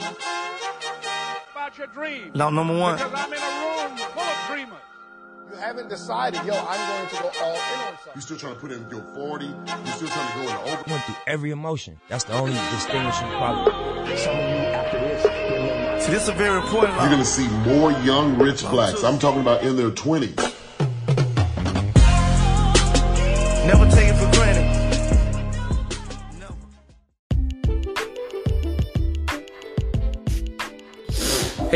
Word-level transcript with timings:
about 0.00 1.78
your 1.78 1.86
dreams. 1.88 2.34
Law 2.36 2.50
number 2.50 2.78
one. 2.78 2.96
Because 2.96 3.12
I'm 3.14 3.32
in 3.32 3.38
a 3.38 3.88
room 3.88 3.98
full 3.98 4.22
of 4.22 4.48
dreamers. 4.48 4.78
You 5.50 5.56
haven't 5.58 5.88
decided, 5.88 6.44
yo, 6.44 6.54
I'm 6.54 6.88
going 6.88 7.08
to 7.08 7.22
go 7.22 7.44
all 7.44 7.54
in 7.54 7.58
on 7.58 7.94
something. 7.94 8.12
You 8.16 8.20
still 8.20 8.36
trying 8.36 8.54
to 8.54 8.60
put 8.60 8.72
in 8.72 8.90
your 8.90 9.02
40. 9.14 9.46
You 9.46 9.52
still 9.92 10.08
trying 10.08 10.28
to 10.28 10.34
go 10.34 10.40
in 10.40 10.46
the 10.46 10.72
over. 10.72 10.84
went 10.90 11.04
through 11.04 11.14
every 11.26 11.50
emotion. 11.50 12.00
That's 12.08 12.24
the 12.24 12.34
only 12.34 12.52
distinguishing 12.72 13.28
quality. 13.36 13.70
Some 14.16 14.34
of 14.34 14.40
you 14.40 14.56
after 14.74 14.98
this. 14.98 16.04
See, 16.04 16.10
this 16.12 16.24
is 16.24 16.28
a 16.28 16.32
very 16.32 16.60
important 16.60 16.94
You're 16.98 17.08
going 17.08 17.18
to 17.18 17.24
see 17.24 17.48
more 17.48 17.92
young 18.02 18.38
rich 18.38 18.62
blacks. 18.62 19.02
I'm 19.04 19.18
talking 19.18 19.40
about 19.40 19.62
in 19.62 19.76
their 19.76 19.90
20s. 19.90 20.55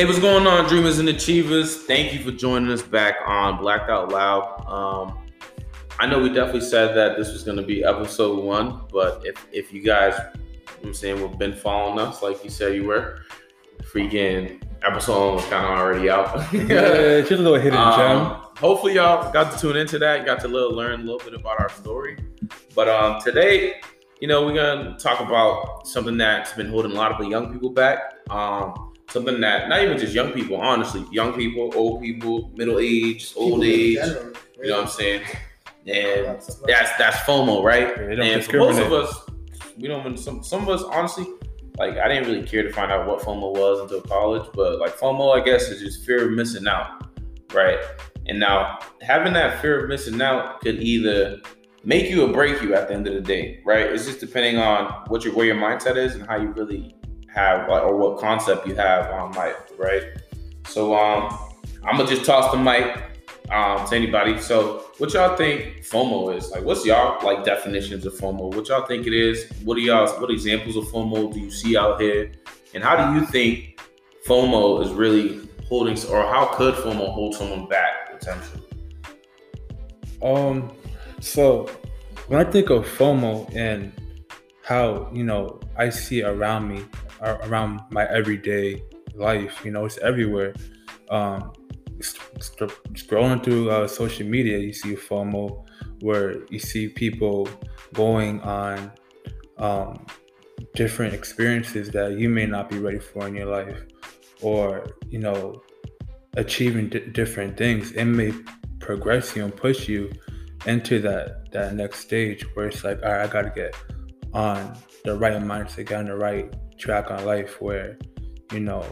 Hey, 0.01 0.07
what's 0.07 0.19
going 0.19 0.47
on, 0.47 0.67
dreamers 0.67 0.99
and 0.99 1.11
achievers? 1.11 1.83
Thank 1.83 2.15
you 2.15 2.21
for 2.21 2.31
joining 2.31 2.73
us 2.73 2.81
back 2.81 3.17
on 3.27 3.59
Blacked 3.59 3.91
Out 3.91 4.11
Loud. 4.11 4.65
Um, 4.67 5.29
I 5.99 6.07
know 6.07 6.19
we 6.19 6.31
definitely 6.31 6.63
said 6.63 6.97
that 6.97 7.19
this 7.19 7.31
was 7.35 7.43
going 7.43 7.59
to 7.59 7.63
be 7.63 7.85
episode 7.85 8.43
one, 8.43 8.81
but 8.91 9.21
if 9.27 9.47
if 9.53 9.75
you 9.75 9.83
guys, 9.83 10.15
you 10.17 10.23
know 10.25 10.43
what 10.65 10.87
I'm 10.87 10.95
saying, 10.95 11.19
have 11.19 11.39
been 11.39 11.53
following 11.53 11.99
us 11.99 12.23
like 12.23 12.43
you 12.43 12.49
said 12.49 12.75
you 12.77 12.85
were, 12.85 13.27
freaking 13.83 14.63
episode 14.83 15.19
one 15.23 15.35
was 15.35 15.45
kind 15.45 15.67
of 15.67 15.73
already 15.73 16.09
out. 16.09 16.51
Yeah, 16.55 17.21
just 17.21 17.33
a 17.33 17.37
little 17.37 17.57
hidden 17.57 17.75
gem. 17.75 18.17
Um, 18.23 18.47
hopefully, 18.57 18.95
y'all 18.95 19.31
got 19.35 19.53
to 19.53 19.59
tune 19.59 19.77
into 19.77 19.99
that. 19.99 20.25
Got 20.25 20.41
to 20.41 20.49
little, 20.49 20.75
learn 20.75 21.01
a 21.01 21.03
little 21.03 21.19
bit 21.19 21.35
about 21.35 21.61
our 21.61 21.69
story. 21.69 22.17
But 22.75 22.89
um, 22.89 23.21
today, 23.21 23.83
you 24.19 24.29
know, 24.29 24.47
we're 24.47 24.55
gonna 24.55 24.97
talk 24.99 25.21
about 25.21 25.87
something 25.87 26.17
that's 26.17 26.55
been 26.55 26.71
holding 26.71 26.93
a 26.93 26.95
lot 26.95 27.13
of 27.13 27.19
the 27.19 27.29
young 27.29 27.53
people 27.53 27.69
back. 27.69 28.15
Um, 28.31 28.90
something 29.11 29.41
that 29.41 29.69
not 29.69 29.83
even 29.83 29.99
just 29.99 30.15
young 30.15 30.33
people, 30.33 30.57
honestly, 30.57 31.05
young 31.11 31.33
people, 31.35 31.71
old 31.75 32.01
people, 32.03 32.51
middle 32.55 32.79
age, 32.79 33.33
old 33.37 33.65
age. 33.65 33.99
You 34.63 34.69
know 34.69 34.77
what 34.77 34.85
I'm 34.85 34.89
saying? 34.89 35.23
And 35.87 36.27
that's 36.27 36.57
that's 36.99 37.19
FOMO, 37.21 37.63
right? 37.63 37.89
Yeah, 37.97 38.25
and 38.25 38.45
for 38.45 38.59
most 38.59 38.79
of 38.79 38.93
us, 38.93 39.15
we 39.79 39.89
don't. 39.89 40.19
Some 40.19 40.43
some 40.43 40.63
of 40.63 40.69
us, 40.69 40.83
honestly, 40.83 41.27
like 41.79 41.97
I 41.97 42.09
didn't 42.09 42.29
really 42.31 42.47
care 42.47 42.63
to 42.63 42.73
find 42.73 42.93
out 42.93 43.07
what 43.07 43.21
FOMO 43.21 43.53
was 43.53 43.81
until 43.81 44.03
college. 44.03 44.49
But 44.55 44.79
like 44.79 44.97
FOMO, 44.97 45.41
I 45.41 45.45
guess, 45.45 45.69
is 45.69 45.81
just 45.81 46.05
fear 46.05 46.27
of 46.27 46.33
missing 46.33 46.69
out, 46.69 47.09
right? 47.53 47.79
And 48.27 48.39
now 48.39 48.79
having 49.01 49.33
that 49.33 49.61
fear 49.61 49.83
of 49.83 49.89
missing 49.89 50.21
out 50.21 50.61
could 50.61 50.83
either 50.83 51.41
make 51.83 52.11
you 52.11 52.25
or 52.25 52.33
break 52.33 52.61
you 52.61 52.75
at 52.75 52.89
the 52.89 52.95
end 52.95 53.07
of 53.07 53.15
the 53.15 53.21
day, 53.21 53.61
right? 53.65 53.87
It's 53.87 54.05
just 54.05 54.21
depending 54.21 54.59
on 54.59 54.93
what 55.09 55.25
your 55.25 55.35
where 55.35 55.47
your 55.47 55.57
mindset 55.57 55.97
is 55.97 56.15
and 56.15 56.27
how 56.27 56.37
you 56.37 56.49
really 56.49 56.95
have 57.35 57.69
or 57.69 57.97
what 57.97 58.19
concept 58.19 58.67
you 58.67 58.75
have 58.75 59.11
on 59.11 59.33
life, 59.33 59.57
right? 59.79 60.03
So 60.67 60.95
um, 60.95 61.39
I'm 61.85 61.97
gonna 61.97 62.09
just 62.09 62.25
toss 62.25 62.53
the 62.53 62.59
mic 62.59 62.97
um, 63.51 63.87
to 63.89 63.97
anybody. 63.97 64.39
So 64.41 64.85
what 64.99 65.13
y'all 65.13 65.37
think 65.37 65.85
FOMO 65.85 66.37
is? 66.37 66.51
Like, 66.51 66.65
what's 66.65 66.85
y'all 66.85 67.25
like 67.25 67.45
definitions 67.45 68.07
of 68.07 68.15
FOMO? 68.15 68.55
What 68.55 68.69
y'all 68.69 68.87
think 68.87 69.07
it 69.07 69.13
is? 69.13 69.51
What 69.65 69.77
are 69.77 69.81
y'all? 69.81 70.09
What 70.21 70.31
examples 70.31 70.77
of 70.77 70.85
FOMO 70.85 71.33
do 71.33 71.41
you 71.41 71.51
see 71.51 71.77
out 71.77 72.01
here? 72.01 72.33
And 72.75 72.83
how 72.83 73.13
do 73.13 73.19
you 73.19 73.27
think 73.27 73.81
FOMO 74.27 74.85
is 74.85 74.93
really 74.93 75.49
holding, 75.69 75.97
or 76.09 76.23
how 76.23 76.47
could 76.55 76.75
FOMO 76.75 77.13
hold 77.13 77.35
someone 77.35 77.69
back 77.69 78.19
potentially? 78.19 78.63
Um, 80.23 80.71
so 81.21 81.71
when 82.29 82.45
I 82.45 82.49
think 82.49 82.71
of 82.71 82.87
FOMO 82.87 83.55
and 83.57 83.93
how 84.63 85.11
you 85.13 85.25
know 85.25 85.59
I 85.77 85.89
see 85.89 86.23
around 86.23 86.69
me, 86.69 86.85
around 87.23 87.81
my 87.91 88.07
everyday 88.07 88.83
life, 89.15 89.65
you 89.65 89.71
know, 89.71 89.85
it's 89.85 89.99
everywhere. 89.99 90.55
Um, 91.11 91.53
sc- 92.01 92.21
sc- 92.41 92.79
scrolling 92.93 93.43
through 93.43 93.71
uh, 93.71 93.87
social 93.87 94.27
media, 94.27 94.59
you 94.59 94.73
see 94.73 94.95
a 94.95 94.97
FOMO, 94.97 95.65
where 96.01 96.45
you 96.47 96.59
see 96.59 96.89
people 96.89 97.49
going 97.93 98.41
on 98.41 98.93
um, 99.59 100.07
different 100.75 101.15
experiences 101.15 101.91
that 101.91 102.19
you 102.19 102.29
may 102.29 102.47
not 102.47 102.71
be 102.71 102.79
ready 102.79 102.99
for 102.99 103.27
in 103.27 103.35
your 103.35 103.47
life, 103.47 103.83
or 104.41 104.87
you 105.09 105.19
know, 105.19 105.63
achieving 106.37 106.89
di- 106.89 107.07
different 107.09 107.57
things. 107.57 107.93
It 107.93 108.05
may 108.05 108.33
progress 108.79 109.37
you 109.37 109.45
and 109.45 109.55
push 109.55 109.89
you 109.89 110.11
into 110.67 111.01
that 111.01 111.51
that 111.53 111.75
next 111.75 112.01
stage 112.01 112.45
where 112.55 112.69
it's 112.69 112.85
like, 112.85 113.03
all 113.03 113.11
right, 113.11 113.23
I 113.23 113.27
gotta 113.27 113.51
get 113.51 113.75
on 114.33 114.77
the 115.05 115.17
right 115.19 115.35
mindset, 115.35 115.87
get 115.87 115.99
on 115.99 116.07
the 116.07 116.17
right 116.17 116.55
track 116.81 117.11
on 117.11 117.25
life 117.25 117.61
where, 117.61 117.99
you 118.53 118.61
know, 118.61 118.85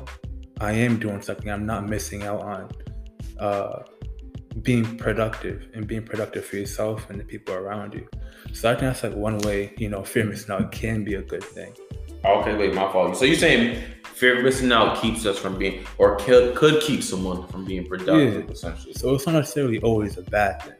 I 0.60 0.72
am 0.72 0.98
doing 0.98 1.22
something. 1.22 1.50
I'm 1.50 1.66
not 1.66 1.88
missing 1.88 2.22
out 2.22 2.42
on 2.42 2.70
uh, 3.40 3.82
being 4.62 4.96
productive 4.96 5.68
and 5.74 5.86
being 5.86 6.02
productive 6.04 6.44
for 6.44 6.56
yourself 6.56 7.08
and 7.10 7.18
the 7.18 7.24
people 7.24 7.54
around 7.54 7.94
you. 7.94 8.06
So 8.52 8.70
I 8.70 8.74
think 8.74 8.82
that's 8.82 9.02
like 9.02 9.14
one 9.14 9.38
way, 9.38 9.74
you 9.78 9.88
know, 9.88 10.02
fear 10.04 10.24
of 10.24 10.30
missing 10.30 10.54
out 10.54 10.70
can 10.72 11.04
be 11.04 11.14
a 11.14 11.22
good 11.22 11.44
thing. 11.44 11.72
Okay, 12.24 12.56
wait, 12.56 12.74
my 12.74 12.90
fault. 12.92 13.16
So 13.16 13.24
you're 13.24 13.36
saying 13.36 13.82
fear 14.04 14.38
of 14.38 14.44
missing 14.44 14.72
out 14.72 15.00
keeps 15.00 15.24
us 15.26 15.38
from 15.38 15.58
being, 15.58 15.86
or 15.98 16.16
could, 16.16 16.56
could 16.56 16.82
keep 16.82 17.02
someone 17.02 17.46
from 17.48 17.64
being 17.64 17.86
productive, 17.86 18.44
Yeah. 18.46 18.50
essentially. 18.50 18.94
So 18.94 19.14
it's 19.14 19.26
not 19.26 19.34
necessarily 19.34 19.78
always 19.80 20.18
a 20.18 20.22
bad 20.22 20.62
thing. 20.62 20.72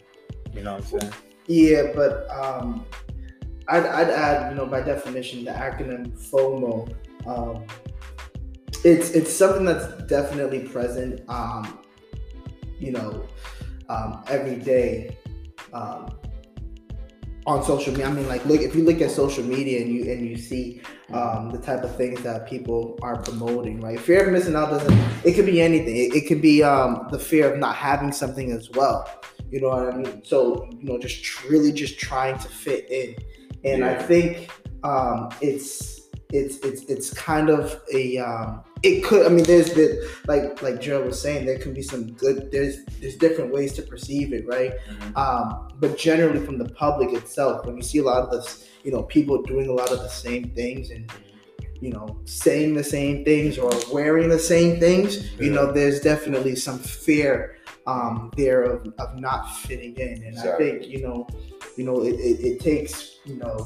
You 0.55 0.63
know 0.65 0.75
what 0.75 0.93
I'm 0.93 1.01
saying? 1.01 1.13
Yeah, 1.47 1.93
but 1.95 2.29
um, 2.31 2.85
I'd, 3.69 3.85
I'd 3.85 4.11
add, 4.11 4.51
you 4.51 4.57
know, 4.57 4.67
by 4.67 4.81
definition, 4.81 5.45
the 5.45 5.51
acronym 5.51 6.19
FOMO. 6.31 6.95
Um, 7.27 7.65
it's 8.85 9.11
it's 9.11 9.33
something 9.33 9.65
that's 9.65 9.87
definitely 10.05 10.61
present. 10.61 11.23
Um, 11.29 11.81
you 12.79 12.93
know, 12.93 13.27
um, 13.89 14.23
every 14.29 14.57
day 14.57 15.17
um, 15.73 16.17
on 17.47 17.65
social 17.65 17.93
media. 17.93 18.07
I 18.07 18.13
mean, 18.13 18.29
like, 18.29 18.45
look 18.47 18.61
if 18.61 18.75
you 18.75 18.85
look 18.85 19.01
at 19.01 19.11
social 19.11 19.45
media 19.45 19.81
and 19.81 19.91
you 19.93 20.11
and 20.11 20.29
you 20.29 20.37
see 20.37 20.81
um, 21.13 21.51
the 21.51 21.59
type 21.59 21.83
of 21.83 21.95
things 21.97 22.23
that 22.23 22.49
people 22.49 22.99
are 23.03 23.21
promoting, 23.21 23.81
right? 23.81 23.99
Fear 23.99 24.27
of 24.27 24.33
missing 24.33 24.55
out 24.55 24.71
doesn't. 24.71 24.93
It 25.25 25.35
could 25.35 25.47
be 25.47 25.61
anything. 25.61 25.97
It, 25.97 26.15
it 26.15 26.29
could 26.29 26.43
be 26.43 26.63
um, 26.63 27.09
the 27.11 27.19
fear 27.19 27.53
of 27.53 27.59
not 27.59 27.75
having 27.75 28.13
something 28.13 28.53
as 28.53 28.71
well. 28.71 29.09
You 29.51 29.61
know 29.63 29.69
what 29.69 29.95
I 29.95 29.97
mean? 29.97 30.23
So 30.25 30.69
you 30.71 30.85
know, 30.85 30.99
just 30.99 31.45
really 31.45 31.73
just 31.73 31.99
trying 31.99 32.39
to 32.39 32.49
fit 32.49 32.91
in, 32.91 33.17
and 33.65 33.85
I 33.85 33.95
think 33.95 34.51
um, 34.85 35.31
it's 35.41 35.99
it's 36.33 36.59
it's 36.59 36.83
it's 36.85 37.13
kind 37.13 37.49
of 37.49 37.81
a 37.93 38.19
um, 38.19 38.63
it 38.83 39.03
could. 39.03 39.27
I 39.27 39.31
mean, 39.31 39.45
there's 39.45 39.73
the 39.73 40.09
like 40.27 40.63
like 40.63 40.81
Joe 40.81 41.03
was 41.03 41.21
saying, 41.21 41.47
there 41.47 41.59
can 41.59 41.73
be 41.73 41.83
some 41.83 42.13
good. 42.13 42.51
There's 42.51 42.85
there's 43.01 43.17
different 43.17 43.53
ways 43.53 43.73
to 43.75 43.83
perceive 43.83 44.33
it, 44.33 44.47
right? 44.47 44.73
Um, 45.17 45.69
but 45.81 45.97
generally, 45.97 46.45
from 46.45 46.59
the 46.59 46.69
public 46.69 47.13
itself, 47.13 47.65
when 47.67 47.77
you 47.77 47.83
see 47.83 47.99
a 47.99 48.03
lot 48.03 48.23
of 48.23 48.31
this, 48.31 48.69
you 48.85 48.93
know, 48.93 49.03
people 49.05 49.43
doing 49.43 49.69
a 49.69 49.73
lot 49.73 49.91
of 49.91 49.99
the 50.01 50.09
same 50.09 50.51
things 50.51 50.91
and 50.91 51.11
you 51.81 51.91
know 51.91 52.19
saying 52.25 52.75
the 52.75 52.83
same 52.85 53.25
things 53.25 53.57
or 53.57 53.71
wearing 53.93 54.29
the 54.29 54.39
same 54.39 54.79
things, 54.79 55.33
you 55.41 55.51
know, 55.51 55.73
there's 55.73 56.01
definitely 56.01 56.57
some 56.57 56.79
fear 56.79 57.58
um, 57.89 58.31
there 58.37 58.63
of, 58.63 58.93
of 58.99 59.19
not 59.19 59.51
fitting 59.59 59.97
in, 59.97 60.23
and 60.25 60.39
I 60.39 60.57
think 60.59 60.87
you 60.87 61.03
know, 61.03 61.27
you 61.77 61.85
know, 61.85 62.03
it, 62.03 62.15
it, 62.15 62.45
it 62.45 62.61
takes 62.61 63.19
you 63.25 63.37
know. 63.37 63.57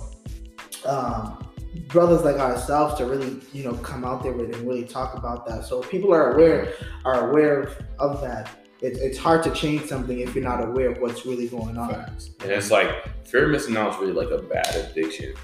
Um, 0.85 1.47
brothers 1.89 2.23
like 2.23 2.37
ourselves 2.37 2.99
to 2.99 3.07
really 3.07 3.41
you 3.53 3.65
know 3.65 3.73
come 3.75 4.05
out 4.05 4.23
there 4.23 4.33
with 4.33 4.55
and 4.55 4.69
really 4.69 4.85
talk 4.85 5.17
about 5.17 5.47
that 5.47 5.65
so 5.65 5.81
people 5.81 6.13
are 6.13 6.35
aware 6.35 6.75
are 7.07 7.31
aware 7.31 7.61
of, 7.63 7.79
of 7.99 8.21
that 8.21 8.51
it, 8.83 8.99
it's 8.99 9.17
hard 9.17 9.43
to 9.45 9.51
change 9.53 9.87
something 9.87 10.19
if 10.19 10.35
you're 10.35 10.45
not 10.45 10.63
aware 10.63 10.91
of 10.91 10.99
what's 10.99 11.25
really 11.25 11.49
going 11.49 11.79
on 11.79 11.95
And 12.41 12.51
it's 12.51 12.71
like 12.71 12.91
fear 13.27 13.47
of 13.47 13.53
missing 13.53 13.77
out 13.77 13.95
is 13.95 14.01
really 14.01 14.13
like 14.13 14.31
a 14.31 14.43
bad 14.43 14.75
addiction. 14.75 15.35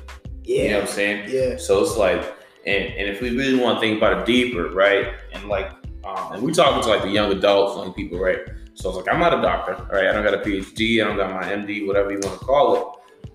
yeah 0.44 0.62
You 0.62 0.68
know 0.70 0.80
what 0.80 0.88
I'm 0.88 0.94
saying? 0.94 1.30
yeah 1.30 1.56
So 1.56 1.80
it's 1.82 1.96
like, 1.96 2.20
and, 2.66 2.84
and 2.84 3.08
if 3.08 3.22
we 3.22 3.30
really 3.30 3.58
want 3.58 3.76
to 3.76 3.80
think 3.80 3.96
about 3.96 4.18
it 4.18 4.26
deeper, 4.26 4.68
right? 4.70 5.14
And 5.32 5.48
like, 5.48 5.70
um, 6.04 6.32
and 6.32 6.42
we 6.42 6.52
talking 6.52 6.82
to 6.82 6.88
like 6.88 7.02
the 7.02 7.10
young 7.10 7.30
adults, 7.32 7.76
young 7.76 7.94
people, 7.94 8.18
right? 8.18 8.40
So 8.78 8.90
it's 8.90 8.98
like, 8.98 9.12
I'm 9.12 9.18
not 9.20 9.36
a 9.36 9.42
doctor, 9.42 9.74
all 9.74 9.86
right? 9.90 10.06
I 10.06 10.12
don't 10.12 10.22
got 10.22 10.34
a 10.34 10.38
PhD, 10.38 11.02
I 11.02 11.08
don't 11.08 11.16
got 11.16 11.32
my 11.32 11.42
MD, 11.48 11.84
whatever 11.86 12.12
you 12.12 12.20
want 12.22 12.38
to 12.38 12.44
call 12.46 12.76
it. 12.76 12.86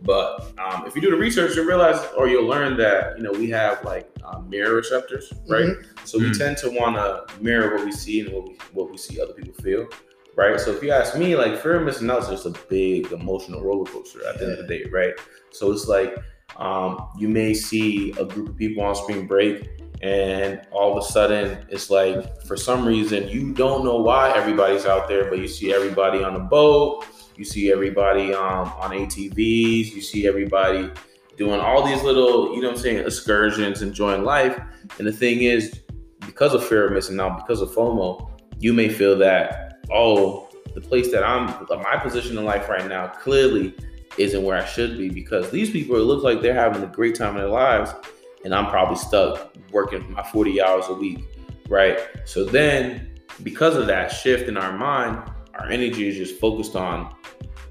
But 0.01 0.53
um, 0.57 0.85
if 0.87 0.95
you 0.95 1.01
do 1.01 1.11
the 1.11 1.17
research, 1.17 1.55
you'll 1.55 1.65
realize, 1.65 1.99
or 2.17 2.27
you'll 2.29 2.45
learn 2.47 2.77
that 2.77 3.17
you 3.17 3.23
know 3.23 3.31
we 3.31 3.49
have 3.49 3.83
like 3.83 4.09
um, 4.23 4.49
mirror 4.49 4.75
receptors, 4.75 5.31
right? 5.49 5.75
So 6.05 6.17
we 6.17 6.25
Mm. 6.29 6.37
tend 6.37 6.57
to 6.57 6.69
want 6.69 6.95
to 6.95 7.25
mirror 7.41 7.75
what 7.75 7.85
we 7.85 7.91
see 7.91 8.21
and 8.21 8.33
what 8.33 8.43
we 8.47 8.57
what 8.73 8.89
we 8.91 8.97
see 8.97 9.21
other 9.21 9.33
people 9.33 9.53
feel, 9.53 9.87
right? 10.35 10.59
So 10.59 10.71
if 10.71 10.81
you 10.83 10.91
ask 10.91 11.17
me, 11.17 11.35
like 11.35 11.57
fear 11.61 11.75
of 11.75 11.83
missing 11.83 12.09
out 12.09 12.23
is 12.23 12.29
just 12.29 12.45
a 12.45 12.53
big 12.69 13.11
emotional 13.13 13.61
roller 13.61 13.85
coaster 13.85 14.25
at 14.27 14.39
the 14.39 14.45
end 14.45 14.53
of 14.59 14.67
the 14.67 14.77
day, 14.77 14.89
right? 14.91 15.13
So 15.51 15.71
it's 15.71 15.87
like 15.87 16.17
um, 16.57 17.07
you 17.17 17.27
may 17.29 17.53
see 17.53 18.11
a 18.19 18.25
group 18.25 18.49
of 18.49 18.57
people 18.57 18.83
on 18.83 18.95
spring 18.95 19.25
break, 19.25 19.69
and 20.03 20.61
all 20.71 20.91
of 20.91 21.01
a 21.01 21.07
sudden 21.07 21.65
it's 21.69 21.89
like 21.89 22.41
for 22.43 22.57
some 22.57 22.85
reason 22.85 23.29
you 23.29 23.53
don't 23.53 23.85
know 23.85 23.95
why 23.95 24.35
everybody's 24.35 24.85
out 24.85 25.07
there, 25.07 25.29
but 25.29 25.39
you 25.39 25.47
see 25.47 25.73
everybody 25.73 26.21
on 26.21 26.35
a 26.35 26.39
boat, 26.39 27.05
you 27.37 27.45
see 27.45 27.71
everybody 27.71 28.33
um, 28.33 28.67
on 28.79 28.91
ATVs, 28.91 29.93
you 29.93 30.01
see 30.01 30.27
everybody 30.27 30.91
doing 31.37 31.59
all 31.59 31.87
these 31.87 32.03
little, 32.03 32.53
you 32.53 32.61
know 32.61 32.71
I'm 32.71 32.77
saying, 32.77 32.99
excursions, 32.99 33.81
enjoying 33.81 34.25
life. 34.25 34.59
And 34.99 35.07
the 35.07 35.11
thing 35.11 35.43
is, 35.43 35.79
because 36.25 36.53
of 36.53 36.65
fear 36.65 36.85
of 36.87 36.91
missing 36.91 37.19
out, 37.21 37.37
because 37.37 37.61
of 37.61 37.69
FOMO, 37.69 38.29
you 38.59 38.73
may 38.73 38.89
feel 38.89 39.17
that, 39.19 39.79
oh, 39.89 40.49
the 40.75 40.81
place 40.81 41.11
that 41.13 41.23
I'm, 41.23 41.47
my 41.81 41.97
position 41.97 42.37
in 42.37 42.43
life 42.43 42.67
right 42.67 42.87
now 42.87 43.07
clearly 43.07 43.73
isn't 44.17 44.43
where 44.43 44.57
I 44.57 44.65
should 44.65 44.97
be 44.97 45.09
because 45.09 45.49
these 45.49 45.69
people, 45.71 45.95
it 45.95 46.01
looks 46.01 46.23
like 46.23 46.41
they're 46.41 46.53
having 46.53 46.83
a 46.83 46.87
great 46.87 47.15
time 47.15 47.35
in 47.35 47.37
their 47.37 47.47
lives, 47.47 47.93
and 48.43 48.53
I'm 48.53 48.67
probably 48.67 48.97
stuck 48.97 49.55
working 49.71 50.11
my 50.11 50.23
40 50.23 50.61
hours 50.61 50.85
a 50.89 50.93
week, 50.93 51.23
right? 51.69 51.99
So 52.25 52.45
then, 52.45 53.09
because 53.41 53.75
of 53.75 53.87
that 53.87 54.09
shift 54.09 54.47
in 54.47 54.57
our 54.57 54.77
mind, 54.77 55.17
our 55.55 55.69
energy 55.69 56.07
is 56.07 56.17
just 56.17 56.39
focused 56.39 56.75
on 56.75 57.15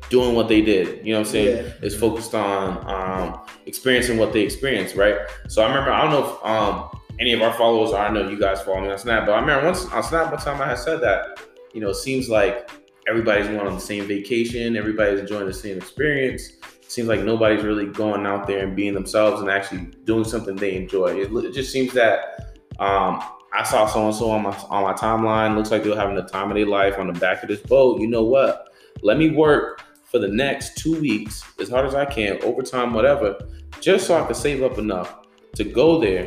doing 0.09 0.35
what 0.35 0.49
they 0.49 0.61
did. 0.61 1.05
You 1.07 1.15
know 1.15 1.21
what 1.21 1.27
I'm 1.27 1.33
saying? 1.33 1.65
Yeah. 1.65 1.73
It's 1.83 1.95
focused 1.95 2.35
on 2.35 2.85
um, 2.87 3.41
experiencing 3.67 4.19
what 4.19 4.33
they 4.33 4.41
experienced, 4.43 4.95
right? 4.95 5.17
So 5.49 5.63
I 5.63 5.69
remember, 5.69 5.91
I 5.91 6.03
don't 6.03 6.11
know 6.11 6.35
if 6.35 6.45
um, 6.45 7.01
any 7.19 7.33
of 7.33 7.43
our 7.43 7.53
followers, 7.55 7.93
I 7.93 8.11
know 8.11 8.29
you 8.29 8.39
guys 8.39 8.61
follow 8.63 8.81
me 8.83 8.91
on 8.91 8.99
Snap, 8.99 9.27
but 9.27 9.33
I 9.33 9.41
remember 9.41 9.67
once 9.67 9.87
on 9.87 10.03
Snap 10.03 10.31
one 10.31 10.41
time 10.41 10.61
I 10.61 10.67
had 10.67 10.79
said 10.79 11.01
that, 11.01 11.41
you 11.73 11.81
know, 11.81 11.91
it 11.91 11.97
seems 11.97 12.29
like 12.29 12.71
everybody's 13.09 13.47
going 13.47 13.67
on 13.67 13.75
the 13.75 13.81
same 13.81 14.07
vacation, 14.07 14.77
everybody's 14.77 15.21
enjoying 15.21 15.47
the 15.47 15.55
same 15.55 15.79
experience. 15.79 16.53
Seems 16.93 17.09
like 17.09 17.23
nobody's 17.23 17.65
really 17.65 17.87
going 17.87 18.27
out 18.27 18.47
there 18.47 18.67
and 18.67 18.77
being 18.77 18.95
themselves 18.95 19.41
and 19.41 19.51
actually 19.51 19.87
doing 20.05 20.25
something 20.25 20.57
they 20.57 20.77
enjoy. 20.77 21.21
It, 21.21 21.33
it 21.33 21.53
just 21.53 21.73
seems 21.73 21.93
that 21.95 22.55
um, 22.79 23.23
I 23.53 23.65
saw 23.65 23.87
so 23.87 24.07
and 24.07 24.15
so 24.15 24.31
on 24.31 24.43
my 24.43 24.57
on 24.69 24.83
my 24.83 24.93
timeline. 24.93 25.57
Looks 25.57 25.71
like 25.71 25.83
they're 25.83 25.97
having 25.97 26.17
the 26.17 26.23
time 26.23 26.51
of 26.51 26.57
their 26.57 26.67
life 26.67 26.99
on 26.99 27.13
the 27.13 27.19
back 27.19 27.43
of 27.43 27.49
this 27.49 27.61
boat. 27.61 28.01
You 28.01 28.09
know 28.09 28.25
what? 28.25 28.69
Let 29.03 29.19
me 29.19 29.31
work 29.31 29.83
for 30.05 30.19
the 30.19 30.29
next 30.29 30.77
two 30.77 31.01
weeks 31.01 31.43
as 31.59 31.71
hard 31.71 31.87
as 31.87 31.95
I 31.95 32.05
can, 32.05 32.43
overtime, 32.43 32.93
whatever, 32.93 33.39
just 33.81 34.07
so 34.07 34.23
I 34.23 34.27
can 34.27 34.35
save 34.35 34.63
up 34.63 34.77
enough 34.79 35.27
to 35.57 35.65
go 35.65 35.99
there, 35.99 36.27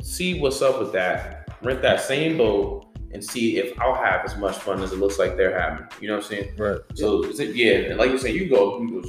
see 0.00 0.38
what's 0.40 0.62
up 0.62 0.78
with 0.78 0.92
that, 0.92 1.48
rent 1.62 1.82
that 1.82 2.00
same 2.00 2.38
boat, 2.38 2.86
and 3.12 3.22
see 3.22 3.58
if 3.58 3.76
I'll 3.80 3.94
have 3.94 4.24
as 4.24 4.36
much 4.36 4.56
fun 4.58 4.80
as 4.80 4.92
it 4.92 5.00
looks 5.00 5.18
like 5.18 5.36
they're 5.36 5.58
having. 5.58 5.86
You 6.00 6.08
know 6.08 6.16
what 6.16 6.24
I'm 6.24 6.30
saying? 6.30 6.54
Right. 6.56 6.78
So 6.94 7.24
is 7.24 7.40
it, 7.40 7.56
yeah, 7.56 7.90
and 7.90 7.98
like 7.98 8.10
you 8.10 8.18
say, 8.18 8.30
you 8.30 8.48
go, 8.48 8.80
you 8.80 9.02
go. 9.02 9.08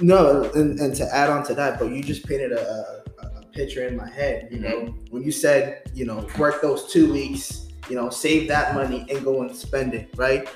No, 0.00 0.50
and, 0.54 0.78
and 0.78 0.94
to 0.96 1.14
add 1.14 1.28
on 1.30 1.42
to 1.44 1.54
that, 1.54 1.78
but 1.78 1.90
you 1.90 2.02
just 2.02 2.26
painted 2.26 2.52
a, 2.52 3.02
a, 3.20 3.26
a 3.38 3.42
picture 3.52 3.86
in 3.86 3.96
my 3.96 4.08
head. 4.08 4.48
You 4.50 4.60
know, 4.60 4.94
when 5.10 5.22
you 5.22 5.32
said, 5.32 5.82
you 5.94 6.04
know, 6.04 6.26
work 6.38 6.62
those 6.62 6.90
two 6.92 7.12
weeks, 7.12 7.68
you 7.88 7.96
know, 7.96 8.08
save 8.10 8.48
that 8.48 8.74
money 8.74 9.06
and 9.10 9.24
go 9.24 9.42
and 9.42 9.54
spend 9.54 9.94
it, 9.94 10.10
right? 10.16 10.48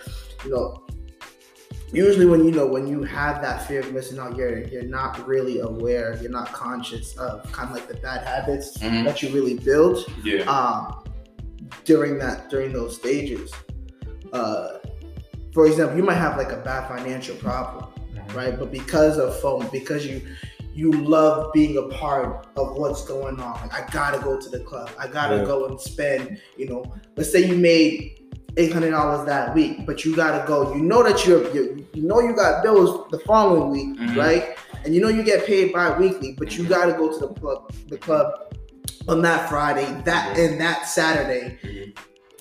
You 0.44 0.50
know, 0.50 0.86
usually 1.92 2.26
when 2.26 2.44
you 2.44 2.50
know 2.52 2.66
when 2.66 2.86
you 2.86 3.02
have 3.02 3.42
that 3.42 3.66
fear 3.66 3.80
of 3.80 3.92
missing 3.92 4.18
out, 4.18 4.36
you're 4.36 4.64
you're 4.68 4.82
not 4.84 5.26
really 5.26 5.60
aware, 5.60 6.16
you're 6.22 6.30
not 6.30 6.52
conscious 6.52 7.16
of 7.18 7.50
kind 7.52 7.68
of 7.70 7.74
like 7.74 7.88
the 7.88 7.94
bad 7.96 8.24
habits 8.26 8.78
Mhm. 8.78 9.04
that 9.04 9.22
you 9.22 9.28
really 9.30 9.58
build 9.58 10.06
Yeah. 10.24 10.42
um, 10.44 11.02
during 11.84 12.18
that 12.18 12.48
during 12.50 12.72
those 12.72 12.94
stages. 12.96 13.50
Uh, 14.32 14.78
for 15.52 15.66
example, 15.66 15.96
you 15.96 16.02
might 16.02 16.14
have 16.14 16.36
like 16.38 16.52
a 16.52 16.56
bad 16.56 16.88
financial 16.88 17.36
problem, 17.36 17.81
right? 18.34 18.58
But 18.58 18.70
because 18.72 19.18
of 19.18 19.34
FOMO, 19.40 19.70
because 19.70 20.06
you 20.06 20.22
you 20.74 20.90
love 20.90 21.52
being 21.52 21.76
a 21.76 21.82
part 21.82 22.46
of 22.56 22.76
what's 22.78 23.04
going 23.04 23.38
on. 23.38 23.52
Like 23.60 23.74
I 23.74 23.86
gotta 23.92 24.18
go 24.18 24.40
to 24.40 24.48
the 24.48 24.60
club. 24.60 24.90
I 24.98 25.06
gotta 25.06 25.36
Yeah. 25.36 25.44
go 25.44 25.66
and 25.66 25.78
spend. 25.80 26.38
You 26.56 26.68
know, 26.70 26.94
let's 27.16 27.30
say 27.30 27.44
you 27.44 27.56
made 27.56 28.18
eight 28.56 28.72
hundred 28.72 28.90
dollars 28.92 29.26
that 29.26 29.54
week, 29.54 29.84
but 29.86 30.04
you 30.04 30.16
gotta 30.16 30.46
go. 30.46 30.74
You 30.74 30.82
know 30.82 31.02
that 31.02 31.26
you're, 31.26 31.42
you 31.54 31.86
you 31.92 32.02
know 32.02 32.20
you 32.20 32.34
got 32.34 32.62
bills 32.62 33.06
the 33.10 33.18
following 33.20 33.70
week, 33.70 34.00
Mhm. 34.00 34.16
right? 34.16 34.56
And 34.84 34.94
you 34.94 35.00
know 35.02 35.08
you 35.08 35.22
get 35.22 35.44
paid 35.46 35.72
bi-weekly, 35.72 36.36
but 36.38 36.56
you 36.56 36.64
gotta 36.64 36.92
go 36.92 37.12
to 37.12 37.18
the 37.18 37.34
club 37.34 37.70
the 37.88 37.98
club 37.98 38.32
on 39.08 39.20
that 39.22 39.48
Friday, 39.50 39.86
that 40.04 40.38
and 40.38 40.58
that 40.60 40.86
Saturday. 40.88 41.58
Mhm. 41.62 41.92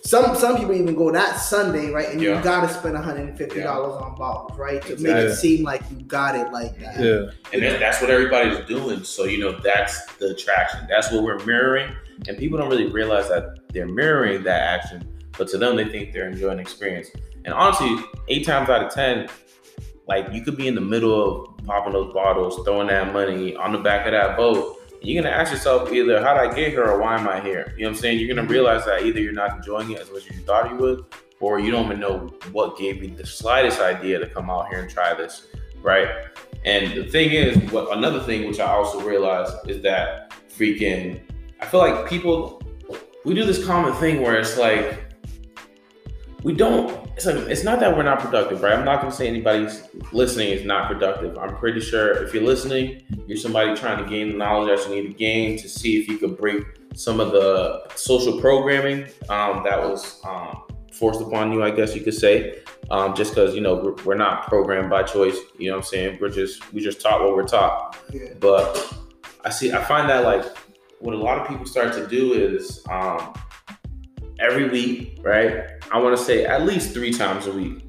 Some 0.04 0.36
some 0.36 0.58
people 0.58 0.74
even 0.74 0.96
go 0.96 1.12
that 1.12 1.36
Sunday, 1.36 1.92
right? 1.92 2.10
And 2.10 2.20
Yeah. 2.20 2.38
you 2.38 2.44
gotta 2.44 2.68
spend 2.68 2.96
one 2.96 3.04
hundred 3.04 3.30
and 3.30 3.38
fifty 3.38 3.62
dollars 3.62 4.02
on 4.02 4.16
bottles, 4.16 4.58
right? 4.58 4.82
To 4.84 4.98
make 4.98 5.16
it 5.16 5.36
seem 5.36 5.64
like 5.64 5.84
you 5.92 6.04
got 6.06 6.36
it 6.36 6.52
like 6.52 6.80
that. 6.80 7.00
Yeah. 7.00 7.30
And 7.54 7.62
that, 7.62 7.80
that's 7.80 8.02
what 8.02 8.10
everybody's 8.10 8.66
doing. 8.66 9.04
So, 9.04 9.26
you 9.26 9.40
know, 9.40 9.60
that's 9.60 10.06
the 10.16 10.32
attraction. 10.32 10.88
That's 10.90 11.12
what 11.12 11.24
we're 11.24 11.44
mirroring. 11.46 11.94
And 12.28 12.38
people 12.38 12.58
don't 12.58 12.70
really 12.70 12.88
realize 12.92 13.28
that 13.30 13.60
they're 13.74 13.88
mirroring 13.88 14.44
that 14.44 14.62
action. 14.62 15.08
But 15.38 15.48
to 15.50 15.58
them, 15.60 15.76
they 15.76 15.86
think 15.86 16.14
they're 16.14 16.30
enjoying 16.30 16.58
the 16.58 16.62
experience. 16.62 17.10
And 17.46 17.54
honestly, 17.54 17.96
eight 18.28 18.46
times 18.46 18.70
out 18.70 18.84
of 18.84 18.92
10, 18.94 19.30
like 20.08 20.32
you 20.34 20.42
could 20.42 20.58
be 20.58 20.68
in 20.68 20.76
the 20.76 20.82
middle 20.82 21.48
of 21.58 21.66
popping 21.66 21.94
those 21.94 22.12
bottles, 22.14 22.60
throwing 22.66 22.88
that 22.88 23.14
money 23.14 23.56
on 23.56 23.72
the 23.72 23.78
back 23.80 24.06
of 24.08 24.12
that 24.14 24.36
boat. 24.36 24.78
You're 25.04 25.20
going 25.24 25.34
to 25.34 25.36
ask 25.36 25.52
yourself 25.52 25.92
either, 25.92 26.22
how 26.22 26.36
did 26.36 26.52
I 26.52 26.54
get 26.54 26.70
here 26.70 26.86
or 26.86 27.00
why 27.00 27.18
am 27.20 27.28
I 27.28 27.42
here? 27.42 27.74
You 27.76 27.86
know 27.86 27.90
what 27.90 27.96
I'm 27.96 28.02
saying? 28.02 28.20
You're 28.20 28.28
going 28.28 28.36
to 28.36 28.44
mm-hmm. 28.44 28.52
realize 28.52 28.86
that 28.86 29.04
either 29.04 29.20
you're 29.20 29.34
not 29.34 29.58
enjoying 29.58 29.90
it 29.90 30.00
as 30.00 30.12
much 30.12 30.30
as 30.30 30.36
you 30.36 30.44
thought 30.44 30.70
you 30.70 30.78
would, 30.78 31.06
or 31.40 31.60
you 31.60 31.72
don't 31.72 31.86
even 31.88 32.00
know 32.00 32.32
what 32.52 32.78
gave 32.78 33.02
you 33.02 33.10
the 33.16 33.26
slightest 33.26 33.80
idea 33.80 34.20
to 34.20 34.28
come 34.28 34.52
out 34.52 34.68
here 34.68 34.80
and 34.80 34.92
try 34.92 35.16
this, 35.16 35.48
right? 35.82 36.08
And 36.66 36.94
the 36.94 37.06
thing 37.06 37.32
is, 37.32 37.58
what 37.72 37.98
another 37.98 38.20
thing 38.20 38.48
which 38.48 38.60
I 38.60 38.68
also 38.68 39.02
realized 39.02 39.68
is 39.68 39.82
that 39.82 40.36
freaking, 40.56 41.20
I 41.60 41.66
feel 41.66 41.80
like 41.80 42.08
people, 42.08 42.62
we 43.26 43.34
do 43.34 43.44
this 43.44 43.66
common 43.66 43.94
thing 43.96 44.22
where 44.22 44.40
it's 44.40 44.56
like, 44.56 45.00
we 46.44 46.54
don't, 46.54 47.01
it's 47.16 47.26
like, 47.26 47.36
it's 47.36 47.64
not 47.64 47.80
that 47.80 47.96
we're 47.96 48.04
not 48.04 48.20
productive, 48.20 48.62
right? 48.62 48.74
I'm 48.74 48.86
not 48.86 49.02
gonna 49.02 49.14
say 49.14 49.28
anybody's 49.28 49.84
listening 50.12 50.50
is 50.50 50.66
not 50.66 50.88
productive. 50.88 51.38
I'm 51.38 51.56
pretty 51.58 51.82
sure 51.82 52.24
if 52.24 52.34
you're 52.34 52.44
listening, 52.44 53.04
you're 53.28 53.38
somebody 53.38 53.76
trying 53.76 54.04
to 54.04 54.10
gain 54.10 54.30
the 54.30 54.38
knowledge 54.38 54.80
that 54.80 54.90
you 54.90 55.04
need 55.04 55.08
to 55.08 55.14
gain 55.14 55.58
to 55.60 55.70
see 55.70 56.00
if 56.00 56.08
you 56.08 56.18
could 56.18 56.38
break 56.38 56.64
some 56.94 57.20
of 57.20 57.32
the 57.32 57.88
social 57.96 58.40
programming 58.40 59.06
um, 59.30 59.64
that 59.64 59.80
was 59.80 60.22
um, 60.26 60.64
forced 60.92 61.22
upon 61.22 61.52
you, 61.52 61.64
I 61.64 61.72
guess 61.72 61.96
you 61.96 62.02
could 62.02 62.14
say 62.14 62.62
um, 62.92 63.16
just 63.16 63.34
because 63.34 63.56
you 63.56 63.62
know 63.62 63.76
we're, 63.76 64.04
we're 64.04 64.16
not 64.16 64.48
programmed 64.48 64.90
by 64.90 65.04
choice. 65.04 65.38
You 65.58 65.70
know 65.70 65.78
what 65.78 65.86
I'm 65.86 65.90
saying? 65.90 66.18
We're 66.22 66.30
just 66.30 66.72
we 66.74 66.82
just 66.82 67.02
taught 67.02 67.22
what 67.22 67.36
we're 67.36 67.48
taught. 67.48 67.98
Yeah. 68.14 68.34
But 68.40 68.94
I 69.44 69.50
see 69.50 69.72
I 69.72 69.84
find 69.84 70.10
that 70.10 70.24
like 70.24 70.46
what 71.00 71.16
a 71.16 71.18
lot 71.18 71.40
of 71.40 71.48
people 71.48 71.66
start 71.66 71.94
to 71.94 72.06
do 72.08 72.34
is 72.34 72.84
um, 72.90 73.34
every 74.42 74.70
week, 74.70 75.20
right? 75.22 75.68
I 75.92 76.00
want 76.00 76.18
to 76.18 76.24
say 76.24 76.46
at 76.46 76.66
least 76.66 76.94
three 76.94 77.14
times 77.14 77.48
a 77.48 77.54
week. 77.54 77.84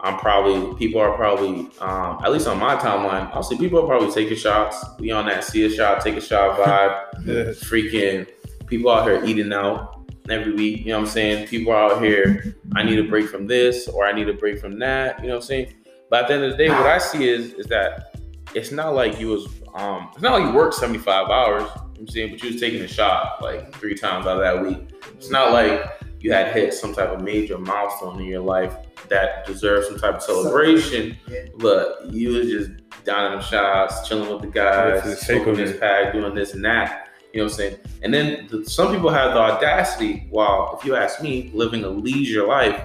I'm 0.00 0.18
probably 0.18 0.76
people 0.76 1.00
are 1.00 1.14
probably 1.14 1.68
um, 1.80 2.18
at 2.24 2.32
least 2.32 2.48
on 2.48 2.58
my 2.58 2.74
timeline. 2.74 3.30
I'll 3.32 3.44
see 3.44 3.56
people 3.56 3.80
are 3.80 3.86
probably 3.86 4.12
taking 4.12 4.36
shots. 4.36 4.84
We 4.98 5.12
on 5.12 5.26
that 5.26 5.44
see 5.44 5.64
a 5.64 5.70
shot, 5.70 6.02
take 6.02 6.16
a 6.16 6.20
shot 6.20 6.58
vibe. 6.58 7.26
Yeah. 7.26 7.52
Freaking 7.68 8.28
people 8.66 8.90
out 8.90 9.06
here 9.06 9.24
eating 9.24 9.52
out 9.52 10.02
every 10.28 10.54
week. 10.54 10.80
You 10.80 10.86
know 10.86 10.98
what 10.98 11.06
I'm 11.06 11.12
saying? 11.12 11.46
People 11.46 11.72
are 11.72 11.92
out 11.92 12.02
here. 12.02 12.56
I 12.74 12.82
need 12.82 12.98
a 12.98 13.04
break 13.04 13.28
from 13.28 13.46
this 13.46 13.86
or 13.86 14.04
I 14.04 14.12
need 14.12 14.28
a 14.28 14.34
break 14.34 14.58
from 14.58 14.78
that. 14.80 15.20
You 15.20 15.28
know 15.28 15.34
what 15.34 15.42
I'm 15.44 15.46
saying? 15.46 15.74
But 16.10 16.22
at 16.22 16.28
the 16.28 16.34
end 16.34 16.44
of 16.44 16.50
the 16.50 16.56
day, 16.56 16.68
what 16.68 16.86
I 16.86 16.98
see 16.98 17.28
is 17.28 17.52
is 17.54 17.66
that 17.66 18.16
it's 18.54 18.72
not 18.72 18.94
like 18.94 19.20
you 19.20 19.28
was 19.28 19.46
um 19.74 20.10
it's 20.12 20.22
not 20.22 20.32
like 20.32 20.48
you 20.48 20.52
worked 20.52 20.74
75 20.74 21.28
hours. 21.28 21.62
You 21.62 21.68
know 21.68 21.74
what 21.74 22.00
I'm 22.00 22.08
saying, 22.08 22.30
but 22.32 22.42
you 22.42 22.50
was 22.50 22.60
taking 22.60 22.82
a 22.82 22.88
shot 22.88 23.40
like 23.40 23.72
three 23.76 23.94
times 23.94 24.26
out 24.26 24.36
of 24.36 24.42
that 24.42 24.60
week. 24.60 24.92
It's 25.14 25.30
not 25.30 25.52
like 25.52 26.01
you 26.22 26.32
had 26.32 26.52
hit 26.52 26.72
some 26.72 26.94
type 26.94 27.08
of 27.08 27.20
major 27.20 27.58
milestone 27.58 28.20
in 28.20 28.26
your 28.26 28.40
life 28.40 28.74
that 29.08 29.44
deserves 29.44 29.88
some 29.88 29.98
type 29.98 30.14
of 30.16 30.22
celebration, 30.22 31.16
Yeah. 31.28 31.40
but 31.58 32.06
you 32.10 32.30
was 32.30 32.48
just 32.48 32.70
down 33.04 33.32
in 33.32 33.38
the 33.38 33.44
shots, 33.44 34.08
chilling 34.08 34.30
with 34.32 34.40
the 34.42 34.58
Yeah, 34.58 35.00
for 35.00 35.08
the 35.08 35.14
guys, 35.14 35.20
smoking 35.26 35.54
this 35.54 35.78
pack, 35.78 36.12
doing 36.12 36.34
this 36.34 36.54
and 36.54 36.64
that. 36.64 37.08
You 37.32 37.40
know 37.40 37.44
what 37.46 37.52
I'm 37.54 37.56
saying? 37.58 37.76
And 38.02 38.14
then 38.14 38.46
the, 38.48 38.64
some 38.64 38.94
people 38.94 39.10
have 39.10 39.34
the 39.34 39.40
audacity, 39.40 40.26
while 40.30 40.76
if 40.78 40.86
you 40.86 40.94
ask 40.94 41.20
me, 41.22 41.50
living 41.54 41.82
a 41.82 41.88
leisure 41.88 42.46
life, 42.46 42.80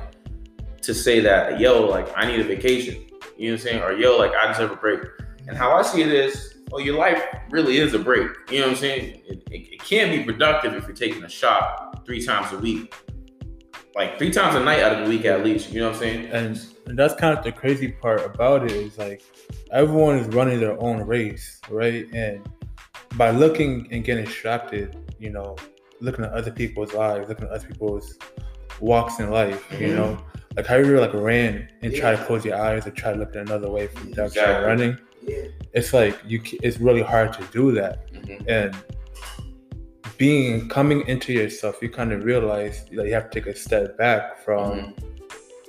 to 0.82 0.94
say 0.94 1.20
that, 1.20 1.60
yo, 1.60 1.86
like 1.86 2.08
I 2.16 2.26
need 2.26 2.40
a 2.40 2.44
vacation. 2.46 2.96
You 3.38 3.50
know 3.50 3.54
what 3.54 3.60
I'm 3.62 3.68
saying? 3.68 3.84
Or 3.84 3.92
yo, 3.92 4.18
like 4.18 4.32
I 4.34 4.48
deserve 4.52 4.72
a 4.72 4.76
break. 4.78 5.02
And 5.48 5.56
how 5.56 5.74
I 5.74 5.82
see 5.84 6.02
it 6.02 6.08
is, 6.08 6.56
well, 6.72 6.82
your 6.82 6.98
life 6.98 7.22
really 7.52 7.78
is 7.78 7.94
a 7.94 8.00
break. 8.00 8.30
You 8.50 8.60
know 8.62 8.68
what 8.68 8.72
I'm 8.72 8.78
saying? 8.78 9.22
It, 9.28 9.44
it, 9.52 9.74
it 9.74 9.80
can 9.84 10.10
be 10.18 10.24
productive 10.24 10.74
if 10.74 10.88
you're 10.88 10.96
taking 10.96 11.24
a 11.24 11.30
shot 11.30 12.06
three 12.06 12.26
times 12.26 12.52
a 12.54 12.58
week. 12.58 12.94
Like 13.98 14.20
three 14.20 14.30
times 14.32 14.56
a 14.56 14.60
night 14.60 14.82
out 14.84 14.94
of 14.94 15.04
the 15.04 15.10
week 15.10 15.26
at 15.26 15.44
least. 15.44 15.72
You 15.72 15.80
know 15.82 15.88
what 15.88 15.96
I'm 15.96 16.00
saying? 16.02 16.26
And, 16.28 16.64
and 16.86 16.98
that's 16.98 17.16
kind 17.16 17.36
of 17.36 17.44
the 17.44 17.52
crazy 17.52 17.92
part 17.92 18.24
about 18.24 18.64
it 18.64 18.72
is 18.72 18.98
like 19.00 19.24
everyone 19.72 20.20
is 20.20 20.28
running 20.28 20.60
their 20.60 20.80
own 20.80 21.02
race, 21.02 21.60
right? 21.68 22.06
And 22.14 22.48
by 23.16 23.32
looking 23.32 23.88
and 23.92 24.04
getting 24.04 24.26
distracted, 24.26 24.96
you 25.18 25.32
know, 25.32 25.56
looking 26.00 26.26
at 26.26 26.32
other 26.34 26.52
people's 26.52 26.94
lives, 26.94 27.28
looking 27.28 27.46
at 27.46 27.52
other 27.52 27.66
people's 27.68 28.20
walks 28.80 29.20
in 29.20 29.32
life, 29.32 29.66
you 29.72 29.88
Mhm. 29.88 29.96
know, 29.96 30.22
like 30.56 30.68
how 30.68 30.76
you 30.76 31.00
like 31.00 31.14
ran 31.16 31.68
and 31.82 31.92
try 31.96 32.16
to 32.16 32.24
close 32.26 32.46
your 32.46 32.56
eyes 32.62 32.86
or 32.86 32.92
try 32.92 33.14
to 33.14 33.18
look 33.18 33.30
at 33.30 33.38
another 33.38 33.72
way 33.72 33.88
from 33.88 34.12
that 34.12 34.28
Exactly. 34.28 34.64
running. 34.66 34.98
Yeah. 35.26 35.46
It's 35.74 35.92
like 35.92 36.16
you, 36.24 36.40
it's 36.62 36.80
really 36.80 37.02
hard 37.02 37.34
to 37.34 37.44
do 37.46 37.72
that. 37.72 38.14
Mhm. 38.14 38.46
And 38.48 38.76
being 40.18 40.68
coming 40.70 41.08
into 41.08 41.34
yourself, 41.34 41.78
you 41.82 41.90
kind 41.90 42.12
of 42.12 42.24
realize 42.24 42.86
that 42.86 43.06
you 43.06 43.14
have 43.14 43.30
to 43.30 43.40
take 43.42 43.48
a 43.48 43.56
step 43.56 43.98
back 43.98 44.44
from 44.44 44.72
Mhm. 44.80 44.94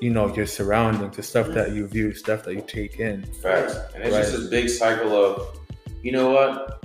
you 0.01 0.11
know 0.11 0.33
your 0.35 0.47
surroundings, 0.47 1.17
the 1.17 1.23
stuff 1.23 1.49
that 1.49 1.73
you 1.73 1.87
view, 1.87 2.15
stuff 2.15 2.45
that 2.45 2.55
you 2.55 2.63
take 2.67 2.99
in. 3.01 3.23
Facts. 3.43 3.77
And 3.95 4.05
it's 4.05 4.15
just 4.17 4.31
Right. 4.33 4.41
this 4.41 4.49
big 4.49 4.69
cycle 4.69 5.13
of, 5.13 5.59
you 6.03 6.13
know 6.13 6.31
what? 6.31 6.83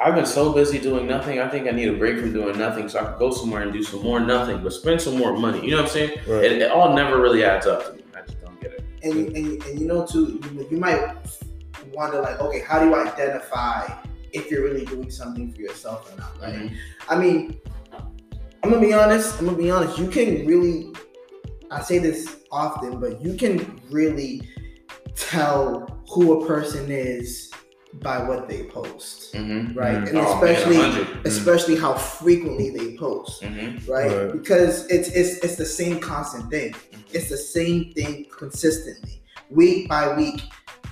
I've 0.00 0.14
been 0.14 0.24
so 0.24 0.50
busy 0.52 0.78
doing 0.78 1.06
nothing. 1.06 1.38
I 1.40 1.48
think 1.48 1.68
I 1.68 1.72
need 1.72 1.88
a 1.88 1.92
break 1.92 2.18
from 2.18 2.32
doing 2.32 2.58
nothing 2.58 2.88
so 2.88 3.00
I 3.00 3.02
can 3.04 3.18
go 3.18 3.30
somewhere 3.30 3.60
and 3.62 3.70
do 3.72 3.82
some 3.82 4.02
more 4.02 4.18
nothing, 4.18 4.62
but 4.62 4.72
spend 4.72 5.02
some 5.02 5.18
more 5.18 5.36
money. 5.36 5.60
You 5.62 5.72
know 5.72 5.76
what 5.82 5.82
I'm 5.86 5.90
saying? 5.90 6.18
Right. 6.26 6.44
It, 6.44 6.62
it 6.62 6.70
all 6.70 6.94
never 6.94 7.20
really 7.20 7.44
adds 7.44 7.66
up 7.66 7.84
to 7.86 7.92
me. 7.92 8.02
I 8.16 8.22
just 8.22 8.40
don't 8.42 8.58
get 8.60 8.72
it. 8.72 8.82
and, 9.02 9.36
and, 9.36 9.62
and 9.64 9.78
you 9.78 9.86
know 9.86 10.06
too 10.06 10.40
you, 10.54 10.66
you 10.70 10.76
might 10.78 11.00
wonder 11.94 12.20
like 12.20 12.38
okay 12.40 12.60
how 12.60 12.78
do 12.80 12.86
you 12.86 12.94
identify 12.94 13.86
if 14.32 14.50
you're 14.50 14.62
really 14.64 14.84
doing 14.84 15.10
something 15.10 15.52
for 15.52 15.60
yourself 15.60 16.12
or 16.12 16.16
not 16.18 16.32
right 16.40 16.54
Mhm. 16.54 16.74
i 17.08 17.18
mean 17.18 17.58
i'm 18.62 18.70
gonna 18.70 18.80
be 18.80 18.92
honest 18.92 19.38
i'm 19.38 19.46
gonna 19.46 19.56
be 19.58 19.70
honest 19.70 19.98
you 19.98 20.08
can 20.08 20.46
really 20.46 20.92
i 21.70 21.80
say 21.80 21.98
this 21.98 22.36
often 22.52 23.00
but 23.00 23.20
you 23.24 23.34
can 23.34 23.80
really 23.90 24.42
tell 25.14 26.00
who 26.10 26.42
a 26.42 26.46
person 26.46 26.90
is 26.90 27.50
by 27.94 28.22
what 28.22 28.48
they 28.48 28.62
post 28.64 29.34
Mhm. 29.34 29.74
right 29.76 29.96
Mm. 29.98 30.08
and 30.08 30.18
Oh, 30.18 30.22
man, 30.22 30.34
especially 30.34 30.76
100. 30.78 31.26
especially 31.26 31.76
how 31.76 31.94
frequently 31.94 32.70
they 32.70 32.96
post 32.96 33.42
Mhm. 33.42 33.88
right? 33.88 34.12
Right. 34.12 34.32
Because 34.32 34.86
it's 34.88 35.08
it's 35.08 35.38
it's 35.44 35.56
the 35.56 35.64
same 35.66 35.98
constant 35.98 36.50
thing. 36.50 36.74
It's 37.12 37.28
the 37.28 37.36
same 37.36 37.92
thing 37.92 38.26
consistently, 38.30 39.20
week 39.50 39.88
by 39.88 40.14
week. 40.16 40.40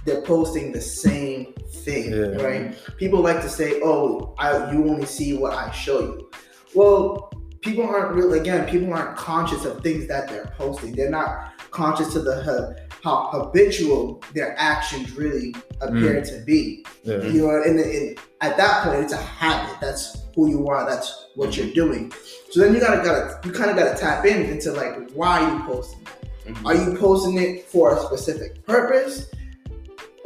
They're 0.08 0.22
posting 0.22 0.72
the 0.72 0.80
same 0.80 1.52
thing, 1.84 2.10
Yeah. 2.12 2.42
right? 2.42 2.74
People 2.96 3.20
like 3.20 3.42
to 3.42 3.48
say, 3.50 3.78
"Oh, 3.84 4.34
I 4.38 4.72
you 4.72 4.88
only 4.88 5.04
see 5.04 5.36
what 5.36 5.52
I 5.52 5.70
show 5.70 6.00
you." 6.00 6.30
Well, 6.74 7.30
people 7.60 7.84
aren't 7.84 8.14
really 8.14 8.38
again. 8.40 8.66
People 8.66 8.94
aren't 8.94 9.16
conscious 9.18 9.66
of 9.66 9.82
things 9.82 10.06
that 10.08 10.28
they're 10.28 10.50
posting. 10.56 10.92
They're 10.96 11.10
not 11.10 11.52
conscious 11.72 12.10
to 12.14 12.20
the 12.20 12.74
how 13.04 13.28
habitual 13.32 14.22
their 14.34 14.54
actions 14.58 15.14
really 15.14 15.54
appear 15.82 16.22
to 16.22 16.42
be. 16.46 16.84
Yeah. 17.04 17.22
You 17.22 17.42
know, 17.46 17.62
and, 17.62 17.78
and 17.78 18.18
at 18.40 18.56
that 18.56 18.84
point, 18.84 19.00
it's 19.04 19.12
a 19.12 19.16
habit. 19.18 19.76
That's 19.80 20.16
who 20.34 20.48
you 20.48 20.66
are. 20.68 20.88
That's 20.88 21.26
what 21.36 21.54
you're 21.56 21.72
doing. 21.74 22.12
So 22.50 22.60
then 22.60 22.72
you 22.74 22.80
gotta 22.80 23.04
gotta 23.04 23.38
you 23.44 23.52
kind 23.52 23.70
of 23.70 23.76
gotta 23.76 23.96
tap 23.98 24.24
in 24.24 24.40
into 24.50 24.72
like 24.72 25.10
why 25.12 25.42
are 25.42 25.52
you 25.54 25.62
posting? 25.64 26.00
Mhm. 26.48 26.64
Are 26.66 26.74
you 26.74 26.96
posting 26.98 27.36
it 27.38 27.66
for 27.66 27.94
a 27.94 28.00
specific 28.00 28.64
purpose, 28.66 29.26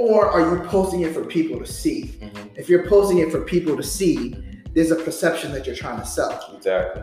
or 0.03 0.29
are 0.29 0.41
you 0.41 0.61
posting 0.65 1.03
it 1.03 1.15
for 1.15 1.25
people 1.25 1.61
to 1.61 1.67
see? 1.67 2.17
Mhm. 2.21 2.51
If 2.57 2.69
you're 2.69 2.85
posting 2.89 3.19
it 3.19 3.31
for 3.31 3.41
people 3.43 3.77
to 3.77 3.85
see, 3.85 4.37
there's 4.75 4.91
a 4.91 4.97
perception 4.97 5.53
that 5.53 5.65
you're 5.65 5.77
trying 5.77 6.01
to 6.01 6.05
sell. 6.05 6.35
Exactly. 6.57 7.03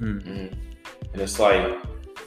Mm. 0.00 0.20
Mhm. 0.24 0.52
And 1.12 1.22
it's 1.22 1.38
like, 1.38 1.62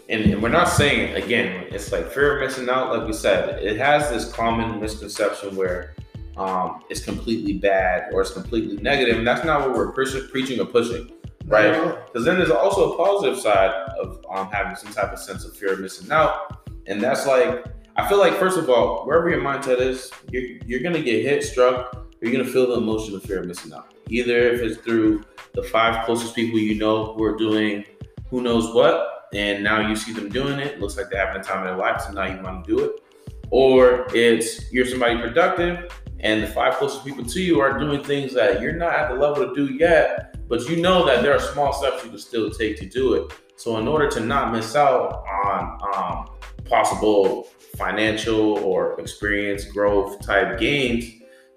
and, 0.08 0.22
and 0.32 0.42
we're 0.42 0.58
not 0.62 0.70
saying 0.70 1.22
again, 1.22 1.66
it's 1.70 1.92
like 1.92 2.10
fear 2.14 2.36
of 2.36 2.48
missing 2.48 2.70
out. 2.70 2.98
Like 2.98 3.06
we 3.06 3.12
said, 3.12 3.62
it 3.62 3.78
has 3.78 4.10
this 4.10 4.32
common 4.32 4.80
misconception 4.80 5.54
where 5.58 5.94
um, 6.38 6.84
it's 6.90 7.04
completely 7.04 7.54
bad 7.58 8.14
or 8.14 8.22
it's 8.22 8.32
completely 8.32 8.78
negative, 8.78 9.18
and 9.18 9.28
that's 9.28 9.44
not 9.44 9.62
what 9.62 9.76
we're 9.76 9.92
pre- 9.92 10.28
preaching 10.32 10.62
or 10.62 10.66
pushing, 10.66 11.12
right? 11.48 11.74
Because 12.06 12.24
then 12.24 12.38
there's 12.38 12.52
also 12.52 12.94
a 12.94 12.98
positive 12.98 13.38
side 13.38 13.72
of 14.00 14.24
um, 14.34 14.48
having 14.50 14.78
some 14.78 14.94
type 14.94 15.12
of 15.12 15.20
sense 15.20 15.44
of 15.44 15.58
fear 15.58 15.74
of 15.74 15.80
missing 15.82 16.10
out, 16.10 16.70
and 16.86 17.02
that's 17.02 17.26
like 17.28 17.66
I 17.98 18.08
feel 18.08 18.20
like 18.20 18.36
first 18.36 18.60
of 18.60 18.70
all, 18.70 19.06
wherever 19.08 19.28
your 19.28 19.42
mindset 19.42 19.80
is, 19.80 20.12
you're 20.32 20.44
you're 20.66 20.82
gonna 20.82 21.02
get 21.02 21.24
hit, 21.24 21.44
struck, 21.44 22.06
you're 22.22 22.32
gonna 22.32 22.46
feel 22.46 22.68
the 22.68 22.76
emotion 22.76 23.16
of 23.16 23.24
fear 23.24 23.40
of 23.40 23.48
missing 23.48 23.74
out. 23.74 23.94
Either 24.08 24.38
if 24.50 24.62
it's 24.62 24.78
through 24.78 25.24
the 25.54 25.64
five 25.64 26.06
closest 26.06 26.36
people 26.36 26.60
you 26.60 26.76
know 26.76 27.14
who 27.14 27.24
are 27.24 27.36
doing 27.36 27.84
who 28.30 28.42
knows 28.42 28.74
what, 28.74 29.30
and 29.34 29.64
now 29.64 29.88
you 29.88 29.96
see 29.96 30.14
them 30.14 30.30
doing 30.30 30.60
it, 30.60 30.80
looks 30.80 30.96
like 30.96 31.10
they're 31.10 31.26
having 31.26 31.42
a 31.42 31.44
time 31.44 31.60
of 31.60 31.66
their 31.66 31.78
life, 31.78 32.02
so 32.02 32.12
now 32.12 32.26
you 32.26 32.40
want 32.44 32.66
to 32.66 32.76
do 32.76 32.84
it. 32.86 33.02
Or 33.50 34.06
it's 34.14 34.72
you're 34.72 34.86
somebody 34.86 35.18
productive 35.18 35.92
and 36.20 36.44
the 36.44 36.48
five 36.48 36.76
closest 36.76 37.04
people 37.04 37.24
to 37.26 37.42
you 37.42 37.60
are 37.60 37.80
doing 37.80 38.04
things 38.04 38.34
that 38.34 38.62
you're 38.62 38.74
not 38.74 38.94
at 38.94 39.10
the 39.10 39.16
level 39.16 39.48
to 39.48 39.56
do 39.56 39.74
yet, 39.74 40.36
but 40.48 40.62
you 40.70 40.82
know 40.82 41.06
that 41.06 41.24
there 41.24 41.34
are 41.34 41.40
small 41.40 41.74
steps 41.74 42.04
you 42.04 42.12
can 42.12 42.20
still 42.20 42.52
take 42.52 42.78
to 42.78 42.86
do 42.86 43.16
it. 43.16 43.34
So 43.56 43.78
in 43.78 43.88
order 43.88 44.08
to 44.12 44.20
not 44.20 44.52
miss 44.54 44.76
out 44.76 45.24
on 45.46 45.80
um, 45.96 46.30
possible 46.66 47.50
financial 47.78 48.58
or 48.60 49.00
experience 49.00 49.66
growth 49.66 50.26
type 50.26 50.60
gains, 50.60 51.06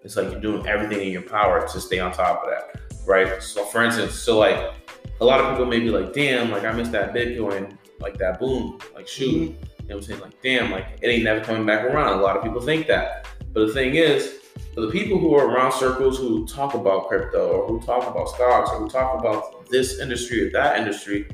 it's 0.03 0.17
like 0.17 0.31
you're 0.31 0.41
doing 0.41 0.67
everything 0.67 1.07
in 1.07 1.12
your 1.12 1.23
power 1.23 1.67
to 1.67 1.81
stay 1.81 1.99
on 1.99 2.12
top 2.12 2.45
of 2.45 2.50
that, 2.50 2.81
right? 3.07 3.43
So 3.43 3.65
for 3.65 3.83
instance, 3.83 4.15
so 4.15 4.39
like 4.39 4.75
a 5.21 5.25
lot 5.25 5.41
of 5.41 5.50
people 5.50 5.67
may 5.67 5.81
be 5.81 5.91
like, 5.91 6.12
damn, 6.12 6.50
like 6.50 6.65
I 6.65 6.73
missed 6.73 6.93
that 6.93 7.12
Bitcoin, 7.12 7.77
like 8.00 8.19
that 8.19 8.39
boom, 8.39 8.79
like 8.95 9.07
shoot. 9.07 9.53
Mm-hmm. 9.53 9.67
You 9.83 9.89
know 9.89 9.97
what 9.97 9.97
I'm 9.97 10.03
saying? 10.03 10.21
Like, 10.21 10.43
damn, 10.43 10.71
like 10.71 10.87
it 11.03 11.09
ain't 11.09 11.25
never 11.25 11.45
coming 11.45 11.67
back 11.67 11.85
around. 11.85 12.19
A 12.19 12.23
lot 12.23 12.37
of 12.37 12.43
people 12.43 12.61
think 12.61 12.87
that. 12.87 13.27
But 13.53 13.67
the 13.67 13.73
thing 13.73 13.97
is, 13.97 14.37
for 14.75 14.83
the 14.83 14.91
people 14.91 15.19
who 15.19 15.35
are 15.35 15.49
around 15.49 15.73
circles 15.73 16.17
who 16.17 16.47
talk 16.47 16.75
about 16.75 17.09
crypto 17.09 17.49
or 17.49 17.67
who 17.67 17.85
talk 17.85 18.07
about 18.07 18.29
stocks 18.29 18.71
or 18.71 18.79
who 18.79 18.89
talk 18.89 19.19
about 19.19 19.69
this 19.69 19.99
industry 19.99 20.47
or 20.47 20.50
that 20.53 20.79
industry, 20.79 21.27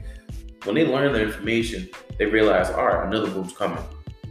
when 0.65 0.75
they 0.75 0.87
learn 0.87 1.13
the 1.13 1.23
information, 1.23 1.89
they 2.19 2.27
realize, 2.27 2.71
all 2.71 2.87
right, 2.87 3.07
another 3.07 3.31
boom's 3.31 3.53
coming, 3.53 3.85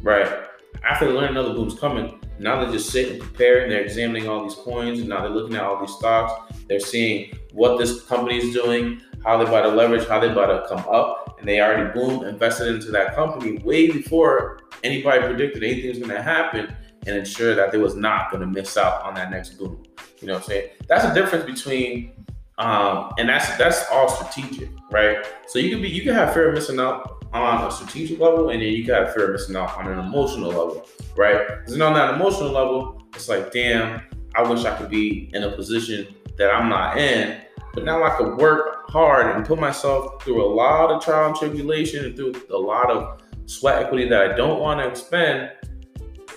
right? 0.05 0.45
After 0.87 1.07
they 1.07 1.11
learn 1.11 1.29
another 1.29 1.53
boom's 1.53 1.77
coming, 1.77 2.21
now 2.37 2.61
they're 2.61 2.71
just 2.71 2.91
sitting, 2.91 3.19
preparing, 3.19 3.69
they're 3.69 3.81
examining 3.81 4.29
all 4.29 4.43
these 4.43 4.55
coins, 4.55 4.99
and 4.99 5.09
now 5.09 5.21
they're 5.21 5.29
looking 5.29 5.55
at 5.55 5.63
all 5.63 5.79
these 5.79 5.95
stocks. 5.95 6.53
They're 6.67 6.79
seeing 6.79 7.33
what 7.53 7.77
this 7.77 8.03
company 8.03 8.37
is 8.37 8.53
doing, 8.53 9.01
how 9.23 9.37
they're 9.37 9.47
about 9.47 9.63
to 9.63 9.69
leverage, 9.69 10.07
how 10.07 10.19
they're 10.19 10.31
about 10.31 10.47
to 10.47 10.67
come 10.69 10.85
up, 10.87 11.37
and 11.39 11.47
they 11.47 11.59
already 11.59 11.91
boom 11.91 12.23
invested 12.23 12.67
into 12.75 12.91
that 12.91 13.15
company 13.15 13.57
way 13.59 13.91
before 13.91 14.59
anybody 14.83 15.25
predicted 15.25 15.63
anything 15.63 15.89
was 15.89 15.97
going 15.97 16.11
to 16.11 16.21
happen, 16.21 16.75
and 17.07 17.17
ensure 17.17 17.55
that 17.55 17.71
they 17.71 17.77
was 17.77 17.95
not 17.95 18.31
going 18.31 18.41
to 18.41 18.47
miss 18.47 18.77
out 18.77 19.01
on 19.03 19.13
that 19.15 19.31
next 19.31 19.57
boom. 19.57 19.83
You 20.21 20.27
know 20.27 20.33
what 20.33 20.43
I'm 20.43 20.47
saying? 20.49 20.69
That's 20.87 21.05
the 21.05 21.13
difference 21.13 21.45
between, 21.45 22.11
um, 22.57 23.11
and 23.17 23.27
that's 23.27 23.57
that's 23.57 23.85
all 23.91 24.09
strategic, 24.09 24.69
right? 24.91 25.25
So 25.47 25.59
you 25.59 25.69
can 25.69 25.81
be 25.81 25.89
you 25.89 26.03
can 26.03 26.13
have 26.13 26.33
fear 26.33 26.49
of 26.49 26.55
missing 26.55 26.79
out 26.79 27.24
on 27.41 27.67
a 27.67 27.71
strategic 27.71 28.19
level, 28.19 28.49
and 28.49 28.61
then 28.61 28.69
you 28.69 28.85
got 28.85 29.13
fear 29.13 29.25
of 29.25 29.31
missing 29.33 29.55
out 29.55 29.77
on 29.77 29.87
an 29.87 29.99
emotional 29.99 30.49
level, 30.49 30.87
right? 31.15 31.47
Because 31.59 31.79
on 31.79 31.93
that 31.93 32.15
emotional 32.15 32.51
level, 32.51 33.03
it's 33.13 33.29
like, 33.29 33.51
damn, 33.51 34.01
I 34.35 34.43
wish 34.43 34.65
I 34.65 34.77
could 34.77 34.89
be 34.89 35.29
in 35.33 35.43
a 35.43 35.51
position 35.51 36.13
that 36.37 36.53
I'm 36.53 36.69
not 36.69 36.97
in, 36.97 37.41
but 37.73 37.83
now 37.83 38.03
I 38.03 38.09
could 38.17 38.37
work 38.37 38.89
hard 38.89 39.35
and 39.35 39.45
put 39.45 39.59
myself 39.59 40.23
through 40.23 40.43
a 40.43 40.49
lot 40.53 40.91
of 40.91 41.03
trial 41.03 41.27
and 41.27 41.35
tribulation 41.35 42.05
and 42.05 42.15
through 42.15 42.33
a 42.49 42.57
lot 42.57 42.89
of 42.89 43.21
sweat 43.45 43.83
equity 43.83 44.07
that 44.09 44.31
I 44.31 44.35
don't 44.35 44.59
want 44.59 44.79
to 44.79 44.87
expend 44.87 45.51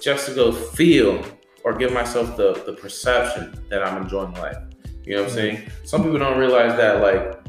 just 0.00 0.26
to 0.26 0.34
go 0.34 0.52
feel 0.52 1.24
or 1.64 1.74
give 1.74 1.92
myself 1.92 2.36
the, 2.36 2.62
the 2.66 2.72
perception 2.72 3.58
that 3.68 3.82
I'm 3.82 4.02
enjoying 4.02 4.32
life. 4.34 4.56
You 5.04 5.16
know 5.16 5.22
what 5.22 5.32
I'm 5.32 5.38
mm-hmm. 5.38 5.56
saying? 5.56 5.70
Some 5.84 6.02
people 6.02 6.18
don't 6.18 6.38
realize 6.38 6.76
that 6.76 7.00
like 7.00 7.40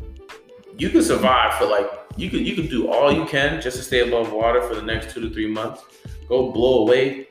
you 0.77 0.89
can 0.89 1.03
survive 1.03 1.55
for 1.55 1.65
like 1.65 1.91
you 2.19 2.29
could 2.29 2.45
you 2.45 2.55
could 2.55 2.69
do 2.69 2.91
all 2.91 3.11
you 3.11 3.25
can 3.25 3.61
just 3.61 3.77
to 3.77 3.83
stay 3.83 4.07
above 4.07 4.31
water 4.31 4.61
for 4.61 4.75
the 4.75 4.81
next 4.81 5.13
two 5.13 5.21
to 5.21 5.29
three 5.29 5.47
months. 5.47 5.83
Go 6.27 6.51
blow 6.51 6.79
away 6.83 7.27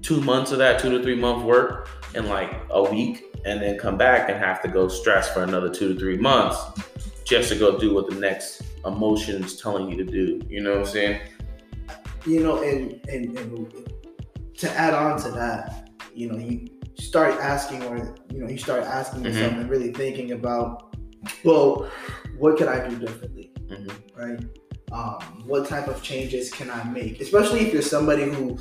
two 0.00 0.20
months 0.20 0.52
of 0.52 0.58
that 0.58 0.80
two 0.80 0.90
to 0.96 1.02
three 1.02 1.16
month 1.16 1.44
work 1.44 1.88
in 2.14 2.28
like 2.28 2.54
a 2.70 2.82
week 2.82 3.24
and 3.44 3.60
then 3.60 3.78
come 3.78 3.96
back 3.96 4.28
and 4.28 4.38
have 4.38 4.62
to 4.62 4.68
go 4.68 4.88
stress 4.88 5.32
for 5.32 5.42
another 5.42 5.68
two 5.68 5.92
to 5.92 5.98
three 5.98 6.16
months 6.16 6.58
just 7.24 7.48
to 7.48 7.58
go 7.58 7.78
do 7.78 7.94
what 7.94 8.08
the 8.08 8.16
next 8.16 8.62
emotion 8.84 9.42
is 9.42 9.60
telling 9.60 9.88
you 9.90 9.96
to 9.96 10.04
do. 10.04 10.40
You 10.48 10.60
know 10.60 10.72
what 10.72 10.80
I'm 10.80 10.86
saying? 10.86 11.20
you 12.26 12.42
know, 12.42 12.62
and, 12.62 13.00
and 13.08 13.36
and 13.36 13.74
to 14.58 14.70
add 14.70 14.94
on 14.94 15.20
to 15.22 15.30
that, 15.32 15.90
you 16.14 16.30
know, 16.30 16.38
you 16.38 16.68
start 16.94 17.38
asking, 17.40 17.82
or 17.84 18.14
you 18.32 18.40
know, 18.42 18.48
you 18.48 18.58
start 18.58 18.84
asking 18.84 19.22
mm-hmm. 19.22 19.32
yourself 19.32 19.52
and 19.54 19.68
really 19.68 19.92
thinking 19.92 20.32
about, 20.32 20.96
well, 21.44 21.90
what 22.38 22.56
could 22.56 22.68
I 22.68 22.88
do 22.88 22.96
differently, 22.96 23.51
Mhm. 23.68 23.92
right? 24.16 24.40
Um, 24.92 25.44
what 25.46 25.66
type 25.68 25.88
of 25.88 26.02
changes 26.02 26.50
can 26.52 26.68
I 26.70 26.84
make? 26.84 27.20
Especially 27.22 27.60
if 27.60 27.72
you're 27.72 27.80
somebody 27.80 28.24
who, 28.24 28.58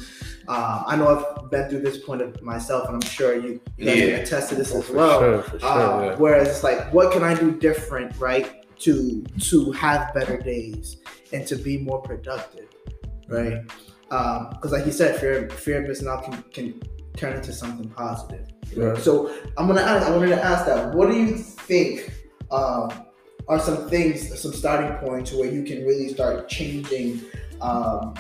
um, 0.48 0.84
I 0.88 0.96
know 0.96 1.08
I've 1.42 1.52
been 1.52 1.68
through 1.70 1.82
this 1.82 1.98
point 1.98 2.22
of 2.22 2.42
myself, 2.42 2.88
and 2.88 2.96
I'm 2.96 3.02
sure 3.02 3.36
you, 3.36 3.60
you 3.78 3.86
guys 3.86 3.98
Yeah. 3.98 4.06
can 4.16 4.20
attest 4.22 4.50
to 4.50 4.56
this 4.56 4.74
Oh, 4.74 4.80
as 4.80 4.86
for 4.86 4.94
well. 4.94 5.20
sure, 5.20 5.42
for 5.44 5.60
sure. 5.60 5.70
Uh, 5.70 6.06
yeah. 6.06 6.16
Whereas 6.16 6.48
it's 6.48 6.64
like, 6.64 6.94
what 6.94 7.12
can 7.12 7.22
I 7.24 7.34
do 7.34 7.52
different, 7.52 8.18
right, 8.18 8.48
to 8.80 9.24
to 9.50 9.72
have 9.74 10.14
better 10.14 10.38
days 10.38 10.98
and 11.34 11.46
to 11.48 11.56
be 11.58 11.78
more 11.78 12.02
productive, 12.02 12.68
right? 13.28 13.62
Because 14.10 14.72
like 14.72 14.86
you 14.86 14.92
said, 14.94 15.20
fear 15.20 15.50
fear 15.50 15.82
of 15.82 15.88
missing 15.88 16.08
out 16.08 16.24
can, 16.24 16.44
can 16.54 16.82
turn 17.18 17.34
into 17.36 17.52
something 17.54 17.90
positive. 17.90 18.48
Right. 18.76 18.98
So 18.98 19.32
I'm 19.58 19.68
gonna 19.68 19.82
ask, 19.82 20.08
I 20.08 20.12
wanted 20.16 20.30
to 20.30 20.44
ask 20.44 20.66
that. 20.66 20.96
What 20.96 21.10
do 21.10 21.16
you 21.18 21.36
think 21.38 22.12
um, 22.52 22.90
are 23.48 23.60
some 23.60 23.90
things, 23.90 24.40
some 24.40 24.54
starting 24.54 24.96
points 24.98 25.32
where 25.34 25.50
you 25.50 25.64
can 25.64 25.84
really 25.86 26.10
start 26.10 26.48
changing? 26.50 27.22
Um, 27.62 28.14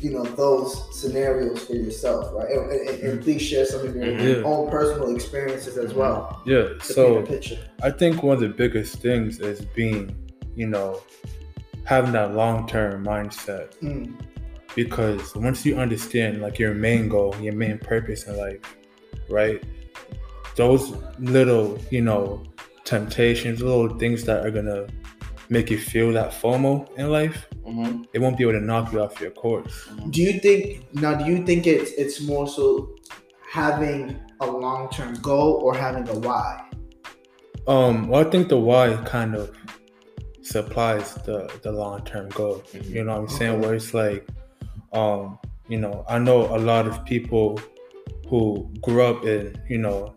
you 0.00 0.10
know 0.10 0.22
those 0.22 0.96
scenarios 0.96 1.64
for 1.64 1.72
yourself, 1.74 2.32
right? 2.32 2.48
And, 2.52 2.70
and, 2.88 3.00
and 3.02 3.22
please 3.22 3.42
share 3.42 3.64
some 3.64 3.80
of 3.86 3.96
your 3.96 4.06
Mhm. 4.06 4.44
own 4.44 4.70
personal 4.70 5.12
experiences 5.14 5.76
as 5.76 5.92
well. 5.92 6.40
Yeah. 6.46 6.62
To 6.62 6.68
paint 6.68 6.82
So 6.82 7.16
a 7.18 7.22
picture. 7.26 7.58
I 7.82 7.90
think 7.90 8.22
one 8.22 8.34
of 8.34 8.40
the 8.40 8.48
biggest 8.48 9.02
things 9.02 9.40
is 9.40 9.60
being, 9.74 10.14
you 10.54 10.68
know, 10.68 11.00
having 11.84 12.12
that 12.12 12.34
long 12.34 12.68
term 12.68 13.04
mindset. 13.04 13.72
Mm, 13.82 14.14
Because 14.76 15.34
once 15.34 15.66
you 15.66 15.76
understand 15.76 16.40
like 16.42 16.58
your 16.60 16.74
main 16.74 17.08
goal, 17.08 17.34
your 17.40 17.54
main 17.54 17.78
purpose 17.78 18.26
in 18.28 18.36
life, 18.36 18.60
right? 19.28 19.62
those 20.54 20.92
little, 21.20 21.78
you 21.90 22.00
know, 22.02 22.42
temptations, 22.88 23.60
little 23.62 23.90
things 24.02 24.24
that 24.24 24.38
are 24.46 24.50
gonna 24.50 24.86
make 25.50 25.70
you 25.70 25.78
feel 25.78 26.12
that 26.12 26.30
FOMO 26.40 26.72
in 26.98 27.06
life, 27.10 27.46
Mhm. 27.66 28.06
it 28.14 28.18
won't 28.22 28.36
be 28.38 28.44
able 28.44 28.58
to 28.60 28.64
knock 28.70 28.92
you 28.92 29.00
off 29.04 29.20
your 29.20 29.30
course. 29.30 29.74
Do 30.10 30.22
you 30.22 30.34
think 30.44 30.60
now? 31.04 31.12
Do 31.20 31.24
you 31.30 31.38
think 31.48 31.66
it's 31.66 31.90
it's 32.02 32.16
more 32.30 32.46
so 32.56 32.64
having 33.60 34.16
a 34.40 34.46
long 34.64 34.88
term 34.96 35.12
goal 35.30 35.50
or 35.64 35.74
having 35.74 36.06
a 36.08 36.16
why? 36.26 36.48
Um, 37.66 38.08
well, 38.08 38.26
I 38.26 38.30
think 38.30 38.48
the 38.48 38.58
why 38.58 38.84
kind 39.04 39.34
of 39.34 39.50
supplies 40.42 41.14
the 41.26 41.38
the 41.64 41.72
long 41.72 41.98
term 42.04 42.28
goal. 42.30 42.62
Mhm. 42.72 42.90
You 42.94 43.04
know 43.04 43.12
what 43.12 43.20
I'm 43.20 43.28
saying? 43.38 43.60
Where 43.60 43.74
it's 43.74 43.92
like, 43.92 44.22
um, 44.92 45.38
you 45.68 45.78
know, 45.78 46.04
I 46.08 46.18
know 46.18 46.40
a 46.56 46.60
lot 46.72 46.86
of 46.86 47.04
people 47.04 47.60
who 48.28 48.70
grew 48.82 49.02
up 49.02 49.24
in 49.24 49.42
you 49.68 49.78
know 49.78 50.14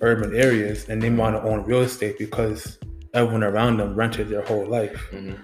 urban 0.00 0.34
areas 0.34 0.88
and 0.88 1.02
they 1.02 1.10
want 1.10 1.36
to 1.36 1.42
own 1.42 1.64
real 1.64 1.82
estate 1.82 2.18
because 2.18 2.78
everyone 3.14 3.42
around 3.44 3.78
them 3.78 3.94
rented 3.94 4.28
their 4.28 4.42
whole 4.42 4.66
life. 4.66 5.08
Mhm. 5.12 5.36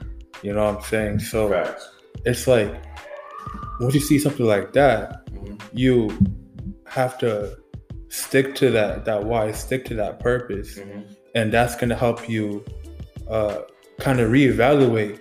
You 0.43 0.53
know 0.53 0.65
what 0.65 0.77
I'm 0.77 0.83
saying? 0.83 1.19
So 1.21 1.49
Facts. 1.49 1.89
it's 2.25 2.47
like 2.47 2.73
once 3.81 3.95
you 3.95 4.01
see 4.01 4.19
something 4.19 4.47
like 4.47 4.73
that, 4.75 5.27
Mhm. 5.33 5.61
you 5.73 6.11
have 6.87 7.19
to 7.19 7.57
stick 8.09 8.55
to 8.57 8.71
that 8.71 9.05
that 9.05 9.25
why, 9.25 9.51
stick 9.53 9.85
to 9.87 9.95
that 9.95 10.21
purpose 10.21 10.79
Mhm. 10.79 11.05
and 11.35 11.53
that's 11.53 11.75
going 11.75 11.89
to 11.89 11.97
help 11.97 12.29
you 12.29 12.65
uh, 13.29 13.63
kind 13.99 14.21
of 14.21 14.31
reevaluate 14.31 15.19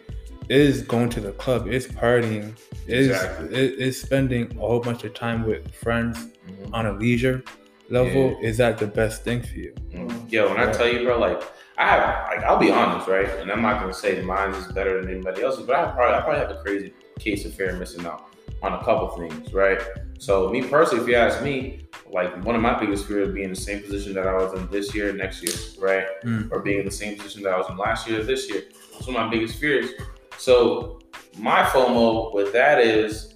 is 0.49 0.81
going 0.81 1.09
to 1.09 1.21
the 1.21 1.31
club 1.31 1.67
is 1.67 1.87
partying 1.87 2.53
is, 2.85 3.07
Exactly. 3.07 3.47
is 3.55 3.71
is 3.79 4.01
spending 4.01 4.51
a 4.57 4.59
whole 4.59 4.81
bunch 4.81 5.05
of 5.05 5.13
time 5.13 5.45
with 5.47 5.73
friends 5.73 6.17
Mhm. 6.19 6.69
on 6.73 6.85
a 6.85 6.91
leisure 6.91 7.41
level 7.89 8.37
Yeah. 8.41 8.47
is 8.49 8.57
that 8.57 8.77
the 8.77 8.87
best 8.87 9.23
thing 9.23 9.41
for 9.41 9.55
you 9.55 9.73
Mhm. 9.93 10.31
Yo, 10.31 10.47
when 10.49 10.57
I 10.59 10.71
tell 10.71 10.87
you, 10.87 11.03
bro, 11.03 11.19
like 11.19 11.41
I 11.77 11.85
have, 11.87 12.27
like 12.29 12.43
I'll 12.43 12.57
be 12.59 12.71
honest, 12.71 13.07
right? 13.07 13.27
And 13.39 13.51
I'm 13.51 13.61
not 13.61 13.79
gonna 13.81 13.93
say 13.93 14.21
mine 14.21 14.51
is 14.51 14.67
better 14.71 15.01
than 15.01 15.09
anybody 15.11 15.41
else's, 15.43 15.65
but 15.65 15.75
I 15.75 15.85
probably, 15.91 16.15
I 16.15 16.21
probably 16.21 16.39
have 16.39 16.51
a 16.51 16.61
crazy 16.61 16.93
case 17.19 17.45
of 17.45 17.53
fear 17.53 17.69
of 17.69 17.79
missing 17.79 18.05
out 18.05 18.25
on 18.61 18.73
a 18.73 18.83
couple 18.83 19.07
things, 19.09 19.53
right? 19.53 19.81
So 20.19 20.49
me 20.49 20.61
personally, 20.63 21.03
if 21.03 21.09
you 21.09 21.15
ask 21.15 21.41
me, 21.43 21.87
like 22.09 22.43
one 22.45 22.55
of 22.55 22.61
my 22.61 22.79
biggest 22.79 23.07
fears 23.07 23.27
is 23.29 23.33
being 23.33 23.45
in 23.45 23.49
the 23.53 23.59
same 23.59 23.81
position 23.81 24.13
that 24.13 24.27
I 24.27 24.33
was 24.33 24.53
in 24.53 24.69
this 24.69 24.93
year, 24.95 25.11
next 25.13 25.41
year, 25.43 25.53
right? 25.79 26.05
Mm. 26.23 26.51
Or 26.51 26.59
being 26.59 26.79
in 26.79 26.85
the 26.85 26.91
same 26.91 27.17
position 27.17 27.43
that 27.43 27.53
I 27.53 27.57
was 27.57 27.69
in 27.69 27.77
last 27.77 28.07
year, 28.07 28.23
this 28.23 28.49
year. 28.49 28.63
That's 28.93 29.07
one 29.07 29.15
of 29.17 29.25
my 29.25 29.29
biggest 29.29 29.59
fears. 29.59 29.89
So 30.37 30.99
my 31.37 31.63
FOMO 31.63 32.33
with 32.33 32.53
that 32.53 32.79
is 32.79 33.33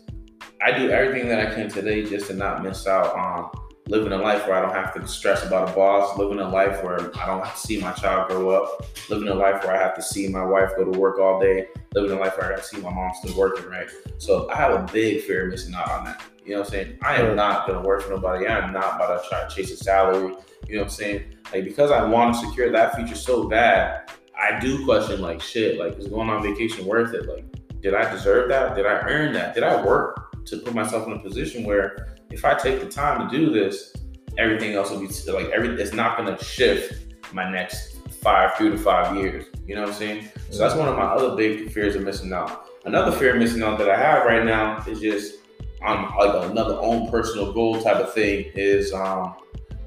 I 0.62 0.72
do 0.78 0.90
everything 0.90 1.28
that 1.30 1.40
I 1.46 1.54
can 1.54 1.70
today 1.70 2.06
just 2.06 2.28
to 2.28 2.34
not 2.34 2.64
miss 2.64 2.88
out 2.88 3.16
on 3.16 3.50
living 3.88 4.12
a 4.12 4.18
life 4.18 4.46
where 4.48 4.58
I 4.58 4.62
don't 4.62 4.74
have 4.74 4.94
to 4.96 5.08
stress 5.08 5.46
about 5.46 5.70
a 5.70 5.74
boss, 5.74 6.18
living 6.18 6.40
a 6.40 6.48
life 6.48 6.84
where 6.84 7.00
I 7.18 7.26
don't 7.26 7.44
have 7.44 7.54
to 7.54 7.60
see 7.60 7.80
my 7.80 7.92
child 7.94 8.30
grow 8.30 8.50
up, 8.50 8.86
living 9.10 9.30
a 9.30 9.34
life 9.34 9.64
where 9.64 9.76
I 9.76 9.80
have 9.82 9.96
to 9.96 10.02
see 10.02 10.28
my 10.28 10.44
wife 10.44 10.72
go 10.76 10.92
to 10.92 11.00
work 11.00 11.20
all 11.20 11.40
day, 11.40 11.68
living 11.94 12.12
a 12.12 12.20
life 12.20 12.38
where 12.38 12.48
I 12.48 12.52
have 12.52 12.62
to 12.62 12.68
see 12.68 12.82
my 12.82 12.94
mom 12.94 13.12
still 13.22 13.38
working, 13.38 13.66
right? 13.70 13.88
So 14.18 14.50
I 14.50 14.56
have 14.58 14.74
a 14.74 14.92
big 14.92 15.22
fear 15.22 15.46
of 15.46 15.52
missing 15.52 15.74
out 15.74 15.90
on 15.90 16.06
that. 16.06 16.22
You 16.46 16.54
know 16.54 16.60
what 16.60 16.68
I'm 16.68 16.72
saying? 16.72 16.98
I 17.02 17.16
am 17.16 17.36
not 17.36 17.68
gonna 17.68 17.82
work 17.82 18.04
for 18.04 18.10
nobody. 18.10 18.48
I 18.48 18.60
am 18.60 18.74
not 18.74 18.96
about 18.96 19.24
to 19.24 19.30
try 19.30 19.48
to 19.48 19.54
chase 19.54 19.72
a 19.72 19.78
salary. 19.78 20.36
You 20.68 20.76
know 20.76 20.82
what 20.82 20.86
I'm 20.86 20.90
saying? 20.90 21.36
Like 21.54 21.64
because 21.64 21.92
I 21.92 22.04
want 22.04 22.36
to 22.36 22.48
secure 22.48 22.72
that 22.72 22.96
future 22.96 23.16
so 23.16 23.48
bad, 23.48 24.10
I 24.38 24.60
do 24.60 24.86
question 24.86 25.22
like 25.22 25.42
shit, 25.42 25.78
like 25.78 25.98
is 25.98 26.08
going 26.08 26.30
on 26.30 26.44
vacation 26.44 26.86
worth 26.86 27.14
it? 27.14 27.28
Like, 27.28 27.46
did 27.82 27.94
I 27.94 28.10
deserve 28.12 28.50
that? 28.50 28.76
Did 28.76 28.86
I 28.86 29.00
earn 29.00 29.34
that? 29.34 29.56
Did 29.56 29.64
I 29.64 29.84
work 29.84 30.46
to 30.46 30.58
put 30.58 30.74
myself 30.74 31.08
in 31.08 31.14
a 31.14 31.20
position 31.20 31.66
where 31.66 32.17
if 32.32 32.46
I 32.46 32.54
take 32.54 32.80
the 32.80 32.88
time 32.88 33.30
to 33.30 33.38
do 33.38 33.52
this, 33.52 33.94
everything 34.38 34.74
else 34.74 34.92
will 34.92 35.00
be 35.00 35.08
like 35.32 35.48
every 35.48 35.70
it's 35.82 35.94
not 35.94 36.18
gonna 36.18 36.42
shift 36.44 37.14
my 37.34 37.50
next 37.50 37.98
five, 38.22 38.56
three 38.56 38.70
to 38.70 38.78
five 38.78 39.16
years. 39.16 39.46
You 39.66 39.76
know 39.76 39.82
what 39.82 39.92
I'm 39.92 39.96
saying? 39.96 40.30
So 40.50 40.60
that's 40.60 40.76
one 40.76 40.88
of 40.88 40.96
my 40.96 41.04
other 41.04 41.36
big 41.36 41.72
fears 41.72 41.96
of 41.96 42.04
missing 42.04 42.34
out. 42.34 42.68
Another 42.86 43.12
fear 43.18 43.34
of 43.34 43.40
missing 43.40 43.64
out 43.64 43.78
that 43.80 43.90
I 43.90 43.98
have 43.98 44.26
right 44.26 44.46
now 44.46 44.84
is 44.88 45.00
just 45.00 45.36
on 45.84 46.16
like 46.18 46.50
another 46.50 46.76
own 46.76 47.10
personal 47.12 47.54
goal 47.54 47.82
type 47.82 47.98
of 47.98 48.14
thing 48.14 48.52
is 48.56 48.94
um 48.94 49.36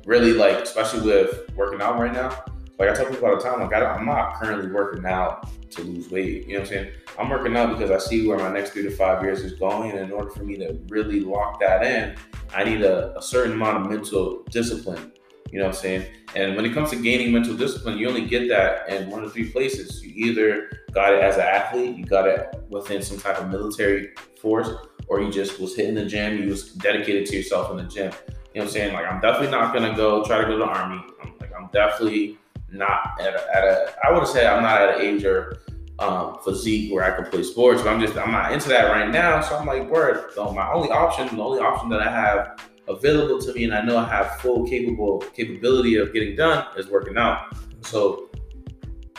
really 0.07 0.33
like 0.33 0.59
especially 0.59 1.07
with 1.07 1.51
working 1.57 1.81
out 1.81 1.99
right 1.99 2.13
now. 2.13 2.45
Like 2.79 2.91
I 2.91 2.95
tell 2.95 3.07
people 3.07 3.27
all 3.29 3.37
the 3.37 3.43
time, 3.43 3.61
like 3.61 3.75
I, 3.75 3.85
I'm 3.85 4.07
not 4.07 4.41
currently 4.41 4.71
working 4.71 5.05
out 5.05 5.51
to 5.73 5.83
lose 5.83 6.11
weight. 6.11 6.47
You 6.47 6.55
know 6.55 6.61
what 6.61 6.69
I'm 6.69 6.75
saying? 6.75 6.93
I'm 7.19 7.29
working 7.29 7.57
out 7.57 7.77
because 7.77 7.91
I 7.91 7.99
see 7.99 8.27
where 8.27 8.39
my 8.39 8.51
next 8.51 8.71
three 8.71 8.83
to 8.85 8.91
five 8.91 9.23
years 9.23 9.41
is 9.41 9.53
going, 9.53 9.91
and 9.91 10.01
in 10.01 10.13
order 10.13 10.31
for 10.31 10.45
me 10.45 10.57
to 10.57 10.79
really 10.89 11.21
lock 11.21 11.61
that 11.61 11.85
in, 11.85 12.17
I 12.55 12.65
need 12.65 12.83
a, 12.83 13.17
a 13.17 13.23
certain 13.23 13.53
amount 13.53 13.85
of 13.85 13.91
mental 13.91 14.45
discipline. 14.51 15.13
You 15.51 15.59
know 15.59 15.67
what 15.67 15.75
I'm 15.75 15.81
saying? 15.81 16.07
And 16.35 16.55
when 16.55 16.65
it 16.65 16.73
comes 16.73 16.91
to 16.91 16.97
gaining 16.97 17.33
mental 17.33 17.57
discipline, 17.57 17.99
you 17.99 18.09
only 18.09 18.27
get 18.27 18.49
that 18.49 18.89
in 18.89 19.11
one 19.11 19.25
of 19.25 19.33
three 19.33 19.51
places. 19.51 20.03
You 20.03 20.27
either 20.27 20.71
got 20.93 21.13
it 21.13 21.23
as 21.23 21.37
an 21.37 21.43
athlete, 21.43 21.97
you 21.97 22.05
got 22.05 22.29
it 22.29 22.55
within 22.69 23.03
some 23.03 23.19
type 23.19 23.39
of 23.39 23.51
military 23.51 24.11
force, 24.41 24.69
or 25.09 25.21
you 25.21 25.31
just 25.31 25.59
was 25.59 25.75
hitting 25.75 25.95
the 25.95 26.07
gym, 26.07 26.39
you 26.39 26.49
was 26.49 26.73
dedicated 26.75 27.27
to 27.27 27.37
yourself 27.37 27.71
in 27.73 27.79
the 27.79 27.83
gym. 27.85 28.13
You 28.55 28.61
know 28.61 28.63
what 28.63 28.63
I'm 28.63 28.69
saying? 28.71 28.95
Like 28.95 29.07
I'm 29.07 29.21
definitely 29.21 29.51
not 29.51 29.75
gonna 29.75 29.95
go 29.95 30.25
try 30.25 30.39
to 30.39 30.45
go 30.45 30.53
to 30.53 30.59
the 30.59 30.65
army. 30.65 31.03
I'm 31.23 31.35
like 31.41 31.53
I'm 31.57 31.69
definitely 31.73 32.39
not 32.73 33.21
at 33.21 33.35
a, 33.35 33.57
at 33.57 33.65
a 33.65 33.95
I 34.05 34.13
would 34.13 34.27
say 34.27 34.47
I'm 34.47 34.63
not 34.63 34.81
at 34.81 34.97
an 34.97 35.03
age 35.03 35.25
or 35.25 35.60
um, 36.01 36.39
physique 36.43 36.93
where 36.93 37.05
I 37.05 37.15
can 37.15 37.31
play 37.31 37.43
sports, 37.43 37.83
but 37.83 37.91
I'm 37.91 38.01
just 38.01 38.17
I'm 38.17 38.33
not 38.33 38.53
into 38.53 38.69
that 38.71 38.91
right 38.91 39.11
now. 39.11 39.41
So 39.41 39.57
I'm 39.57 39.67
like, 39.67 39.89
word. 39.89 40.33
So 40.35 40.51
my 40.53 40.73
only 40.73 40.91
option, 40.91 41.35
the 41.37 41.43
only 41.43 41.61
option 41.61 41.89
that 41.91 42.01
I 42.01 42.11
have 42.11 42.61
available 42.89 43.41
to 43.41 43.53
me, 43.53 43.65
and 43.65 43.75
I 43.75 43.83
know 43.83 43.99
I 43.99 44.09
have 44.09 44.41
full 44.41 44.67
capable 44.67 45.19
capability 45.35 45.97
of 45.97 46.13
getting 46.13 46.37
done, 46.37 46.67
is 46.77 46.89
working 46.89 47.17
out. 47.17 47.55
So 47.83 48.31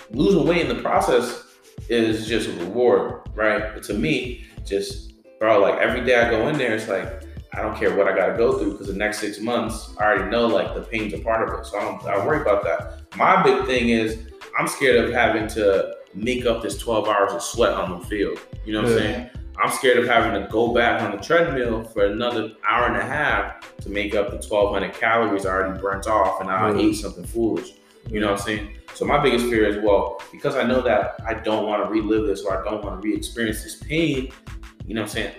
losing 0.09 0.47
weight 0.47 0.67
in 0.67 0.75
the 0.75 0.81
process 0.81 1.45
is 1.87 2.27
just 2.27 2.49
a 2.49 2.53
reward, 2.53 3.29
right? 3.35 3.73
But 3.73 3.83
to 3.83 3.93
me, 3.93 4.45
just 4.65 5.13
bro, 5.39 5.59
like 5.59 5.79
every 5.79 6.03
day 6.03 6.15
I 6.15 6.29
go 6.29 6.47
in 6.47 6.57
there, 6.57 6.75
it's 6.75 6.87
like 6.87 7.23
I 7.53 7.61
don't 7.61 7.77
care 7.77 7.95
what 7.95 8.07
I 8.07 8.15
got 8.15 8.27
to 8.27 8.37
go 8.37 8.57
through 8.57 8.71
because 8.71 8.87
the 8.87 8.93
next 8.93 9.19
six 9.19 9.39
months, 9.39 9.93
I 9.99 10.05
already 10.05 10.31
know 10.31 10.47
like 10.47 10.73
the 10.73 10.81
pain's 10.81 11.13
a 11.13 11.19
part 11.19 11.47
of 11.47 11.59
it. 11.59 11.65
So 11.65 11.77
I 11.77 11.81
don't, 11.83 12.03
I 12.05 12.25
worry 12.25 12.41
about 12.41 12.63
that. 12.63 13.15
My 13.15 13.43
big 13.43 13.65
thing 13.65 13.89
is 13.89 14.17
I'm 14.57 14.67
scared 14.67 15.03
of 15.03 15.13
having 15.13 15.47
to 15.49 15.95
make 16.13 16.45
up 16.45 16.61
this 16.61 16.77
12 16.77 17.07
hours 17.07 17.31
of 17.33 17.41
sweat 17.41 17.73
on 17.73 17.99
the 17.99 18.05
field. 18.05 18.39
You 18.65 18.73
know 18.73 18.83
what 18.83 18.91
I'm 18.91 18.97
saying? 18.97 19.29
I'm 19.63 19.71
scared 19.71 19.97
of 19.97 20.07
having 20.07 20.41
to 20.41 20.47
go 20.49 20.73
back 20.73 21.01
on 21.01 21.11
the 21.11 21.17
treadmill 21.17 21.83
for 21.83 22.05
another 22.05 22.51
hour 22.67 22.87
and 22.87 22.97
a 22.97 23.03
half 23.03 23.75
to 23.81 23.89
make 23.89 24.15
up 24.15 24.29
the 24.31 24.37
1,200 24.37 24.93
calories 24.93 25.45
I 25.45 25.51
already 25.51 25.79
burnt 25.79 26.07
off 26.07 26.41
and 26.41 26.49
I 26.49 26.71
Yeah. 26.71 26.79
ate 26.79 26.93
something 26.95 27.25
foolish. 27.25 27.73
You 28.09 28.19
know 28.19 28.31
what 28.31 28.39
I'm 28.39 28.45
saying? 28.45 28.77
So 28.93 29.05
my 29.05 29.21
biggest 29.21 29.45
fear 29.45 29.65
is, 29.65 29.77
well, 29.83 30.21
because 30.31 30.55
I 30.55 30.63
know 30.63 30.81
that 30.81 31.15
I 31.27 31.33
don't 31.35 31.67
want 31.67 31.83
to 31.83 31.89
relive 31.89 32.27
this 32.27 32.43
or 32.43 32.59
I 32.59 32.63
don't 32.69 32.83
want 32.83 33.01
to 33.01 33.07
re-experience 33.07 33.63
this 33.63 33.75
pain, 33.75 34.31
you 34.87 34.95
know 34.95 35.01
what 35.01 35.09
I'm 35.09 35.13
saying? 35.13 35.35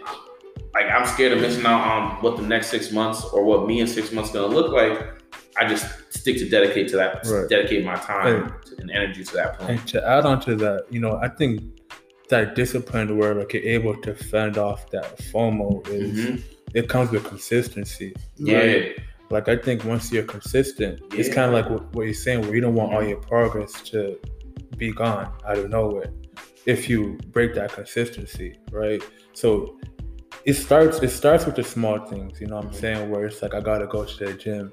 Like 0.75 0.87
I'm 0.87 1.07
scared 1.07 1.33
of 1.33 1.41
missing 1.41 1.67
out 1.67 1.81
on 1.83 2.23
what 2.23 2.37
the 2.37 2.43
next 2.43 2.69
six 2.69 2.93
months 2.93 3.25
or 3.25 3.45
what 3.45 3.67
me 3.67 3.81
in 3.81 3.87
six 3.87 4.13
months 4.13 4.31
gonna 4.31 4.47
look 4.47 4.73
like. 4.73 5.22
I 5.59 5.69
just 5.69 5.87
stick 6.13 6.39
to 6.39 6.49
dedicate 6.49 6.89
to 6.89 6.97
that, 6.97 7.27
Right. 7.27 7.49
dedicate 7.49 7.85
my 7.85 7.97
time 7.97 8.55
and 8.79 8.91
energy 8.91 9.23
to 9.25 9.35
that 9.35 9.59
plan. 9.59 9.71
and 9.79 9.89
to 9.89 10.07
add 10.09 10.25
on 10.25 10.41
to 10.41 10.57
that 10.57 10.87
you 10.91 10.99
know 10.99 11.19
i 11.23 11.29
think 11.29 11.61
that 12.31 12.55
discipline 12.55 13.19
where 13.19 13.35
like 13.35 13.53
you're 13.53 13.63
able 13.79 13.95
to 14.07 14.15
fend 14.15 14.57
off 14.57 14.91
that 14.91 15.19
fomo 15.31 15.87
is 15.89 16.19
Mhm. 16.19 16.43
it 16.75 16.89
comes 16.89 17.11
with 17.11 17.25
consistency 17.25 18.15
Yeah, 18.39 18.85
like 19.31 19.49
i 19.49 19.57
think 19.57 19.85
once 19.85 20.11
you're 20.13 20.23
consistent 20.37 21.01
it's 21.13 21.29
kind 21.29 21.47
of 21.49 21.53
like 21.59 21.69
what, 21.69 21.83
what 21.95 22.05
you're 22.07 22.15
saying 22.15 22.41
where 22.43 22.55
you 22.55 22.63
don't 22.63 22.75
want 22.75 22.95
all 22.95 23.05
your 23.05 23.19
progress 23.21 23.73
to 23.91 24.19
be 24.79 24.91
gone 24.91 25.31
out 25.47 25.59
of 25.59 25.69
nowhere 25.69 26.11
if 26.65 26.89
you 26.89 27.19
break 27.31 27.53
that 27.55 27.73
consistency 27.73 28.57
right 28.71 29.03
so 29.35 29.79
it 30.47 30.55
starts 30.55 30.97
it 31.03 31.11
starts 31.11 31.45
with 31.47 31.57
the 31.57 31.63
small 31.77 31.99
things 32.07 32.41
you 32.41 32.47
know 32.47 32.57
what 32.57 32.65
i'm 32.65 32.71
Mhm. 32.71 32.81
saying 32.85 33.11
where 33.11 33.27
it's 33.27 33.43
like 33.43 33.55
i 33.55 33.61
gotta 33.61 33.87
go 33.87 34.05
to 34.05 34.25
the 34.25 34.33
gym 34.33 34.73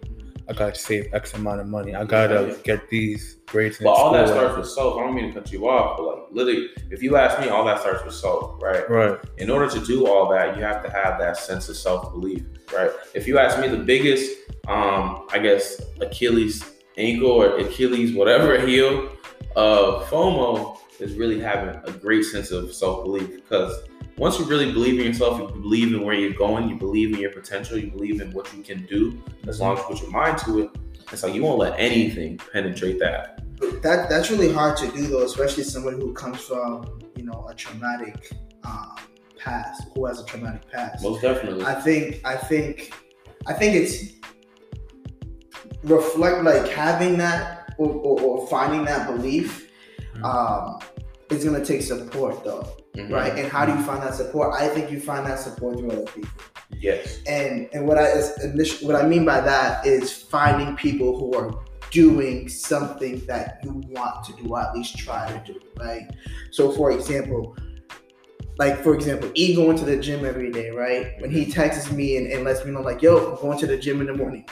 i 0.50 0.54
gotta 0.54 0.76
save 0.76 1.08
x 1.14 1.34
amount 1.36 1.62
of 1.62 1.68
money 1.68 1.94
i 1.96 2.04
gotta 2.04 2.48
Yeah. 2.50 2.56
get 2.64 2.90
these 2.90 3.38
grades 3.46 3.78
but 3.78 3.90
all 3.90 4.12
that 4.14 4.28
starts 4.28 4.58
with 4.58 4.68
self. 4.68 4.98
I 4.98 5.02
don't 5.04 5.16
mean 5.16 5.28
to 5.34 5.40
cut 5.40 5.52
you 5.52 5.68
off, 5.70 5.98
but 5.98 6.04
like 6.06 6.20
literally, 6.32 6.68
if 6.92 7.02
you 7.02 7.16
ask 7.16 7.40
me, 7.40 7.50
all 7.50 7.66
that 7.66 7.80
starts 7.80 8.04
with 8.06 8.14
self, 8.14 8.62
right? 8.62 8.88
right 8.90 9.18
in 9.40 9.50
order 9.50 9.68
to 9.68 9.80
do 9.86 10.06
all 10.08 10.30
that, 10.30 10.56
you 10.56 10.62
have 10.64 10.84
to 10.86 10.90
have 10.92 11.18
that 11.20 11.36
sense 11.38 11.68
of 11.68 11.76
self 11.76 12.12
belief, 12.12 12.44
right? 12.72 12.92
If 13.16 13.28
you 13.28 13.40
ask 13.40 13.60
me, 13.60 13.68
the 13.68 13.78
biggest, 13.94 14.30
um, 14.68 15.26
I 15.32 15.40
guess, 15.40 15.82
Achilles 16.00 16.64
ankle 16.98 17.32
or 17.32 17.58
Achilles 17.58 18.14
whatever 18.14 18.60
heel 18.60 19.10
of 19.56 20.04
FOMO 20.10 20.78
is 21.00 21.16
really 21.16 21.40
having 21.40 21.82
a 21.86 21.92
great 21.92 22.24
sense 22.26 22.52
of 22.52 22.72
self 22.74 23.04
belief 23.04 23.34
because 23.36 23.74
once 24.20 24.38
you 24.38 24.46
really 24.46 24.72
believe 24.72 25.00
in 25.00 25.08
yourself, 25.08 25.40
you 25.40 25.48
believe 25.62 25.94
in 25.94 26.04
where 26.04 26.14
you're 26.14 26.34
going, 26.34 26.68
you 26.68 26.76
believe 26.76 27.14
in 27.14 27.20
your 27.22 27.32
potential, 27.32 27.78
you 27.78 27.90
believe 27.90 28.20
in 28.20 28.32
what 28.34 28.54
you 28.54 28.62
can 28.62 28.86
do, 28.86 29.24
as 29.48 29.62
long 29.62 29.78
as 29.78 29.80
you 29.80 29.86
put 29.86 30.02
your 30.02 30.12
mind 30.12 30.38
to 30.40 30.60
it. 30.60 30.70
It's 31.12 31.24
like 31.24 31.34
you 31.34 31.42
won't 31.42 31.58
let 31.58 31.80
anything 31.80 32.38
penetrate 32.52 33.00
that. 33.00 33.42
That 33.82 34.10
that's 34.10 34.30
really 34.30 34.52
hard 34.52 34.78
to 34.78 34.92
do 34.92 35.08
though, 35.08 35.24
especially 35.24 35.64
someone 35.64 35.94
who 36.00 36.14
comes 36.14 36.42
from 36.42 37.00
you 37.16 37.24
know 37.24 37.48
a 37.50 37.56
traumatic 37.56 38.32
um, 38.64 38.96
past, 39.38 39.84
who 39.96 40.06
has 40.06 40.20
a 40.20 40.26
traumatic 40.26 40.70
past. 40.70 41.02
Most 41.02 41.22
definitely. 41.22 41.64
I 41.64 41.76
think 41.76 42.22
I 42.26 42.36
think 42.36 42.94
I 43.48 43.54
think 43.54 43.76
it's 43.76 44.20
reflect 45.84 46.44
like 46.44 46.68
having 46.68 47.18
that 47.18 47.74
or, 47.78 47.90
or, 47.90 48.22
or 48.22 48.48
finding 48.48 48.84
that 48.86 49.08
belief 49.08 49.72
um, 50.24 50.78
is 51.30 51.44
gonna 51.44 51.64
take 51.64 51.82
support 51.82 52.44
though, 52.44 52.78
Mhm. 53.00 53.12
right? 53.14 53.34
And 53.38 53.48
how 53.52 53.66
do 53.66 53.72
you 53.74 53.82
find 53.84 54.02
that 54.04 54.14
support? 54.16 54.54
I 54.60 54.68
think 54.68 54.92
you 54.92 55.00
find 55.00 55.26
that 55.26 55.40
support 55.40 55.78
through 55.78 55.92
other 55.92 56.06
people. 56.12 56.30
Yes. 56.78 57.20
And 57.28 57.68
and 57.74 57.88
what 57.88 57.98
I 57.98 58.06
is 58.08 58.32
initi- 58.46 58.84
what 58.86 58.96
I 58.96 59.06
mean 59.08 59.26
by 59.26 59.42
that 59.42 59.86
is 59.86 60.12
finding 60.12 60.76
people 60.76 61.18
who 61.20 61.34
are 61.36 61.54
doing 61.92 62.48
something 62.48 63.20
that 63.26 63.60
you 63.64 63.82
want 63.90 64.24
to 64.26 64.34
do, 64.34 64.50
or 64.54 64.60
at 64.62 64.74
least 64.76 64.98
try 64.98 65.28
to 65.32 65.54
do, 65.54 65.60
right? 65.80 66.08
So, 66.52 66.72
for 66.72 66.92
example, 66.92 67.56
like 68.60 68.84
for 68.84 68.94
example, 68.94 69.32
E 69.34 69.56
going 69.56 69.78
to 69.78 69.86
the 69.86 69.98
gym 69.98 70.26
every 70.26 70.52
day, 70.52 70.70
right? 70.70 71.14
When 71.20 71.32
he 71.32 71.46
texts 71.52 71.92
me 71.92 72.18
and, 72.18 72.28
and 72.32 72.44
lets 72.44 72.64
me 72.66 72.72
know, 72.72 72.82
like, 72.82 73.02
yo, 73.02 73.32
I'm 73.34 73.42
going 73.42 73.58
to 73.60 73.68
the 73.68 73.78
gym 73.78 74.02
in 74.02 74.08
the 74.08 74.14
morning. 74.14 74.46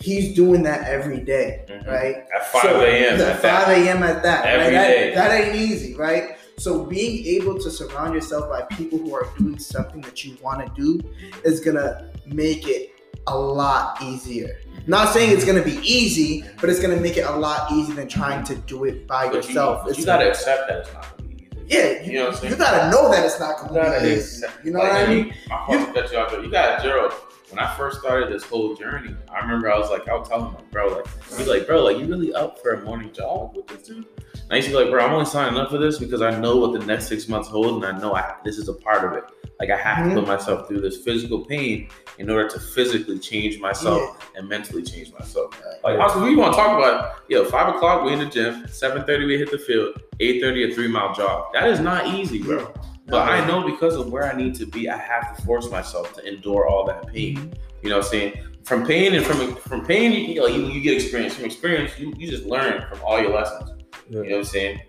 He's 0.00 0.34
doing 0.34 0.64
that 0.64 0.88
every 0.88 1.20
day, 1.20 1.64
Mhm. 1.70 1.86
right? 1.86 2.16
At 2.34 2.46
5 2.52 2.62
So, 2.62 2.80
a.m. 2.80 3.14
At 3.14 3.20
at 3.20 3.38
5 3.40 3.68
a.m. 3.68 4.02
at 4.02 4.22
that. 4.24 4.44
Every 4.46 4.74
right? 4.76 5.14
That- 5.14 5.28
that 5.30 5.40
ain't 5.44 5.54
easy, 5.56 5.94
right? 5.94 6.31
So 6.62 6.84
being 6.84 7.26
able 7.26 7.58
to 7.58 7.68
surround 7.72 8.14
yourself 8.14 8.48
by 8.48 8.62
people 8.76 8.96
who 8.96 9.12
are 9.16 9.26
doing 9.36 9.58
something 9.58 10.00
that 10.02 10.24
you 10.24 10.36
want 10.40 10.64
to 10.64 10.80
do 10.80 11.00
is 11.42 11.58
gonna 11.58 12.12
make 12.24 12.68
it 12.68 12.90
a 13.26 13.36
lot 13.36 14.00
easier. 14.00 14.60
Not 14.86 15.12
saying 15.12 15.32
it's 15.32 15.44
gonna 15.44 15.64
be 15.64 15.78
easy, 15.82 16.44
but 16.60 16.70
it's 16.70 16.78
gonna 16.78 17.00
make 17.00 17.16
it 17.16 17.22
a 17.26 17.34
lot 17.34 17.72
easier 17.72 17.96
than 17.96 18.06
trying 18.06 18.44
to 18.44 18.54
do 18.54 18.84
it 18.84 19.08
by 19.08 19.26
But 19.26 19.34
yourself. 19.34 19.88
It's 19.88 19.98
you 19.98 20.04
gotta 20.06 20.28
accept 20.28 20.68
that 20.68 20.78
it's 20.82 20.92
not 20.94 21.16
gonna 21.18 21.30
be 21.30 21.48
easy. 21.50 21.64
yeah, 21.66 22.00
you, 22.04 22.12
You 22.12 22.18
know 22.20 22.24
what 22.26 22.34
I'm 22.34 22.40
saying? 22.40 22.52
you 22.52 22.58
gotta 22.58 22.90
know 22.92 23.10
that 23.10 23.24
it's 23.26 23.40
not 23.40 23.58
gonna 23.58 24.00
be 24.00 24.06
easy. 24.06 24.44
accept- 24.44 24.64
You 24.64 24.70
know 24.70 24.78
like, 24.78 24.92
what 24.92 25.00
I 25.00 25.06
mean? 25.08 25.26
you- 25.26 25.32
My 25.48 25.66
fault 25.66 25.94
to 25.96 26.36
you 26.38 26.42
you 26.44 26.50
got 26.52 26.80
Gerald. 26.80 27.12
When 27.52 27.58
I 27.58 27.76
first 27.76 28.00
started 28.00 28.32
this 28.32 28.44
whole 28.44 28.74
journey, 28.74 29.14
I 29.30 29.40
remember 29.40 29.70
I 29.70 29.78
was 29.78 29.90
like, 29.90 30.08
I 30.08 30.14
was 30.14 30.26
telling 30.26 30.46
him, 30.46 30.54
like, 30.54 30.70
bro, 30.70 30.88
like, 30.88 31.06
he's 31.36 31.46
like, 31.46 31.66
bro, 31.66 31.84
like, 31.84 31.98
you 31.98 32.06
really 32.06 32.32
up 32.32 32.58
for 32.62 32.70
a 32.72 32.80
morning 32.82 33.12
jog 33.12 33.54
with 33.54 33.66
this 33.66 33.82
dude? 33.82 34.06
And 34.32 34.52
I 34.52 34.56
used 34.56 34.68
to 34.68 34.74
be 34.74 34.82
like, 34.82 34.90
bro, 34.90 35.04
I'm 35.04 35.12
only 35.12 35.26
signing 35.26 35.60
up 35.60 35.68
for 35.68 35.76
this 35.76 35.98
because 35.98 36.22
I 36.22 36.30
know 36.40 36.56
what 36.56 36.72
the 36.72 36.86
next 36.86 37.08
six 37.08 37.28
months 37.28 37.48
hold, 37.50 37.84
and 37.84 37.94
I 37.94 38.00
know 38.00 38.14
I, 38.16 38.36
this 38.42 38.56
is 38.56 38.70
a 38.70 38.72
part 38.72 39.04
of 39.04 39.12
it. 39.18 39.24
Like, 39.60 39.68
I 39.68 39.76
have 39.76 39.98
Mhm. 40.06 40.14
to 40.14 40.20
put 40.20 40.28
myself 40.28 40.66
through 40.66 40.80
this 40.80 40.96
physical 41.04 41.44
pain 41.44 41.90
in 42.18 42.30
order 42.30 42.48
to 42.48 42.58
physically 42.58 43.18
change 43.18 43.60
myself 43.60 44.26
and 44.34 44.48
mentally 44.48 44.82
change 44.82 45.12
myself. 45.12 45.54
Like, 45.84 45.98
honestly, 46.00 46.22
we 46.22 46.36
want 46.36 46.54
to 46.54 46.58
talk 46.58 46.78
about, 46.78 47.16
yo, 47.28 47.44
five 47.44 47.74
o'clock 47.74 48.02
we 48.02 48.14
in 48.14 48.18
the 48.18 48.24
gym, 48.26 48.66
seven 48.68 49.04
thirty 49.04 49.26
we 49.26 49.36
hit 49.36 49.50
the 49.50 49.58
field, 49.58 50.00
eight 50.20 50.40
thirty 50.40 50.72
a 50.72 50.74
three 50.74 50.88
mile 50.88 51.12
jog. 51.14 51.52
That 51.52 51.68
is 51.68 51.80
not 51.80 52.06
easy, 52.06 52.42
bro. 52.42 52.72
But 53.06 53.28
I 53.28 53.38
uh-huh. 53.38 53.46
know 53.46 53.70
because 53.70 53.96
of 53.96 54.12
where 54.12 54.32
I 54.32 54.36
need 54.36 54.54
to 54.56 54.66
be, 54.66 54.88
I 54.88 54.96
have 54.96 55.36
to 55.36 55.42
force 55.42 55.70
myself 55.70 56.14
to 56.14 56.26
endure 56.26 56.68
all 56.68 56.86
that 56.86 57.06
pain. 57.08 57.36
Mm-hmm. 57.36 57.52
You 57.82 57.90
know 57.90 57.98
what 57.98 58.06
I'm 58.06 58.10
saying? 58.10 58.34
From 58.64 58.86
pain 58.86 59.14
and 59.14 59.26
from 59.26 59.56
from 59.56 59.84
pain, 59.84 60.12
you, 60.12 60.36
know, 60.36 60.46
you, 60.46 60.66
you 60.66 60.80
get 60.80 60.94
experience. 60.94 61.34
From 61.34 61.44
experience, 61.46 61.98
you, 61.98 62.14
you 62.16 62.30
just 62.30 62.44
learn 62.44 62.86
from 62.88 63.00
all 63.04 63.20
your 63.20 63.32
lessons. 63.32 63.70
You 64.08 64.22
know 64.22 64.22
what 64.22 64.38
I'm 64.38 64.44
saying? 64.44 64.80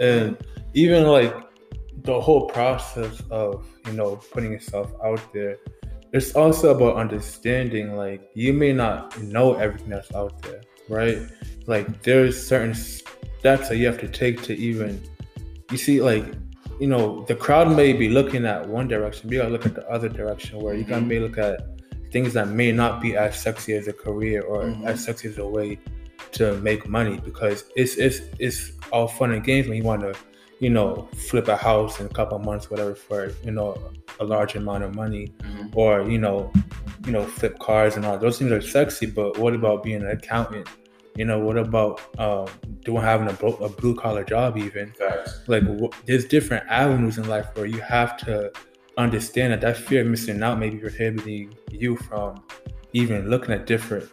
and 0.00 0.36
even 0.74 1.04
like 1.04 1.34
the 2.04 2.20
whole 2.20 2.46
process 2.46 3.22
of 3.30 3.66
you 3.86 3.92
know 3.92 4.16
putting 4.32 4.52
yourself 4.52 4.92
out 5.04 5.20
there 5.32 5.56
it's 6.12 6.34
also 6.34 6.74
about 6.74 6.96
understanding 6.96 7.96
like 7.96 8.30
you 8.34 8.52
may 8.52 8.72
not 8.72 9.20
know 9.22 9.54
everything 9.54 9.90
that's 9.90 10.12
out 10.14 10.40
there 10.42 10.60
right 10.88 11.18
like 11.66 12.02
there's 12.02 12.40
certain 12.46 12.74
steps 12.74 13.68
that 13.68 13.76
you 13.76 13.86
have 13.86 13.98
to 13.98 14.08
take 14.08 14.40
to 14.42 14.56
even 14.56 15.02
you 15.70 15.76
see 15.76 16.00
like 16.00 16.24
you 16.80 16.86
know 16.86 17.24
the 17.26 17.34
crowd 17.34 17.74
may 17.76 17.92
be 17.92 18.08
looking 18.08 18.44
at 18.46 18.68
one 18.68 18.86
direction 18.88 19.28
but 19.28 19.32
you 19.34 19.38
gotta 19.40 19.50
look 19.50 19.66
at 19.66 19.74
the 19.74 19.86
other 19.90 20.08
direction 20.08 20.58
where 20.60 20.74
you 20.74 20.84
gotta 20.84 21.02
Mhm. 21.02 21.08
may 21.08 21.18
look 21.18 21.38
at 21.38 21.60
things 22.12 22.32
that 22.34 22.48
may 22.48 22.70
not 22.72 23.00
be 23.00 23.16
as 23.16 23.38
sexy 23.40 23.72
as 23.74 23.88
a 23.88 23.92
career 23.92 24.42
or 24.42 24.62
Mhm. 24.64 24.84
as 24.86 25.04
sexy 25.04 25.28
as 25.28 25.38
a 25.38 25.46
way 25.46 25.78
to 26.32 26.54
make 26.68 26.88
money 26.88 27.20
because 27.24 27.64
it's 27.76 27.96
it's 27.96 28.20
it's 28.38 28.72
all 28.92 29.08
fun 29.08 29.32
and 29.32 29.44
games 29.44 29.66
when 29.68 29.76
you 29.76 29.82
want 29.84 30.02
to 30.02 30.14
you 30.60 30.70
know 30.70 31.08
flip 31.28 31.48
a 31.48 31.56
house 31.56 32.00
in 32.00 32.06
a 32.06 32.08
couple 32.08 32.36
of 32.38 32.44
months 32.44 32.70
whatever 32.70 32.94
for 32.94 33.30
you 33.44 33.50
know 33.50 33.76
a 34.20 34.24
large 34.24 34.54
amount 34.56 34.82
of 34.84 34.94
money 34.94 35.32
Mhm. 35.42 35.70
or 35.74 36.02
you 36.10 36.18
know 36.18 36.50
you 37.06 37.12
know 37.12 37.24
flip 37.24 37.58
cars 37.58 37.96
and 37.96 38.04
all 38.04 38.18
those 38.18 38.38
things 38.38 38.50
are 38.52 38.60
sexy 38.60 39.06
but 39.06 39.38
what 39.38 39.54
about 39.54 39.82
being 39.82 40.02
an 40.02 40.08
accountant 40.08 40.66
you 41.18 41.24
know 41.24 41.38
what 41.40 41.58
about 41.58 42.00
um 42.20 42.46
doing 42.84 43.02
having 43.02 43.28
a, 43.28 43.32
blo- 43.32 43.56
a 43.56 43.68
blue 43.68 43.94
collar 43.94 44.22
job 44.22 44.56
even 44.56 44.92
Facts. 44.92 45.40
like 45.48 45.64
wh- 45.64 45.92
there's 46.06 46.24
different 46.24 46.64
avenues 46.68 47.18
in 47.18 47.28
life 47.28 47.46
where 47.54 47.66
you 47.66 47.80
have 47.80 48.16
to 48.18 48.52
understand 48.96 49.52
that 49.52 49.60
that 49.60 49.76
fear 49.76 50.02
of 50.02 50.06
missing 50.06 50.42
out 50.42 50.58
may 50.58 50.70
be 50.70 50.78
prohibiting 50.78 51.54
you 51.70 51.96
from 51.96 52.42
even 52.92 53.28
looking 53.28 53.52
at 53.52 53.66
different 53.66 54.08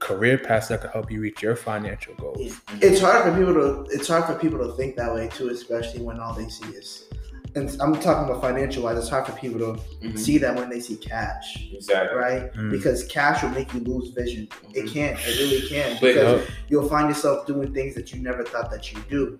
career 0.00 0.36
paths 0.36 0.68
that 0.68 0.80
could 0.80 0.90
help 0.90 1.10
you 1.10 1.20
reach 1.20 1.42
your 1.42 1.54
financial 1.54 2.14
goals. 2.14 2.60
It's 2.80 3.00
hard 3.00 3.22
for 3.24 3.38
people 3.38 3.54
to 3.54 3.86
it's 3.94 4.08
hard 4.08 4.24
for 4.24 4.34
people 4.34 4.58
to 4.58 4.72
think 4.72 4.96
that 4.96 5.14
way 5.14 5.28
too, 5.28 5.50
especially 5.50 6.02
when 6.02 6.18
all 6.18 6.34
they 6.34 6.48
see 6.48 6.66
is 6.70 7.09
and 7.54 7.68
I'm 7.80 7.94
talking 8.00 8.28
about 8.28 8.40
financial 8.40 8.82
wise, 8.84 8.98
it's 8.98 9.08
hard 9.08 9.26
for 9.26 9.32
people 9.32 9.58
to 9.58 9.80
Mhm. 10.06 10.18
see 10.18 10.38
that 10.38 10.54
when 10.56 10.68
they 10.70 10.80
see 10.80 10.96
cash. 10.96 11.70
Exactly. 11.72 12.16
Right? 12.18 12.52
Mm. 12.54 12.70
Because 12.70 13.04
cash 13.04 13.42
will 13.42 13.50
make 13.50 13.72
you 13.74 13.80
lose 13.80 14.10
vision. 14.10 14.48
It 14.74 14.86
Mhm. 14.86 14.92
can. 14.92 15.12
It 15.26 15.38
really 15.40 15.68
can. 15.68 15.92
But- 16.00 16.14
Because 16.14 16.48
you'll 16.68 16.88
find 16.88 17.08
yourself 17.08 17.46
doing 17.46 17.72
things 17.74 17.94
that 17.96 18.12
you 18.12 18.22
never 18.22 18.44
thought 18.44 18.70
that 18.70 18.92
you 18.92 18.98
do. 19.08 19.38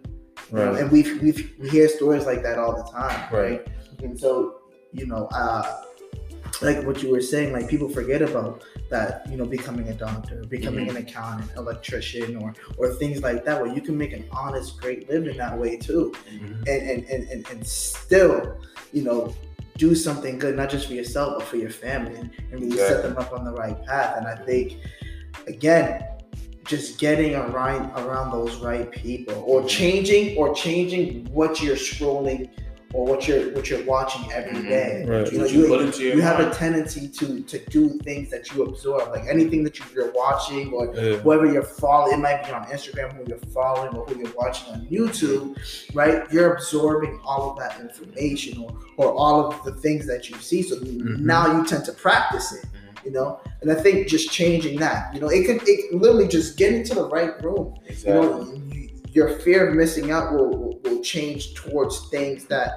You 0.51 0.57
know, 0.57 0.73
Right. 0.73 0.81
and 0.83 0.91
we 0.91 1.03
we 1.23 1.33
we 1.61 1.69
hear 1.69 1.89
stories 1.89 2.27
like 2.27 2.43
that 2.43 2.59
all 2.59 2.75
the 2.75 2.83
time, 2.91 3.21
Right. 3.33 3.51
right? 3.51 3.67
And 4.03 4.19
so, 4.19 4.57
you 4.93 5.07
know, 5.07 5.29
uh, 5.33 5.63
like 6.63 6.85
what 6.87 7.03
you 7.03 7.11
were 7.11 7.21
saying, 7.21 7.53
like 7.53 7.69
people 7.69 7.89
forget 7.89 8.23
about 8.23 8.63
that, 8.91 9.27
you 9.31 9.37
know, 9.37 9.45
becoming 9.47 9.89
a 9.89 9.95
doctor, 9.95 10.43
becoming 10.49 10.87
Mm-hmm. 10.87 10.97
an 10.97 11.03
accountant, 11.05 11.51
electrician, 11.57 12.37
or 12.37 12.53
or 12.79 12.89
things 12.95 13.23
like 13.23 13.45
that, 13.45 13.61
where 13.61 13.73
you 13.73 13.81
can 13.81 13.97
make 13.97 14.13
an 14.13 14.25
honest, 14.33 14.81
great 14.81 15.09
living 15.09 15.37
that 15.39 15.57
way 15.59 15.77
too, 15.77 16.13
Mhm. 16.33 16.69
and 16.69 16.83
and 16.91 17.05
and 17.09 17.29
and, 17.31 17.51
and 17.51 17.67
still, 17.67 18.57
you 18.93 19.03
know. 19.03 19.35
Do 19.79 19.95
something 19.95 20.39
good, 20.39 20.57
not 20.57 20.69
just 20.69 20.89
for 20.89 20.93
yourself, 20.93 21.39
but 21.39 21.47
for 21.49 21.57
your 21.57 21.71
family, 21.71 22.15
and, 22.21 22.31
and 22.53 22.61
really 22.61 22.77
set 22.77 23.03
them 23.03 23.17
up 23.17 23.33
on 23.33 23.47
the 23.47 23.53
right 23.53 23.83
path. 23.87 24.15
And 24.19 24.27
I 24.27 24.37
think, 24.37 24.77
again, 25.47 26.05
just 26.67 26.99
getting 26.99 27.35
around 27.35 27.91
around 27.99 28.31
those 28.31 28.57
right 28.57 28.91
people 28.91 29.43
or 29.47 29.65
changing 29.67 30.37
or 30.37 30.55
changing 30.55 31.25
what 31.33 31.63
you're 31.63 31.77
scrolling 31.77 32.51
or 32.93 33.07
what 33.07 33.27
you're 33.29 33.53
what 33.55 33.71
you're 33.71 33.85
watching 33.85 34.31
every 34.33 34.57
Mhm. 34.59 34.69
day. 34.69 35.05
Right. 35.07 35.31
You 35.33 35.39
know, 35.39 35.45
you 35.45 35.63
you, 35.63 35.67
put 35.69 35.81
into 35.83 36.03
you 36.05 36.21
have 36.23 36.41
a 36.41 36.51
tendency 36.55 37.09
to 37.09 37.41
to 37.43 37.59
do 37.71 37.89
things 38.09 38.31
that 38.31 38.51
you 38.53 38.65
absorb, 38.65 39.11
like 39.11 39.27
anything 39.29 39.63
that 39.65 39.79
you, 39.79 39.85
you're 39.95 40.11
watching 40.13 40.73
or 40.73 40.93
Yeah. 40.95 41.17
whoever 41.19 41.47
you're 41.47 41.63
following. 41.63 42.15
It 42.15 42.19
might 42.21 42.45
be 42.45 42.51
on 42.53 42.65
Instagram, 42.67 43.13
who 43.17 43.25
you're 43.29 43.39
following, 43.55 43.95
or 43.97 44.05
who 44.07 44.19
you're 44.21 44.33
watching 44.37 44.73
on 44.75 44.81
YouTube, 44.91 45.57
right? 45.95 46.25
You're 46.33 46.55
absorbing 46.55 47.21
all 47.25 47.51
of 47.51 47.59
that 47.59 47.81
information 47.81 48.61
or 48.65 48.71
or 48.97 49.13
all 49.13 49.47
of 49.47 49.55
the 49.65 49.73
things 49.73 50.07
that 50.07 50.29
you 50.29 50.37
see. 50.41 50.63
So 50.63 50.77
Mhm. 50.77 51.21
now 51.21 51.57
you 51.57 51.65
tend 51.67 51.85
to 51.87 51.93
practice 51.93 52.53
it 52.53 52.65
Mhm. 52.65 53.05
you 53.07 53.13
know 53.13 53.41
and 53.63 53.73
i 53.73 53.75
think 53.75 54.07
just 54.09 54.31
changing 54.31 54.79
that 54.79 55.15
you 55.15 55.21
know 55.23 55.29
it 55.29 55.43
can 55.47 55.59
it 55.67 55.95
literally 55.95 56.29
just 56.29 56.59
get 56.59 56.71
into 56.79 56.95
the 56.95 57.07
right 57.17 57.43
room 57.43 57.73
you 57.89 58.13
know 58.13 58.23
you, 58.43 58.70
your 59.13 59.29
fear 59.41 59.69
of 59.69 59.77
missing 59.77 60.11
out 60.11 60.33
will, 60.33 60.51
will, 60.51 60.81
will 60.85 61.03
change 61.03 61.55
towards 61.55 62.09
things 62.09 62.45
that 62.47 62.73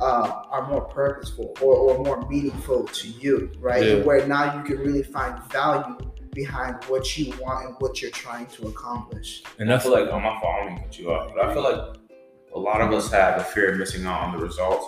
uh, 0.00 0.42
are 0.50 0.68
more 0.68 0.82
purposeful 0.82 1.54
or, 1.60 1.74
or 1.74 2.04
more 2.04 2.28
meaningful 2.28 2.84
to 2.84 3.08
you 3.08 3.50
right? 3.58 3.84
Yeah. 3.84 4.02
where 4.02 4.26
now 4.26 4.56
you 4.56 4.62
can 4.62 4.78
really 4.78 5.02
find 5.02 5.42
value 5.44 5.96
behind 6.32 6.84
what 6.84 7.16
you 7.16 7.34
want 7.40 7.66
and 7.66 7.74
what 7.78 8.02
you're 8.02 8.10
trying 8.10 8.46
to 8.46 8.68
accomplish. 8.68 9.42
And 9.58 9.70
I 9.70 9.72
that's 9.72 9.84
feel 9.84 9.92
like 9.92 10.12
on 10.12 10.22
my 10.22 10.38
fault, 10.40 10.44
I 10.44 10.64
don't 10.64 10.74
mean 10.74 10.76
to 10.76 10.82
cut 10.84 10.98
you 10.98 11.12
off, 11.12 11.32
but 11.34 11.44
I 11.44 11.54
feel 11.54 11.62
like 11.62 11.96
a 12.54 12.58
lot 12.58 12.80
of 12.82 12.92
us 12.92 13.10
have 13.10 13.40
a 13.40 13.44
fear 13.44 13.72
of 13.72 13.78
missing 13.78 14.04
out 14.04 14.20
on 14.20 14.36
the 14.36 14.42
results, 14.42 14.86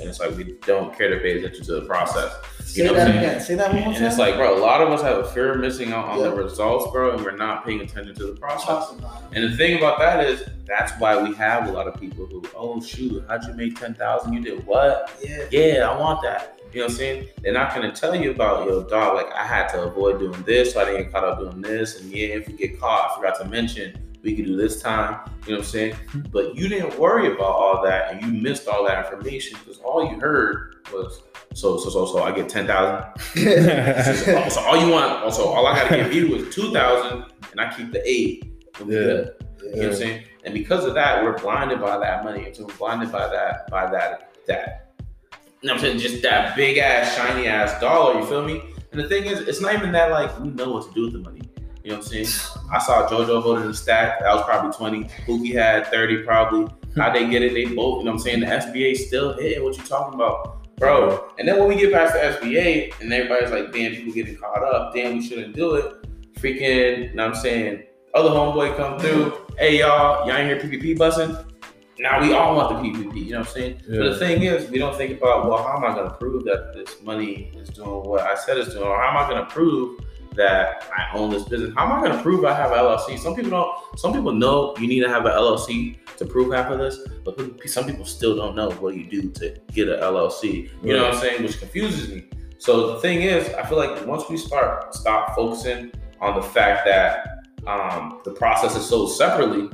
and 0.00 0.08
it's 0.08 0.20
like 0.20 0.36
we 0.36 0.56
don't 0.66 0.96
care 0.96 1.08
to 1.10 1.18
pay 1.20 1.38
attention 1.38 1.64
to 1.64 1.74
the 1.80 1.82
process. 1.82 2.32
say 2.64 2.84
know 2.84 2.92
what 2.92 2.98
that 2.98 3.06
I'm 3.08 3.12
saying? 3.14 3.24
again 3.24 3.40
say 3.40 3.54
that 3.54 3.72
one 3.72 3.84
more 3.84 3.94
And 3.94 4.04
it's 4.04 4.18
like, 4.18 4.34
bro, 4.36 4.56
a 4.56 4.60
lot 4.60 4.80
of 4.82 4.90
us 4.90 5.00
have 5.02 5.18
a 5.18 5.24
fear 5.30 5.52
of 5.54 5.60
missing 5.60 5.92
out 5.92 6.06
on 6.06 6.18
Yeah. 6.18 6.24
the 6.28 6.34
results, 6.34 6.90
bro, 6.92 7.12
and 7.14 7.24
we're 7.24 7.36
not 7.36 7.64
paying 7.64 7.80
attention 7.80 8.14
to 8.16 8.26
the 8.26 8.34
process. 8.38 8.66
Talk 8.66 8.98
about 8.98 9.22
it. 9.32 9.36
And 9.38 9.50
the 9.52 9.56
thing 9.56 9.78
about 9.78 9.98
that 10.00 10.24
is, 10.24 10.42
that's 10.66 10.92
why 11.00 11.20
we 11.22 11.34
have 11.36 11.68
a 11.68 11.72
lot 11.72 11.86
of 11.86 11.98
people 11.98 12.26
who, 12.26 12.42
oh 12.54 12.80
shoot, 12.80 13.24
how'd 13.28 13.44
you 13.46 13.54
make 13.54 13.78
ten 13.80 13.94
thousand? 13.94 14.32
You 14.34 14.40
did 14.40 14.66
what? 14.66 15.10
yeah 15.22 15.44
Yeah, 15.50 15.88
I 15.90 15.98
want 15.98 16.22
that. 16.22 16.60
You 16.72 16.80
know 16.80 16.86
what 16.86 16.92
I'm 16.92 16.98
saying? 16.98 17.28
They're 17.42 17.52
not 17.54 17.74
gonna 17.74 17.92
tell 17.92 18.14
you 18.14 18.32
about 18.32 18.66
yo 18.66 18.82
dog. 18.82 19.14
Like 19.14 19.32
I 19.32 19.46
had 19.46 19.68
to 19.68 19.84
avoid 19.84 20.18
doing 20.18 20.42
this, 20.42 20.74
so 20.74 20.80
I 20.80 20.84
didn't 20.84 21.04
get 21.04 21.12
caught 21.12 21.24
up 21.24 21.38
doing 21.38 21.62
this. 21.62 22.00
And 22.00 22.10
yeah, 22.10 22.28
if 22.34 22.48
we 22.48 22.54
get 22.54 22.78
caught, 22.78 23.12
I 23.12 23.16
forgot 23.16 23.38
to 23.40 23.46
mention 23.48 23.96
we 24.26 24.34
could 24.34 24.44
do 24.44 24.56
this 24.56 24.82
time. 24.82 25.20
You 25.46 25.52
know 25.52 25.58
what 25.58 25.66
I'm 25.66 25.70
saying? 25.70 25.94
Mm-hmm. 25.94 26.20
But 26.32 26.56
you 26.56 26.68
didn't 26.68 26.98
worry 26.98 27.32
about 27.32 27.54
all 27.54 27.82
that, 27.84 28.12
and 28.12 28.20
you 28.20 28.42
missed 28.42 28.66
all 28.66 28.84
that 28.84 29.04
information 29.04 29.56
because 29.60 29.78
all 29.78 30.04
you 30.04 30.18
heard 30.18 30.84
was 30.92 31.22
so 31.54 31.78
so 31.78 31.88
so 31.88 32.06
so. 32.06 32.22
I 32.22 32.32
get 32.32 32.48
ten 32.48 32.66
thousand. 32.66 33.04
so, 33.22 34.48
so 34.48 34.60
all 34.62 34.76
you 34.76 34.92
want, 34.92 35.22
also 35.22 35.44
all 35.44 35.66
I 35.66 35.80
gotta 35.80 35.96
give 35.96 36.12
you 36.12 36.34
is 36.34 36.54
two 36.54 36.72
thousand, 36.72 37.24
and 37.52 37.60
I 37.60 37.72
keep 37.74 37.92
the 37.92 38.02
eight. 38.04 38.44
Yeah. 38.80 38.84
good. 38.84 39.34
You 39.60 39.70
know 39.70 39.78
what 39.78 39.86
I'm 39.86 39.94
saying? 39.94 40.24
And 40.44 40.54
because 40.54 40.84
of 40.84 40.94
that, 40.94 41.22
we're 41.22 41.38
blinded 41.38 41.80
by 41.80 41.98
that 41.98 42.24
money. 42.24 42.52
So 42.52 42.66
we're 42.66 42.74
blinded 42.74 43.10
by 43.10 43.28
that, 43.28 43.68
by 43.70 43.90
that, 43.90 44.36
that. 44.46 44.92
You 45.60 45.68
know 45.68 45.74
what 45.74 45.84
I'm 45.84 45.88
saying? 45.88 45.98
Just 45.98 46.22
that 46.22 46.54
big 46.54 46.78
ass, 46.78 47.16
shiny 47.16 47.46
ass 47.48 47.80
dollar, 47.80 48.20
you 48.20 48.26
feel 48.26 48.44
me? 48.44 48.62
And 48.92 49.00
the 49.00 49.08
thing 49.08 49.24
is, 49.24 49.40
it's 49.40 49.60
not 49.60 49.74
even 49.74 49.92
that 49.92 50.10
like 50.10 50.38
we 50.38 50.50
know 50.50 50.72
what 50.72 50.86
to 50.88 50.94
do 50.94 51.02
with 51.02 51.14
the 51.14 51.18
money. 51.18 51.45
You 51.86 51.92
know 51.92 51.98
what 51.98 52.06
I'm 52.06 52.24
saying? 52.24 52.60
I 52.72 52.80
saw 52.80 53.08
JoJo 53.08 53.42
holding 53.42 53.68
the 53.68 53.72
stat. 53.72 54.18
That 54.18 54.34
was 54.34 54.44
probably 54.44 54.72
20. 54.72 55.04
Pookie 55.24 55.54
had 55.54 55.86
30 55.86 56.24
probably. 56.24 56.66
How 56.96 57.12
they 57.12 57.30
get 57.30 57.42
it? 57.42 57.54
They 57.54 57.66
both, 57.66 57.98
you 57.98 58.06
know 58.06 58.10
what 58.10 58.14
I'm 58.14 58.18
saying? 58.18 58.40
The 58.40 58.46
SBA 58.46 58.96
still 58.96 59.34
hitting. 59.34 59.62
What 59.62 59.76
you 59.76 59.84
talking 59.84 60.14
about? 60.14 60.66
Bro. 60.78 61.28
And 61.38 61.46
then 61.46 61.60
when 61.60 61.68
we 61.68 61.76
get 61.76 61.92
past 61.92 62.14
the 62.14 62.18
SBA 62.18 63.00
and 63.00 63.12
everybody's 63.12 63.52
like, 63.52 63.72
damn, 63.72 63.92
people 63.92 64.12
getting 64.12 64.36
caught 64.36 64.64
up. 64.64 64.94
Damn, 64.96 65.16
we 65.16 65.24
shouldn't 65.24 65.54
do 65.54 65.76
it. 65.76 65.94
Freaking, 66.40 67.10
you 67.10 67.14
know 67.14 67.28
what 67.28 67.36
I'm 67.36 67.40
saying? 67.40 67.84
Other 68.14 68.30
homeboy 68.30 68.76
come 68.76 68.98
through. 68.98 69.46
Hey, 69.56 69.78
y'all, 69.78 70.26
y'all 70.26 70.36
ain't 70.36 70.60
hear 70.60 70.68
PPP 70.68 70.98
bussing? 70.98 71.46
Now 72.00 72.20
we 72.20 72.32
all 72.32 72.56
want 72.56 72.70
the 72.70 72.88
PPP. 72.88 73.26
You 73.26 73.30
know 73.30 73.38
what 73.38 73.46
I'm 73.46 73.54
saying? 73.54 73.82
But 73.88 74.10
the 74.10 74.18
thing 74.18 74.42
is, 74.42 74.68
we 74.70 74.78
don't 74.78 74.96
think 74.96 75.16
about, 75.18 75.48
well, 75.48 75.62
how 75.62 75.76
am 75.76 75.84
I 75.84 75.94
going 75.94 76.10
to 76.10 76.16
prove 76.16 76.42
that 76.46 76.72
this 76.74 77.00
money 77.04 77.52
is 77.54 77.68
doing 77.68 77.88
what 77.88 78.22
I 78.22 78.34
said 78.34 78.58
it's 78.58 78.74
doing? 78.74 78.88
Or 78.88 79.00
how 79.00 79.10
am 79.10 79.16
I 79.18 79.30
going 79.30 79.46
to 79.46 79.48
prove 79.48 80.00
that 80.36 80.90
I 80.96 81.16
own 81.16 81.30
this 81.30 81.44
business? 81.44 81.72
How 81.76 81.86
am 81.86 81.92
I 81.92 82.00
going 82.00 82.16
to 82.16 82.22
prove 82.22 82.44
I 82.44 82.54
have 82.54 82.72
an 82.72 82.78
LLC? 82.78 83.18
Some 83.18 83.34
people 83.34 83.50
don't. 83.50 83.98
Some 83.98 84.12
people 84.12 84.32
know 84.32 84.74
you 84.78 84.86
need 84.86 85.00
to 85.00 85.08
have 85.08 85.24
an 85.26 85.32
LLC 85.32 85.96
to 86.16 86.24
prove 86.24 86.52
half 86.52 86.70
of 86.70 86.78
this, 86.78 86.98
but 87.24 87.38
some 87.68 87.86
people 87.86 88.04
still 88.04 88.36
don't 88.36 88.54
know 88.54 88.70
what 88.72 88.94
you 88.94 89.04
do 89.04 89.30
to 89.30 89.56
get 89.72 89.88
an 89.88 90.00
LLC. 90.00 90.70
You 90.82 90.94
know 90.94 91.04
what 91.04 91.14
I'm 91.14 91.20
saying? 91.20 91.42
Which 91.42 91.58
confuses 91.58 92.08
me. 92.08 92.24
So 92.58 92.94
the 92.94 93.00
thing 93.00 93.22
is, 93.22 93.52
I 93.54 93.64
feel 93.64 93.78
like 93.78 94.06
once 94.06 94.24
we 94.28 94.36
start 94.36 94.94
stop 94.94 95.34
focusing 95.34 95.92
on 96.20 96.36
the 96.36 96.42
fact 96.42 96.86
that 96.86 97.44
um, 97.66 98.20
the 98.24 98.32
process 98.32 98.76
is 98.76 98.86
sold 98.86 99.12
separately, 99.12 99.68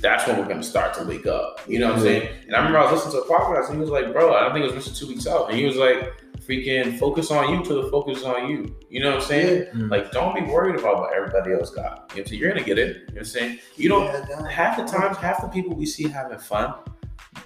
that's 0.00 0.26
when 0.26 0.38
we're 0.38 0.44
going 0.44 0.60
to 0.60 0.66
start 0.66 0.94
to 0.94 1.04
wake 1.04 1.26
up. 1.26 1.60
You 1.66 1.78
know 1.78 1.88
what 1.88 1.96
I'm 1.96 2.02
saying? 2.02 2.28
And 2.46 2.54
I 2.54 2.58
remember 2.58 2.78
I 2.78 2.90
was 2.90 3.04
listening 3.04 3.22
to 3.22 3.28
a 3.28 3.38
podcast 3.38 3.68
and 3.68 3.76
he 3.76 3.80
was 3.80 3.90
like, 3.90 4.12
bro, 4.12 4.34
I 4.34 4.40
don't 4.40 4.52
think 4.52 4.66
it 4.66 4.74
was 4.74 4.84
just 4.84 5.00
two 5.00 5.08
weeks 5.08 5.26
out. 5.26 5.50
And 5.50 5.58
he 5.58 5.64
was 5.64 5.76
like, 5.76 6.12
freaking 6.48 6.98
focus 6.98 7.30
on 7.30 7.52
you 7.52 7.62
till 7.62 7.82
the 7.82 7.90
focus 7.90 8.24
on 8.24 8.48
you. 8.48 8.74
You 8.88 9.00
know 9.00 9.10
what 9.10 9.22
I'm 9.22 9.28
saying? 9.28 9.66
Mm. 9.74 9.90
Like, 9.90 10.10
don't 10.12 10.34
be 10.34 10.40
worried 10.50 10.76
about 10.76 10.98
what 10.98 11.14
everybody 11.14 11.52
else 11.52 11.70
got. 11.70 12.10
You 12.14 12.22
know 12.22 12.26
saying? 12.26 12.40
You're 12.40 12.50
going 12.50 12.64
to 12.64 12.66
get 12.66 12.78
it. 12.78 12.88
You 12.88 12.94
know 12.94 13.04
what 13.06 13.18
I'm 13.18 13.24
saying? 13.24 13.58
You 13.76 13.88
don't, 13.88 14.04
Yeah, 14.04 14.48
half 14.48 14.76
the 14.76 14.84
times, 14.84 15.18
half 15.18 15.42
the 15.42 15.48
people 15.48 15.76
we 15.76 15.86
see 15.86 16.08
having 16.08 16.38
fun, 16.38 16.74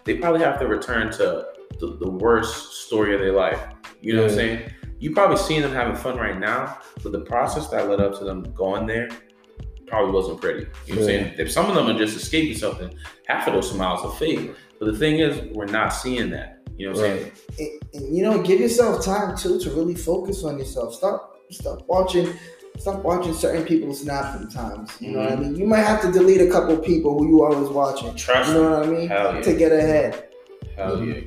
they 0.05 0.17
probably 0.17 0.41
have 0.41 0.59
to 0.61 0.67
return 0.67 1.11
to 1.13 1.47
the, 1.81 1.97
the 1.99 2.09
worst 2.09 2.85
story 2.85 3.15
of 3.15 3.21
their 3.21 3.33
life. 3.33 3.61
You 4.01 4.15
know 4.15 4.23
what 4.23 4.31
I'm 4.31 4.37
saying? 4.37 4.73
You 4.99 5.13
probably 5.13 5.37
seeing 5.37 5.63
them 5.63 5.73
having 5.73 5.97
fun 5.97 6.17
right 6.17 6.39
now, 6.39 6.79
but 7.03 7.11
the 7.11 7.21
process 7.21 7.69
that 7.69 7.89
led 7.89 8.01
up 8.01 8.17
to 8.19 8.25
them 8.25 8.53
going 8.55 8.87
there 8.87 9.09
probably 9.89 10.13
wasn't 10.13 10.41
pretty. 10.41 10.67
You 10.87 10.95
know 10.95 11.01
what 11.01 11.11
I'm 11.11 11.25
saying? 11.25 11.35
If 11.39 11.51
some 11.51 11.69
of 11.69 11.75
them 11.75 11.89
are 11.89 11.99
just 11.99 12.17
escaping 12.17 12.57
something, 12.57 12.95
half 13.27 13.49
of 13.49 13.55
those 13.55 13.71
smiles 13.71 14.05
are 14.05 14.17
fake. 14.17 14.53
But 14.79 14.87
the 14.93 14.99
thing 14.99 15.19
is, 15.19 15.53
we're 15.55 15.67
not 15.67 15.91
seeing 15.91 16.31
that. 16.31 16.52
You 16.79 16.93
know 16.93 16.99
what 16.99 17.11
I'm 17.11 17.19
saying? 17.19 17.33
and, 17.59 17.69
and, 18.05 18.17
you 18.17 18.23
know, 18.23 18.43
give 18.43 18.61
yourself 18.61 19.05
time 19.05 19.37
too 19.37 19.59
to 19.61 19.71
really 19.71 19.95
focus 19.95 20.43
on 20.45 20.59
yourself. 20.59 20.95
Stop, 20.95 21.37
stop 21.51 21.83
watching, 21.87 22.33
stop 22.79 23.03
watching 23.05 23.35
certain 23.35 23.65
people 23.65 23.95
snap 23.95 24.35
sometimes. 24.35 24.91
You 25.01 25.13
know 25.13 25.19
what 25.21 25.29
I 25.33 25.35
Mm-hmm. 25.37 25.43
mean? 25.43 25.57
You 25.57 25.67
might 25.67 25.83
have 25.83 26.01
to 26.03 26.11
delete 26.13 26.41
a 26.41 26.51
couple 26.51 26.77
people 26.79 27.19
who 27.19 27.29
you 27.29 27.45
always 27.45 27.69
watching. 27.69 28.15
Trust 28.17 28.49
You 28.51 28.55
know 28.57 28.71
what 28.81 28.89
I 28.89 28.91
mean? 28.91 29.09
Hell 29.09 29.35
yeah. 29.35 29.41
To 29.43 29.57
get 29.57 29.73
ahead. 29.73 30.29
Hell 30.77 31.05
yeah. 31.05 31.21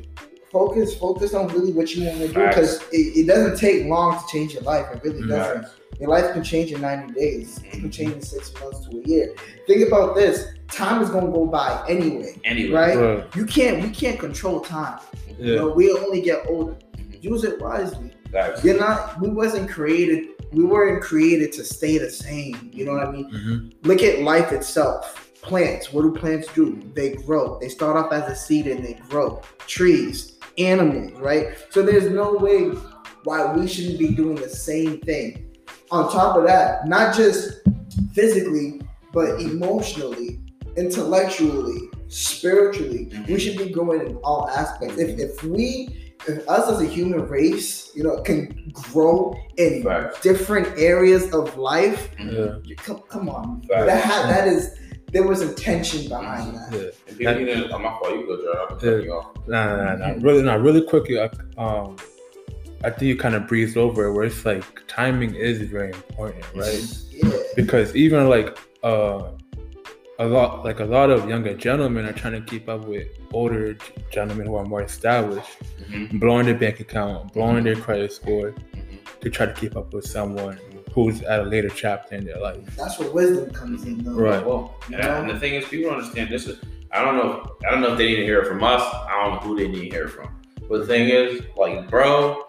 Focus, 0.55 0.95
focus 0.97 1.33
on 1.33 1.49
really 1.49 1.73
what 1.73 1.93
you 1.93 2.05
want 2.05 2.17
to 2.19 2.27
do 2.29 2.33
because 2.47 2.81
it, 2.93 3.17
it 3.19 3.27
doesn't 3.27 3.57
take 3.57 3.87
long 3.87 4.17
to 4.17 4.23
change 4.31 4.53
your 4.53 4.63
life. 4.63 4.85
It 4.95 5.03
really 5.03 5.27
doesn't. 5.27 5.65
Your 5.99 6.07
life 6.07 6.31
can 6.31 6.45
change 6.45 6.71
in 6.71 6.79
90 6.79 7.13
days. 7.13 7.59
It 7.65 7.71
can 7.71 7.91
change 7.91 8.13
in 8.13 8.21
six 8.21 8.53
months 8.61 8.87
to 8.87 8.97
a 8.97 9.01
year. 9.01 9.35
Think 9.67 9.85
about 9.85 10.15
this. 10.15 10.47
Time 10.69 11.01
is 11.01 11.09
gonna 11.09 11.29
go 11.29 11.45
by 11.45 11.83
anyway, 11.89 12.39
Anyway. 12.45 12.71
right? 12.73 12.95
Right. 12.97 13.35
You 13.35 13.45
can't. 13.45 13.83
We 13.83 13.89
can't 13.89 14.17
control 14.17 14.61
time. 14.61 14.99
You 15.37 15.45
Yeah. 15.45 15.55
know, 15.59 15.67
we 15.71 15.91
only 15.91 16.21
get 16.21 16.45
older. 16.47 16.77
Use 17.19 17.43
it 17.43 17.59
wisely. 17.59 18.11
Facts. 18.31 18.63
You're 18.63 18.79
not. 18.79 19.19
We 19.19 19.27
wasn't 19.31 19.69
created. 19.69 20.27
We 20.53 20.63
weren't 20.63 21.01
created 21.03 21.51
to 21.53 21.65
stay 21.65 21.97
the 21.97 22.09
same. 22.09 22.69
You 22.71 22.85
know 22.85 22.93
what 22.93 23.05
I 23.07 23.11
mean? 23.11 23.29
Mhm. 23.29 23.73
Look 23.85 24.01
at 24.01 24.21
life 24.21 24.53
itself. 24.53 25.21
Plants. 25.41 25.91
What 25.91 26.03
do 26.03 26.11
plants 26.17 26.47
do? 26.55 26.81
They 26.93 27.09
grow. 27.09 27.59
They 27.59 27.67
start 27.67 27.97
off 27.97 28.13
as 28.13 28.31
a 28.31 28.35
seed 28.35 28.67
and 28.67 28.83
they 28.85 28.97
grow. 29.09 29.41
Trees, 29.67 30.34
animals, 30.57 31.11
right? 31.19 31.49
So 31.69 31.81
there's 31.81 32.09
no 32.11 32.33
way 32.33 32.69
why 33.23 33.53
we 33.53 33.67
shouldn't 33.67 33.99
be 33.99 34.09
doing 34.09 34.35
the 34.35 34.49
same 34.49 34.99
thing. 35.01 35.55
On 35.91 36.11
top 36.11 36.35
of 36.37 36.45
that, 36.45 36.87
not 36.87 37.15
just 37.15 37.61
physically, 38.13 38.81
but 39.13 39.39
emotionally, 39.41 40.39
intellectually, 40.77 41.89
spiritually, 42.07 43.11
we 43.27 43.39
should 43.39 43.57
be 43.57 43.69
growing 43.69 44.01
in 44.07 44.15
all 44.17 44.49
aspects. 44.49 44.97
If 44.97 45.19
if 45.19 45.43
we 45.43 46.13
if 46.27 46.47
us 46.49 46.69
as 46.69 46.81
a 46.81 46.85
human 46.85 47.27
race, 47.27 47.91
you 47.95 48.03
know, 48.03 48.21
can 48.21 48.71
grow 48.73 49.35
in 49.57 49.85
different 50.21 50.67
areas 50.77 51.31
of 51.33 51.55
life, 51.57 52.09
Yeah. 52.19 52.55
come, 52.77 53.01
come 53.09 53.29
on. 53.29 53.61
That 53.69 53.85
that 53.87 54.47
is 54.47 54.75
there 55.15 55.23
was 55.23 55.39
a 55.39 55.53
tension 55.53 56.09
behind 56.09 56.53
that. 56.55 56.73
Yeah. 56.73 56.89
And 57.07 57.17
people 57.17 57.33
need 57.35 57.69
to, 57.69 57.73
I'm 57.73 57.83
not 57.83 58.03
for 58.03 58.09
you, 58.13 58.27
go, 58.27 58.35
Jared. 58.35 58.57
I'm 58.69 58.77
cutting 58.77 59.05
you 59.05 59.13
off. 59.13 59.47
Nah, 59.47 59.77
nah, 59.77 59.95
nah, 59.95 60.07
nah. 60.07 60.15
Really, 60.19 60.43
nah. 60.43 60.55
Really 60.55 60.81
quickly, 60.81 61.17
I, 61.17 61.29
um, 61.57 61.95
I 62.83 62.89
think 62.89 63.03
you 63.03 63.15
kind 63.15 63.33
of 63.33 63.47
breezed 63.47 63.77
over 63.77 64.07
it, 64.07 64.11
where 64.13 64.25
it's 64.25 64.43
like 64.43 64.65
timing 64.87 65.33
is 65.33 65.61
very 65.61 65.91
important, 65.93 66.43
right? 66.53 66.83
Yeah. 67.11 67.29
Because 67.55 67.95
even 67.95 68.27
like 68.27 68.57
uh, 68.83 69.31
a 70.19 70.25
lot, 70.25 70.65
like 70.65 70.81
a 70.81 70.85
lot 70.85 71.09
of 71.09 71.29
younger 71.29 71.53
gentlemen 71.53 72.05
are 72.05 72.11
trying 72.11 72.33
to 72.33 72.41
keep 72.41 72.67
up 72.67 72.83
with 72.85 73.07
older 73.31 73.77
gentlemen 74.11 74.47
who 74.47 74.55
are 74.55 74.65
more 74.65 74.81
established, 74.83 75.49
Mhm. 75.89 76.19
blowing 76.19 76.45
their 76.45 76.55
bank 76.55 76.81
account, 76.81 77.31
blowing 77.31 77.63
their 77.63 77.77
credit 77.77 78.11
score 78.11 78.51
Mhm. 78.51 79.21
to 79.21 79.29
try 79.29 79.45
to 79.45 79.53
keep 79.53 79.77
up 79.77 79.93
with 79.93 80.05
someone 80.05 80.59
who's 80.95 81.21
at 81.23 81.41
a 81.41 81.43
later 81.43 81.67
chapter 81.67 82.15
in 82.15 82.25
their 82.25 82.39
life. 82.39 82.75
That's 82.77 82.97
where 82.97 83.11
wisdom 83.11 83.51
comes 83.51 83.83
in, 83.83 84.01
though. 84.01 84.13
Right. 84.13 84.43
Well, 84.43 84.75
and, 84.85 84.97
know? 84.97 85.21
and 85.21 85.29
the 85.29 85.37
thing 85.37 85.53
is, 85.53 85.65
people 85.65 85.91
don't 85.91 85.99
understand 85.99 86.31
this 86.31 86.47
is. 86.47 86.57
I 86.91 87.03
don't 87.03 87.17
know. 87.17 87.57
I 87.67 87.71
don't 87.71 87.81
know 87.81 87.91
if 87.91 87.97
they 87.97 88.07
need 88.07 88.15
to 88.15 88.23
hear 88.23 88.41
it 88.41 88.47
from 88.47 88.63
us. 88.63 88.81
I 88.81 89.21
don't 89.21 89.33
know 89.33 89.39
who 89.41 89.57
they 89.57 89.67
need 89.67 89.89
to 89.89 89.95
hear 89.95 90.05
it 90.05 90.11
from. 90.11 90.41
But 90.69 90.79
the 90.79 90.85
thing 90.85 91.09
is, 91.09 91.41
like, 91.57 91.89
bro, 91.89 92.45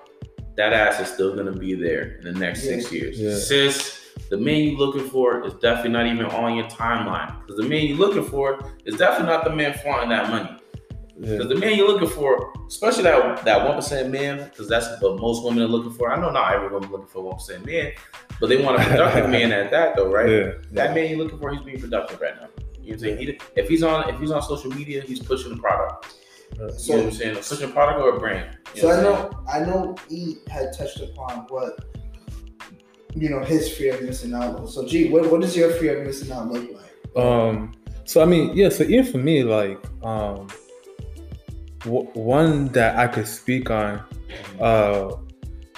that 0.57 0.73
ass 0.73 1.01
is 1.01 1.13
still 1.13 1.35
gonna 1.35 1.53
be 1.53 1.75
there 1.75 2.19
in 2.19 2.33
the 2.33 2.39
next 2.39 2.63
six 2.63 2.93
years. 2.93 3.19
Yeah. 3.19 3.35
Sis, 3.35 4.13
the 4.31 4.37
man 4.37 4.63
you're 4.63 4.79
looking 4.79 5.09
for 5.09 5.45
is 5.45 5.55
definitely 5.55 5.91
not 5.91 6.07
even 6.07 6.27
on 6.27 6.57
your 6.57 6.69
timeline. 6.69 7.39
Because 7.41 7.57
the 7.57 7.69
man 7.69 7.87
you're 7.87 7.99
looking 7.99 8.25
for 8.25 8.73
is 8.85 8.97
definitely 8.97 9.35
not 9.35 9.45
the 9.45 9.51
man 9.51 9.75
flaunting 9.75 10.11
that 10.11 10.31
money. 10.31 10.56
Yeah. 11.19 11.33
Because 11.33 11.49
the 11.49 11.55
man 11.57 11.77
you're 11.77 11.89
looking 11.89 12.09
for, 12.09 12.53
especially 12.67 13.05
that 13.05 13.45
that 13.45 13.67
one 13.67 13.77
percent 13.77 14.11
man, 14.11 14.45
because 14.51 14.69
that's 14.69 14.87
what 15.01 15.19
most 15.19 15.45
women 15.45 15.63
are 15.63 15.69
looking 15.69 15.93
for. 15.93 16.13
I 16.13 16.21
know 16.21 16.31
not 16.31 16.53
every 16.53 16.69
woman 16.69 16.91
looking 16.91 17.07
for 17.07 17.23
one 17.23 17.37
percent 17.37 17.65
man, 17.65 17.93
but 18.39 18.49
they 18.49 18.63
want 18.63 18.81
a 18.81 18.85
productive 18.85 19.31
man 19.31 19.51
at 19.51 19.71
that 19.71 19.97
though, 19.97 20.13
right? 20.13 20.29
Yeah. 20.29 20.53
That 20.73 20.95
man 20.95 21.09
you're 21.09 21.19
looking 21.19 21.39
for, 21.39 21.51
he's 21.53 21.63
being 21.63 21.81
productive 21.81 22.21
right 22.21 22.37
now. 22.37 22.49
You 22.79 22.93
know 22.93 22.99
what 22.99 23.09
I'm 23.09 23.17
saying? 23.17 23.19
He, 23.19 23.39
if 23.57 23.69
he's 23.69 23.83
on 23.83 24.09
if 24.11 24.21
he's 24.21 24.31
on 24.31 24.43
social 24.43 24.71
media, 24.71 25.03
he's 25.03 25.21
pushing 25.21 25.55
the 25.55 25.61
product. 25.61 26.17
You 26.53 26.59
know 26.59 26.67
what 26.67 26.81
So, 26.81 27.01
I'm 27.01 27.13
saying? 27.13 27.37
Pushing 27.37 27.71
a 27.71 27.73
product 27.73 28.01
or 28.01 28.17
a 28.17 28.21
brand. 28.21 28.59
You 28.75 28.83
so 28.83 28.89
what 28.89 28.97
I 28.97 28.99
I'm 28.99 29.05
know 29.05 29.45
I 29.49 29.59
know 29.61 29.97
E 30.11 30.37
had 30.49 30.73
touched 30.77 31.01
upon 31.01 31.47
what 31.49 31.85
you 33.15 33.31
know 33.31 33.41
his 33.43 33.73
fear 33.73 33.95
of 33.95 34.03
missing 34.03 34.35
out 34.35 34.61
was. 34.61 34.75
So 34.75 34.87
G, 34.87 35.09
what, 35.09 35.31
what 35.31 35.41
does 35.41 35.57
your 35.57 35.71
fear 35.73 36.01
of 36.01 36.07
missing 36.07 36.31
out 36.31 36.49
look 36.53 36.71
like? 36.73 37.25
Um. 37.25 37.73
So 38.05 38.23
I 38.23 38.27
mean, 38.27 38.55
yeah. 38.55 38.69
So 38.69 38.85
even 38.85 39.05
for 39.11 39.19
me, 39.19 39.43
like, 39.43 39.83
um, 40.05 40.47
w- 41.87 42.11
one 42.13 42.69
that 42.69 42.99
I 42.99 43.07
could 43.07 43.27
speak 43.27 43.71
on, 43.71 44.03
uh, 44.61 45.15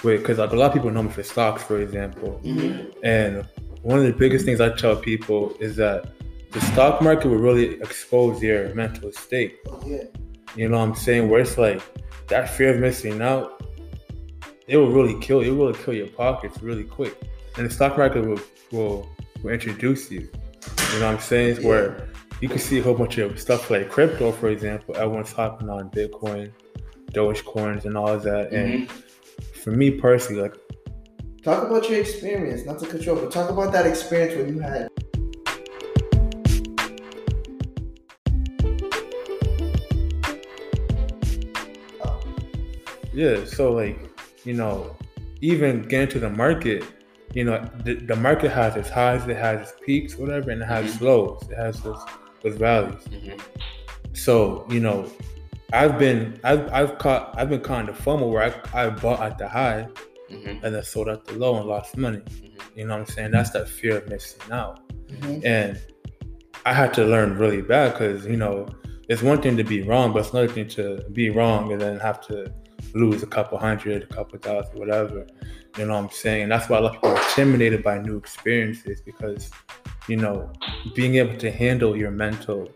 wait, 0.02 0.18
because 0.18 0.38
like 0.38 0.52
a 0.52 0.56
lot 0.56 0.66
of 0.66 0.72
people 0.72 0.90
know 0.90 1.04
me 1.04 1.10
for 1.10 1.22
stocks, 1.22 1.62
for 1.62 1.80
example, 1.80 2.40
and 3.04 3.46
one 3.82 3.98
of 4.00 4.04
the 4.04 4.12
biggest 4.12 4.44
things 4.44 4.60
I 4.60 4.70
tell 4.70 4.96
people 4.96 5.54
is 5.60 5.76
that 5.76 6.10
the 6.50 6.60
stock 6.72 7.00
market 7.02 7.28
will 7.28 7.38
really 7.38 7.74
expose 7.80 8.42
your 8.42 8.74
mental 8.74 9.12
state. 9.12 9.58
Yeah. 9.86 10.04
You 10.56 10.68
know 10.68 10.78
what 10.78 10.88
I'm 10.88 10.94
saying? 10.94 11.28
Where 11.28 11.40
it's 11.40 11.58
like 11.58 11.80
that 12.28 12.50
fear 12.50 12.74
of 12.74 12.80
missing 12.80 13.20
out, 13.22 13.62
it 14.66 14.76
will 14.76 14.90
really 14.90 15.18
kill. 15.20 15.40
It 15.40 15.50
will 15.50 15.72
kill 15.74 15.94
your 15.94 16.08
pockets 16.08 16.62
really 16.62 16.84
quick, 16.84 17.14
and 17.56 17.66
the 17.66 17.70
stock 17.72 17.96
market 17.98 18.24
will 18.26 18.40
will, 18.72 19.08
will 19.42 19.52
introduce 19.52 20.10
you. 20.10 20.20
You 20.20 21.00
know 21.00 21.06
what 21.06 21.14
I'm 21.14 21.20
saying? 21.20 21.60
Yeah. 21.60 21.68
Where 21.68 22.08
you 22.40 22.48
can 22.48 22.58
see 22.58 22.78
a 22.78 22.82
whole 22.82 22.94
bunch 22.94 23.18
of 23.18 23.38
stuff 23.40 23.70
like 23.70 23.90
crypto, 23.90 24.32
for 24.32 24.48
example. 24.48 24.96
Everyone's 24.96 25.32
hopping 25.32 25.68
on 25.68 25.90
Bitcoin, 25.90 26.52
Dogecoins, 27.12 27.84
and 27.84 27.96
all 27.96 28.08
of 28.08 28.22
that. 28.22 28.52
And 28.52 28.88
mm-hmm. 28.88 29.60
for 29.60 29.70
me 29.70 29.90
personally, 29.90 30.42
like 30.42 30.54
Talk 31.42 31.62
about 31.62 31.88
your 31.88 32.00
experience, 32.00 32.66
not 32.66 32.78
to 32.80 32.86
cut 32.86 33.06
you 33.06 33.12
off, 33.12 33.20
but 33.22 33.30
talk 33.30 33.48
about 33.48 33.72
that 33.72 33.86
experience 33.86 34.34
when 34.34 34.54
you 34.54 34.60
had. 34.60 34.88
Yeah, 43.14 43.44
so 43.44 43.72
like, 43.72 43.98
you 44.44 44.54
know, 44.54 44.96
even 45.40 45.82
getting 45.82 46.08
to 46.08 46.18
the 46.18 46.28
market, 46.28 46.84
you 47.32 47.44
know, 47.44 47.64
the, 47.84 47.94
the 47.94 48.16
market 48.16 48.50
has 48.50 48.76
its 48.76 48.90
highs, 48.90 49.26
it 49.28 49.36
has 49.36 49.70
its 49.70 49.80
peaks, 49.80 50.16
whatever, 50.16 50.50
and 50.50 50.60
it 50.60 50.66
has 50.66 50.84
mm-hmm. 50.84 50.94
its 50.94 51.02
lows, 51.02 51.48
it 51.50 51.56
has 51.56 51.80
those, 51.80 52.04
those 52.50 52.58
valleys. 52.58 53.04
Mhm. 53.10 53.40
So, 54.12 54.66
you 54.70 54.80
know, 54.80 55.10
I've 55.72 55.98
been 55.98 56.38
I've 56.44 56.72
I've 56.72 56.98
caught 56.98 57.34
I've 57.38 57.50
been 57.50 57.60
caught 57.60 57.80
in 57.80 57.86
the 57.86 57.92
FOMO 57.92 58.30
where 58.30 58.42
I 58.74 58.84
I 58.86 58.90
bought 58.90 59.20
at 59.20 59.38
the 59.38 59.48
high 59.48 59.86
Mhm. 60.30 60.62
and 60.62 60.74
then 60.74 60.82
sold 60.82 61.08
at 61.08 61.24
the 61.24 61.34
low 61.34 61.56
and 61.58 61.66
lost 61.66 61.96
money. 61.96 62.22
You 62.74 62.86
know 62.86 62.94
what 62.94 63.00
I'm 63.08 63.14
saying? 63.14 63.30
That's 63.32 63.50
that 63.50 63.68
fear 63.68 63.98
of 63.98 64.08
missing 64.08 64.52
out. 64.52 64.80
Mhm. 65.08 65.44
And 65.44 65.80
I 66.66 66.72
had 66.72 66.92
to 66.94 67.04
learn 67.04 67.38
really 67.38 67.62
bad 67.62 67.92
because, 67.92 68.26
you 68.26 68.36
know, 68.36 68.66
it's 69.08 69.22
one 69.22 69.40
thing 69.40 69.56
to 69.56 69.64
be 69.64 69.82
wrong, 69.82 70.12
but 70.12 70.20
it's 70.20 70.30
another 70.32 70.48
thing 70.48 70.68
to 70.68 71.02
be 71.12 71.30
wrong 71.30 71.72
and 71.72 71.80
then 71.80 71.98
have 72.00 72.20
to 72.26 72.52
lose 72.94 73.22
a 73.22 73.26
couple 73.26 73.58
hundred, 73.58 74.02
a 74.02 74.06
couple 74.06 74.38
thousand, 74.38 74.78
whatever. 74.78 75.26
You 75.78 75.86
know 75.86 75.94
what 75.94 76.04
I'm 76.04 76.10
saying? 76.10 76.42
And 76.44 76.52
that's 76.52 76.68
why 76.68 76.78
a 76.78 76.80
lot 76.80 76.96
of 76.96 77.02
people 77.02 77.10
are 77.16 77.22
intimidated 77.28 77.82
by 77.82 77.98
new 77.98 78.16
experiences 78.16 79.00
because, 79.00 79.50
you 80.08 80.16
know, 80.16 80.50
being 80.94 81.16
able 81.16 81.36
to 81.36 81.50
handle 81.50 81.96
your 81.96 82.10
mental, 82.10 82.68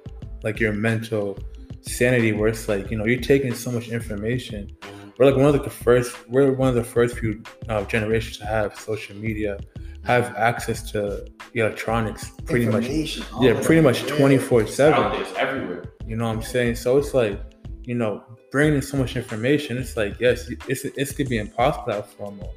like 0.43 0.61
your 0.61 0.73
mental 0.73 1.39
sanity, 1.81 2.33
where 2.33 2.49
it's 2.49 2.69
like, 2.69 2.91
you 2.91 2.97
know, 2.97 3.05
you're 3.05 3.21
taking 3.21 3.55
so 3.55 3.71
much 3.71 3.89
information. 3.89 4.71
We're 5.19 5.27
like 5.27 5.37
one 5.37 5.47
of 5.47 5.63
the 5.63 5.71
first, 5.71 6.29
we're 6.29 6.53
one 6.53 6.69
of 6.69 6.75
the 6.75 6.85
first 6.85 7.19
few 7.19 7.43
uh, 7.69 7.85
generations 7.85 8.39
to 8.39 8.47
have 8.47 8.79
social 8.79 9.17
media, 9.17 9.59
have 10.05 10.35
access 10.37 10.91
to 10.93 11.27
electronics 11.55 12.31
pretty 12.45 12.67
much 12.67 12.85
Information, 12.85 13.25
yeah, 13.41 13.61
pretty 13.63 13.81
much 13.81 14.03
24 14.07 14.67
7. 14.67 15.13
there, 15.13 15.21
it's 15.21 15.33
everywhere. 15.37 15.85
You 16.07 16.17
know 16.17 16.27
what 16.27 16.37
I'm 16.37 16.43
saying? 16.43 16.77
So 16.77 16.99
it's 16.99 17.15
like, 17.15 17.41
you 17.85 17.95
know, 17.95 18.23
bringing 18.51 18.75
in 18.75 18.83
so 18.83 18.97
much 18.97 19.17
information, 19.17 19.79
it's 19.79 19.97
like, 19.97 20.19
yes, 20.21 20.49
it's, 20.69 20.85
it's 20.85 21.13
going 21.13 21.27
to 21.27 21.31
be 21.31 21.39
impossible 21.39 21.93
at 21.93 22.19
FOMO. 22.19 22.49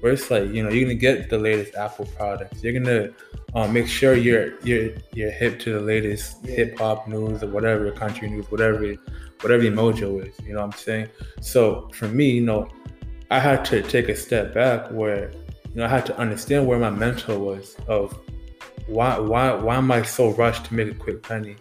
Where 0.00 0.12
it's 0.12 0.30
like, 0.30 0.50
you 0.50 0.62
know, 0.62 0.70
you're 0.70 0.88
to 0.88 0.94
get 0.94 1.30
the 1.30 1.38
latest 1.38 1.74
Apple 1.74 2.06
products. 2.16 2.62
You're 2.62 2.80
to 2.82 3.14
um, 3.54 3.72
make 3.72 3.86
sure 3.86 4.14
you're, 4.14 4.58
you're, 4.60 4.92
you're 5.12 5.30
hip 5.30 5.58
to 5.60 5.74
the 5.74 5.80
latest 5.80 6.36
Yeah. 6.42 6.56
hip 6.56 6.78
hop 6.78 7.06
news 7.06 7.42
or 7.42 7.48
whatever, 7.48 7.84
your 7.84 7.94
country 7.94 8.28
news, 8.30 8.50
whatever, 8.50 8.94
whatever 9.42 9.62
your 9.62 9.72
mojo 9.72 10.26
is. 10.26 10.34
You 10.46 10.54
know 10.54 10.60
what 10.60 10.74
I'm 10.74 10.78
saying? 10.78 11.08
So 11.40 11.90
for 11.92 12.08
me, 12.08 12.30
you 12.30 12.42
know, 12.42 12.68
I 13.30 13.38
had 13.38 13.64
to 13.66 13.82
take 13.82 14.08
a 14.08 14.16
step 14.16 14.54
back 14.54 14.90
where, 14.90 15.30
you 15.68 15.76
know, 15.76 15.84
I 15.84 15.88
had 15.88 16.06
to 16.06 16.16
understand 16.18 16.66
where 16.66 16.78
my 16.78 16.90
mentor 16.90 17.38
was 17.38 17.76
of 17.86 18.18
why 18.86 19.18
why 19.18 19.52
why 19.52 19.76
am 19.76 19.92
I 19.92 20.02
so 20.02 20.30
rushed 20.30 20.64
to 20.66 20.74
make 20.74 20.88
a 20.88 20.94
quick 20.94 21.22
penny? 21.22 21.56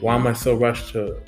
Why 0.00 0.14
am 0.14 0.26
I 0.26 0.34
so 0.34 0.54
rushed 0.54 0.92
to 0.92 1.22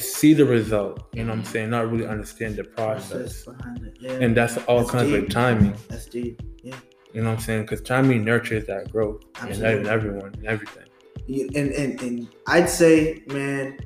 see 0.00 0.34
the 0.34 0.44
result? 0.44 1.02
You 1.12 1.24
know 1.24 1.30
what 1.32 1.38
I'm 1.40 1.44
saying? 1.44 1.70
Not 1.70 1.90
really 1.90 2.06
understand 2.06 2.56
the 2.56 2.64
Process 2.64 3.44
process. 3.44 3.76
Yeah. 4.00 4.12
And 4.12 4.36
that's 4.36 4.56
all 4.66 4.78
That's 4.78 4.90
kinds 4.90 5.12
of 5.12 5.20
deep. 5.22 5.30
timing. 5.30 5.74
That's 5.88 6.06
deep. 6.06 6.42
Yeah. 6.62 6.74
You 7.12 7.22
know 7.22 7.30
what 7.30 7.36
I'm 7.38 7.42
saying? 7.42 7.62
Because 7.62 7.80
timing 7.82 8.24
nurtures 8.24 8.66
that 8.66 8.90
growth 8.92 9.22
in 9.42 9.48
Absolutely. 9.48 9.88
everyone 9.88 10.34
and 10.34 10.46
everything. 10.46 10.84
You- 11.26 11.48
and, 11.54 11.70
and 11.72 12.00
and 12.02 12.28
I'd 12.46 12.68
say, 12.68 13.22
man, 13.28 13.78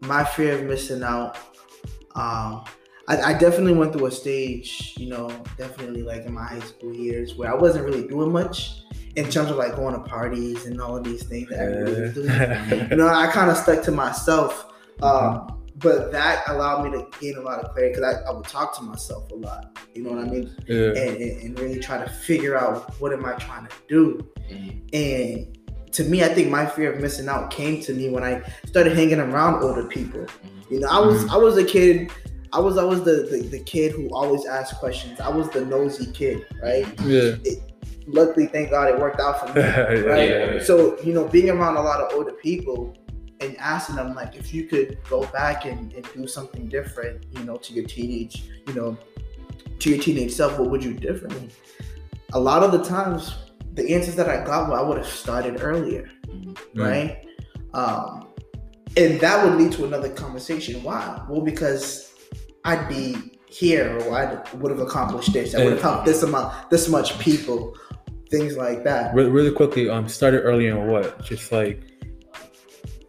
my 0.00 0.24
fear 0.24 0.54
of 0.58 0.64
missing 0.64 1.02
out. 1.02 1.36
Um, 2.14 2.64
I, 3.06 3.22
I 3.22 3.32
definitely 3.38 3.72
went 3.74 3.92
through 3.94 4.06
a 4.06 4.10
stage, 4.10 4.94
you 4.98 5.08
know, 5.08 5.28
definitely 5.56 6.02
like 6.02 6.26
in 6.26 6.34
my 6.34 6.44
high 6.44 6.58
school 6.60 6.94
years 6.94 7.36
where 7.36 7.50
I 7.50 7.54
wasn't 7.56 7.84
really 7.86 8.06
doing 8.06 8.30
much 8.32 8.82
in 9.16 9.30
terms 9.30 9.50
of 9.50 9.56
like 9.56 9.76
going 9.76 9.94
to 9.94 10.00
parties 10.00 10.66
and 10.66 10.78
all 10.80 10.96
of 10.96 11.04
these 11.04 11.22
things 11.22 11.48
that 11.48 11.58
everybody 11.60 12.00
was 12.02 12.14
doing. 12.14 12.26
Yeah. 12.28 12.88
You 12.90 12.96
know, 12.96 13.08
I 13.08 13.26
kind 13.32 13.50
of 13.50 13.56
stuck 13.56 13.82
to 13.84 13.92
myself. 13.92 14.66
Um, 15.02 15.58
but 15.80 16.10
that 16.12 16.42
allowed 16.48 16.84
me 16.84 16.90
to 16.90 17.06
gain 17.20 17.36
a 17.36 17.40
lot 17.40 17.60
of 17.60 17.72
clarity 17.72 17.94
because 17.94 18.14
I, 18.14 18.28
I 18.28 18.32
would 18.32 18.46
talk 18.46 18.76
to 18.78 18.82
myself 18.82 19.30
a 19.30 19.34
lot. 19.34 19.78
You 19.94 20.04
know 20.04 20.10
what 20.10 20.24
I 20.24 20.28
mean? 20.28 20.54
yeah. 20.66 20.88
and, 20.88 21.16
and, 21.16 21.42
and 21.42 21.58
really 21.58 21.78
try 21.78 21.98
to 21.98 22.10
figure 22.10 22.56
out 22.56 22.94
what 23.00 23.12
am 23.12 23.24
I 23.24 23.34
trying 23.34 23.66
to 23.66 23.74
do. 23.88 24.28
Mm-hmm. 24.50 24.78
And 24.92 25.58
to 25.92 26.04
me, 26.04 26.24
I 26.24 26.28
think 26.28 26.50
my 26.50 26.66
fear 26.66 26.92
of 26.92 27.00
missing 27.00 27.28
out 27.28 27.50
came 27.50 27.80
to 27.82 27.92
me 27.92 28.08
when 28.08 28.24
I 28.24 28.42
started 28.66 28.96
hanging 28.96 29.20
around 29.20 29.62
older 29.62 29.84
people. 29.84 30.20
Mm-hmm. 30.20 30.74
You 30.74 30.80
know, 30.80 30.88
I 30.88 30.98
was 30.98 31.24
mm-hmm. 31.24 31.30
I 31.30 31.36
was 31.36 31.56
a 31.56 31.64
kid. 31.64 32.10
I 32.52 32.60
was 32.60 32.78
always 32.78 33.02
the, 33.02 33.28
the 33.30 33.48
the 33.48 33.60
kid 33.60 33.92
who 33.92 34.08
always 34.08 34.46
asked 34.46 34.74
questions. 34.76 35.20
I 35.20 35.28
was 35.28 35.48
the 35.50 35.64
nosy 35.64 36.10
kid, 36.12 36.46
right? 36.62 36.86
Yeah. 37.02 37.36
Luckily, 38.06 38.46
thank 38.46 38.70
God 38.70 38.88
it 38.88 38.98
worked 38.98 39.20
out 39.20 39.38
for 39.38 39.52
me. 39.52 39.60
right? 40.06 40.30
Yeah. 40.30 40.62
So, 40.62 40.98
you 41.02 41.12
know, 41.12 41.28
being 41.28 41.50
around 41.50 41.76
a 41.76 41.82
lot 41.82 42.00
of 42.00 42.10
older 42.14 42.32
people 42.32 42.96
and 43.40 43.56
asking 43.58 43.96
them, 43.96 44.14
like, 44.14 44.36
if 44.36 44.52
you 44.52 44.64
could 44.64 44.98
go 45.08 45.24
back 45.26 45.64
and, 45.64 45.92
and 45.92 46.06
do 46.14 46.26
something 46.26 46.68
different, 46.68 47.24
you 47.32 47.44
know, 47.44 47.56
to 47.56 47.72
your 47.72 47.84
teenage, 47.84 48.44
you 48.66 48.74
know, 48.74 48.96
to 49.78 49.90
your 49.90 49.98
teenage 49.98 50.32
self, 50.32 50.58
what 50.58 50.70
would 50.70 50.82
you 50.82 50.94
do 50.94 51.12
differently? 51.12 51.50
A 52.32 52.40
lot 52.40 52.62
of 52.62 52.72
the 52.72 52.82
times, 52.82 53.34
the 53.74 53.94
answers 53.94 54.16
that 54.16 54.28
I 54.28 54.44
got, 54.44 54.68
well, 54.68 54.78
I 54.78 54.86
would 54.86 54.98
have 54.98 55.06
started 55.06 55.62
earlier, 55.62 56.10
Mm. 56.26 56.56
right? 56.74 57.24
Um, 57.74 58.28
and 58.96 59.20
that 59.20 59.44
would 59.44 59.54
lead 59.58 59.72
to 59.72 59.84
another 59.84 60.08
conversation. 60.08 60.82
Why? 60.82 61.22
Well, 61.28 61.40
because 61.40 62.12
I'd 62.64 62.88
be 62.88 63.38
here, 63.48 63.98
or 64.00 64.14
I 64.14 64.42
would 64.56 64.70
have 64.70 64.80
accomplished 64.80 65.32
this. 65.32 65.54
I 65.54 65.64
would 65.64 65.74
have 65.74 65.82
helped 65.82 66.06
this 66.06 66.22
amount, 66.22 66.70
this 66.70 66.88
much 66.88 67.18
people, 67.18 67.76
things 68.30 68.56
like 68.56 68.84
that. 68.84 69.14
Re- 69.14 69.24
really 69.28 69.52
quickly, 69.52 69.88
um, 69.88 70.08
started 70.08 70.40
early 70.40 70.66
in 70.66 70.86
what? 70.88 71.22
Just 71.24 71.50
like 71.52 71.82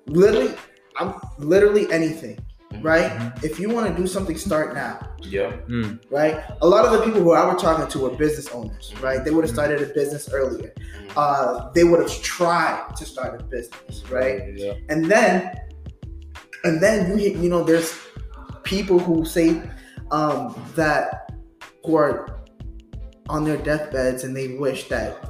literally 0.10 0.54
i'm 0.98 1.14
literally 1.38 1.92
anything 1.92 2.38
Mm-hmm. 2.72 2.86
right? 2.86 3.32
If 3.44 3.60
you 3.60 3.68
want 3.70 3.90
to 3.90 4.00
do 4.00 4.06
something 4.08 4.38
start 4.38 4.76
now. 4.76 5.00
Yeah. 5.24 5.54
mm, 5.68 6.00
right? 6.12 6.40
A 6.62 6.68
lot 6.68 6.86
of 6.86 6.92
the 6.92 7.04
people 7.04 7.20
who 7.22 7.32
i 7.32 7.44
were 7.44 7.58
talking 7.60 7.88
to 7.88 8.00
were 8.00 8.12
business 8.12 8.48
owners 8.50 8.94
right? 9.02 9.24
They 9.26 9.32
would 9.32 9.44
have 9.44 9.52
started 9.54 9.82
a 9.82 9.92
business 9.94 10.30
earlier. 10.32 10.74
Uh, 11.18 11.72
they 11.74 11.84
would 11.84 12.00
have 12.00 12.22
tried 12.22 12.96
to 12.96 13.06
start 13.06 13.42
a 13.42 13.44
business 13.44 14.04
right? 14.12 14.42
Yeah. 14.56 14.74
and 14.90 15.06
then 15.06 15.52
and 16.64 16.80
then 16.82 17.18
you 17.18 17.32
you 17.32 17.50
know 17.50 17.64
there's 17.64 17.98
people 18.64 19.00
who 19.00 19.26
say 19.26 19.62
um, 20.12 20.54
that 20.76 21.32
who 21.84 21.96
are 21.96 22.40
on 23.30 23.46
their 23.46 23.58
deathbeds 23.58 24.24
and 24.24 24.36
they 24.38 24.50
wish 24.58 24.88
that 24.90 25.29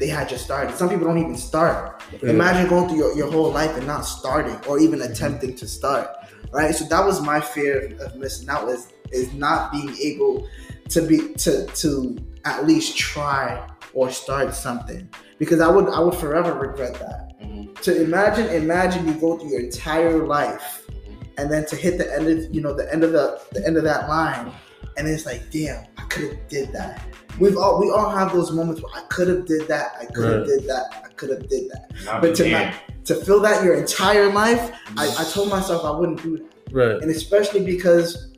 they 0.00 0.08
had 0.08 0.28
just 0.28 0.44
started. 0.44 0.74
Some 0.74 0.88
people 0.88 1.06
don't 1.06 1.18
even 1.18 1.36
start. 1.36 2.02
Yeah. 2.20 2.30
imagine 2.30 2.68
going 2.68 2.88
through 2.88 2.98
your, 2.98 3.16
your 3.16 3.30
whole 3.30 3.52
life 3.52 3.76
and 3.76 3.86
not 3.86 4.02
starting 4.02 4.56
or 4.66 4.80
even 4.80 4.98
mm-hmm. 4.98 5.12
attempting 5.12 5.54
to 5.56 5.68
start 5.68 6.08
right? 6.52 6.74
So 6.74 6.84
that 6.86 7.04
was 7.04 7.20
my 7.20 7.40
fear 7.40 7.86
of, 7.86 8.00
of 8.00 8.16
missing 8.16 8.48
out 8.48 8.68
is 8.68 8.92
is 9.12 9.32
not 9.34 9.72
being 9.72 9.96
able 9.98 10.46
to 10.90 11.02
be 11.02 11.34
to 11.34 11.66
to 11.66 12.18
at 12.44 12.66
least 12.66 12.96
try 12.96 13.68
or 13.92 14.10
start 14.10 14.54
something. 14.54 15.08
Because 15.38 15.60
i 15.60 15.68
would 15.68 15.88
i 15.88 16.00
would 16.00 16.14
forever 16.14 16.54
regret 16.54 16.94
that. 16.94 17.40
Mm-hmm. 17.40 17.74
To 17.74 18.02
imagine 18.02 18.48
imagine 18.48 19.06
you 19.06 19.14
go 19.14 19.38
through 19.38 19.50
your 19.50 19.60
entire 19.60 20.26
life 20.26 20.86
mm-hmm. 20.90 21.22
and 21.38 21.50
then 21.50 21.66
to 21.66 21.76
hit 21.76 21.98
the 21.98 22.12
end 22.14 22.28
of 22.28 22.54
you 22.54 22.60
know 22.60 22.74
the 22.74 22.92
end 22.92 23.04
of 23.04 23.12
the 23.12 23.40
the 23.52 23.66
end 23.66 23.76
of 23.76 23.84
that 23.84 24.08
line 24.08 24.52
and 24.96 25.06
it's 25.08 25.26
like 25.26 25.42
damn 25.50 25.84
i 25.98 26.02
could 26.04 26.28
have 26.30 26.48
did 26.48 26.72
that 26.72 27.02
we've 27.38 27.56
all 27.56 27.80
we 27.80 27.90
all 27.90 28.10
have 28.10 28.32
those 28.32 28.50
moments 28.52 28.82
where 28.82 28.92
i 28.94 29.02
could 29.08 29.28
have 29.28 29.46
did 29.46 29.66
that 29.68 29.92
i 30.00 30.04
could 30.06 30.24
have 30.28 30.38
Right. 30.40 30.46
did 30.46 30.64
that 30.66 31.02
i 31.04 31.08
could 31.14 31.30
have 31.30 31.48
did 31.48 31.70
that 31.70 31.90
Not 32.04 32.20
but 32.22 32.34
to 32.36 32.44
began. 32.44 32.70
not, 32.72 33.04
to 33.06 33.14
feel 33.24 33.40
that 33.40 33.64
your 33.64 33.74
entire 33.74 34.32
life 34.32 34.72
I, 34.96 35.06
I 35.18 35.24
told 35.24 35.48
myself 35.48 35.84
i 35.84 35.90
wouldn't 35.90 36.22
do 36.22 36.36
that 36.38 36.46
Right. 36.72 37.00
and 37.02 37.10
especially 37.10 37.64
because 37.64 38.32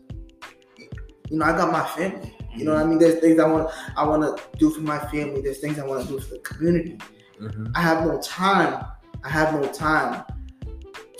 you 1.30 1.38
know 1.38 1.44
i 1.44 1.52
got 1.56 1.70
my 1.72 1.84
family 1.86 2.34
you 2.54 2.64
know 2.64 2.74
what 2.74 2.82
i 2.82 2.84
mean 2.86 2.98
there's 2.98 3.18
things 3.20 3.38
i 3.40 3.46
want 3.46 3.70
i 3.96 4.04
want 4.04 4.22
to 4.22 4.58
do 4.58 4.70
for 4.70 4.80
my 4.80 4.98
family 5.10 5.40
there's 5.42 5.58
things 5.58 5.78
i 5.78 5.84
want 5.86 6.02
to 6.06 6.08
do 6.12 6.18
for 6.20 6.34
the 6.34 6.40
community 6.40 6.98
hmm 7.38 7.66
I 7.74 7.80
have 7.80 8.06
no 8.06 8.20
time. 8.20 8.84
I 9.24 9.28
have 9.28 9.52
no 9.54 9.66
time 9.72 10.22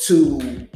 to 0.07 0.68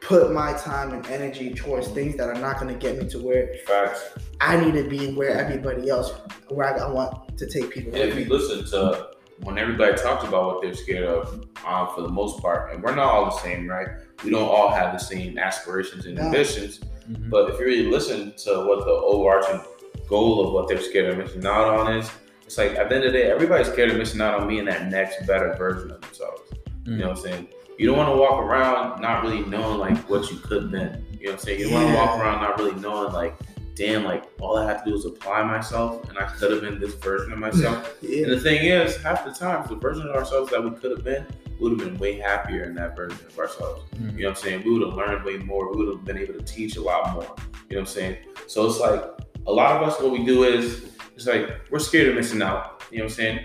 put 0.00 0.32
my 0.32 0.52
time 0.54 0.92
and 0.92 1.04
energy 1.06 1.52
towards 1.54 1.88
things 1.88 2.16
that 2.16 2.28
are 2.28 2.40
not 2.40 2.60
going 2.60 2.72
to 2.72 2.78
get 2.78 2.98
me 3.02 3.08
to 3.10 3.18
where 3.18 3.54
Facts. 3.66 4.00
I 4.40 4.56
need 4.62 4.74
to 4.74 4.88
be, 4.88 5.12
where 5.14 5.30
everybody 5.30 5.88
else, 5.90 6.12
where 6.48 6.72
I, 6.74 6.78
I 6.86 6.90
want 6.90 7.36
to 7.36 7.46
take 7.46 7.70
people. 7.70 7.94
And 7.94 8.08
if 8.10 8.16
you 8.18 8.26
listen 8.26 8.64
to 8.70 9.10
when 9.42 9.58
everybody 9.58 9.94
talks 9.96 10.24
about 10.26 10.46
what 10.46 10.62
they're 10.62 10.74
scared 10.74 11.04
of, 11.04 11.44
um, 11.66 11.88
for 11.94 12.02
the 12.02 12.08
most 12.08 12.40
part, 12.40 12.72
and 12.72 12.82
we're 12.82 12.94
not 12.94 13.06
all 13.06 13.24
the 13.26 13.38
same, 13.40 13.68
right? 13.68 13.88
We 14.24 14.30
don't 14.30 14.48
all 14.48 14.70
have 14.70 14.92
the 14.92 14.98
same 14.98 15.38
aspirations 15.38 16.06
and 16.06 16.16
No. 16.16 16.22
ambitions. 16.22 16.80
Mhm. 17.10 17.30
But 17.30 17.50
if 17.50 17.58
you 17.60 17.66
really 17.66 17.86
listen 17.86 18.34
to 18.44 18.66
what 18.66 18.84
the 18.84 18.90
overarching 18.92 19.60
goal 20.08 20.46
of 20.46 20.52
what 20.54 20.68
they're 20.68 20.80
scared 20.80 21.10
of 21.10 21.18
missing 21.18 21.44
out 21.46 21.66
on 21.68 21.96
is, 21.98 22.10
it's 22.44 22.58
like 22.58 22.72
at 22.76 22.88
the 22.88 22.96
end 22.96 23.04
of 23.04 23.12
the 23.12 23.18
day, 23.18 23.30
everybody's 23.30 23.68
scared 23.68 23.90
of 23.90 23.96
missing 23.96 24.20
out 24.20 24.40
on 24.40 24.48
being 24.48 24.64
that 24.64 24.88
next 24.90 25.26
better 25.26 25.54
version 25.54 25.90
of 25.90 26.00
themselves. 26.00 26.42
You 26.84 26.96
know 26.96 27.08
what 27.08 27.18
I'm 27.18 27.22
saying? 27.22 27.48
You 27.78 27.86
don't 27.86 27.96
want 27.96 28.10
to 28.12 28.16
walk 28.16 28.42
around 28.42 29.00
not 29.00 29.22
really 29.22 29.44
knowing 29.46 29.78
like 29.78 29.96
what 30.10 30.28
you 30.30 30.38
could 30.38 30.62
have 30.62 30.70
been. 30.72 31.04
You 31.12 31.26
know 31.26 31.32
what 31.32 31.40
I'm 31.40 31.46
saying? 31.46 31.60
You 31.60 31.70
don't 31.70 31.74
want 31.74 31.88
to 31.88 31.94
walk 31.94 32.18
around 32.18 32.42
not 32.42 32.58
really 32.58 32.74
knowing 32.80 33.12
like, 33.12 33.36
damn, 33.76 34.02
like 34.02 34.24
all 34.40 34.58
I 34.58 34.66
have 34.66 34.84
to 34.84 34.90
do 34.90 34.96
is 34.96 35.04
apply 35.06 35.44
myself, 35.44 36.08
and 36.08 36.18
I 36.18 36.24
could 36.24 36.50
have 36.50 36.60
been 36.60 36.80
this 36.80 36.94
version 36.94 37.32
of 37.32 37.38
myself. 37.38 37.96
yeah. 38.02 38.24
And 38.24 38.32
the 38.32 38.40
thing 38.40 38.64
is, 38.66 38.96
half 38.96 39.24
the 39.24 39.30
time, 39.30 39.64
the 39.68 39.76
version 39.76 40.08
of 40.08 40.16
ourselves 40.16 40.50
that 40.50 40.62
we 40.62 40.70
could 40.72 40.90
have 40.90 41.04
been, 41.04 41.24
we 41.60 41.70
would 41.70 41.80
have 41.80 41.88
been 41.88 41.98
way 41.98 42.18
happier 42.18 42.64
in 42.64 42.74
that 42.74 42.96
version 42.96 43.24
of 43.24 43.38
ourselves. 43.38 43.84
Mhm. 43.94 44.16
You 44.16 44.22
know 44.24 44.30
what 44.30 44.38
I'm 44.38 44.42
saying? 44.44 44.62
We 44.64 44.72
would 44.72 44.82
have 44.88 44.96
learned 44.96 45.24
way 45.24 45.36
more. 45.38 45.70
We 45.72 45.84
would 45.84 45.94
have 45.94 46.04
been 46.04 46.18
able 46.18 46.34
to 46.34 46.42
teach 46.42 46.76
a 46.76 46.80
lot 46.82 47.14
more. 47.14 47.22
You 47.22 47.28
know 47.28 47.36
what 47.70 47.78
I'm 47.80 47.86
saying? 47.86 48.16
So 48.48 48.66
it's 48.66 48.80
like 48.80 49.04
a 49.46 49.52
lot 49.52 49.80
of 49.80 49.88
us, 49.88 50.00
what 50.00 50.10
we 50.10 50.24
do 50.24 50.42
is, 50.42 50.84
it's 51.14 51.26
like 51.28 51.48
we're 51.70 51.78
scared 51.78 52.08
of 52.08 52.16
missing 52.16 52.42
out. 52.42 52.82
You 52.90 52.98
know 52.98 53.04
what 53.04 53.10
I'm 53.12 53.16
saying? 53.16 53.44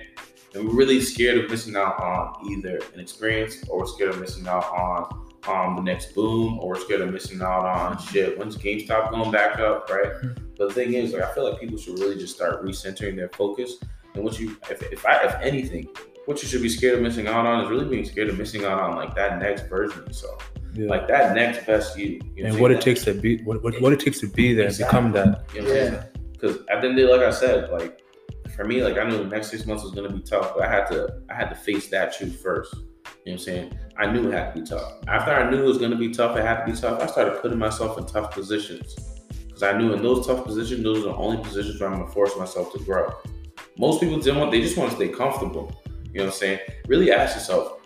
And 0.56 0.68
we're 0.68 0.76
really 0.76 1.02
scared 1.02 1.44
of 1.44 1.50
missing 1.50 1.76
out 1.76 2.00
on 2.00 2.50
either 2.52 2.80
an 2.94 3.00
experience 3.00 3.64
or 3.70 3.80
we're 3.80 3.88
scared 3.88 4.12
of 4.12 4.20
missing 4.20 4.48
out 4.48 4.66
on 4.66 5.20
um, 5.48 5.76
the 5.76 5.82
next 5.82 6.14
boom 6.14 6.60
or 6.60 6.70
we're 6.70 6.80
scared 6.80 7.02
of 7.02 7.12
missing 7.12 7.42
out 7.42 7.66
on 7.66 7.98
shit. 7.98 8.38
When's 8.38 8.56
GameStop 8.56 9.10
going 9.12 9.32
back 9.32 9.60
up, 9.60 9.90
right? 9.90 10.12
But 10.58 10.70
the 10.70 10.74
thing 10.74 10.94
is, 10.94 11.14
like, 11.14 11.24
I 11.24 11.34
feel 11.34 11.50
like 11.50 11.60
people 11.60 11.78
should 11.78 11.98
really 12.00 12.18
just 12.18 12.36
start 12.36 12.64
recentering 12.64 13.16
their 13.16 13.30
focus. 13.30 13.78
And 14.14 14.24
what 14.24 14.40
you, 14.40 14.56
if, 14.70 14.82
if 14.92 15.06
I, 15.06 15.24
if 15.26 15.34
anything, 15.42 15.90
what 16.26 16.42
you 16.44 16.48
should 16.48 16.62
be 16.62 16.70
scared 16.70 16.96
of 16.98 17.02
missing 17.02 17.28
out 17.28 17.46
on 17.48 17.64
is 17.64 17.70
really 17.70 17.86
being 17.86 18.06
scared 18.06 18.30
of 18.30 18.38
missing 18.38 18.64
out 18.64 18.80
on 18.80 18.96
like 18.96 19.16
that 19.16 19.40
next 19.40 19.64
version 19.68 20.00
of 20.02 20.08
yourself, 20.08 20.52
Yeah. 20.76 20.88
like 20.88 21.08
that 21.08 21.34
next 21.36 21.66
best 21.66 21.98
you. 21.98 22.22
you 22.36 22.44
know 22.44 22.50
and 22.50 22.54
what 22.60 22.62
what 22.62 22.72
it 22.72 22.84
saying? 22.84 22.96
takes 22.96 23.06
to 23.06 23.14
be 23.16 23.42
what, 23.44 23.62
what, 23.64 23.82
what 23.82 23.92
it 23.92 24.00
takes 24.00 24.20
to 24.20 24.28
be 24.28 24.54
there 24.54 24.68
and 24.68 24.78
become 24.78 25.12
that. 25.14 25.44
You 25.56 25.64
know 25.64 25.68
what 25.70 25.78
I'm 25.78 25.90
saying? 25.92 26.04
Because 26.34 26.58
at 26.58 26.66
the 26.68 26.74
end 26.76 26.86
of 26.86 26.96
the 26.96 27.02
day, 27.02 27.12
like 27.12 27.22
I 27.22 27.32
said, 27.32 27.70
like 27.72 28.03
for 28.56 28.66
me, 28.66 28.84
like 28.84 28.98
I 28.98 29.04
knew 29.04 29.18
the 29.18 29.26
next 29.26 29.50
six 29.50 29.66
months 29.66 29.84
was 29.84 29.94
gonna 29.94 30.12
be 30.12 30.22
tough, 30.22 30.54
but 30.56 30.64
I 30.64 30.72
had 30.72 30.86
to 30.88 31.22
I 31.30 31.34
had 31.34 31.50
to 31.50 31.56
face 31.56 31.90
that 31.90 32.16
truth 32.16 32.40
first. 32.42 32.74
You 32.74 32.80
know 32.80 33.14
what 33.26 33.32
I'm 33.34 33.38
saying? 33.40 33.80
I 33.98 34.12
knew 34.12 34.30
it 34.30 34.34
had 34.34 34.54
to 34.54 34.62
be 34.62 34.68
tough. 34.68 34.94
After 35.08 35.32
I 35.32 35.50
knew 35.50 35.64
it 35.64 35.68
was 35.68 35.78
gonna 35.78 35.96
be 35.96 36.10
tough, 36.12 36.38
it 36.38 36.46
had 36.46 36.66
to 36.66 36.72
be 36.72 36.78
tough, 36.78 37.02
I 37.02 37.08
started 37.08 37.42
putting 37.42 37.58
myself 37.58 37.98
in 37.98 38.06
tough 38.06 38.32
positions. 38.32 38.96
Because 39.48 39.64
I 39.64 39.78
knew 39.78 39.94
in 39.94 40.02
those 40.02 40.26
tough 40.28 40.46
positions, 40.46 40.84
those 40.84 41.00
are 41.00 41.10
the 41.10 41.16
only 41.16 41.42
positions 41.44 41.80
where 41.80 41.90
I'm 41.90 42.00
gonna 42.00 42.12
force 42.12 42.36
myself 42.38 42.74
to 42.74 42.80
grow. 42.80 43.14
Most 43.78 44.02
people 44.02 44.20
didn't 44.20 44.40
want 44.40 44.52
they 44.52 44.62
just 44.62 44.78
want 44.78 44.92
to 44.92 44.96
stay 44.96 45.10
comfortable. 45.10 45.82
You 45.86 46.20
know 46.20 46.26
what 46.26 46.34
I'm 46.34 46.40
saying? 46.40 46.60
Really 46.88 47.12
ask 47.12 47.36
yourself, 47.36 47.80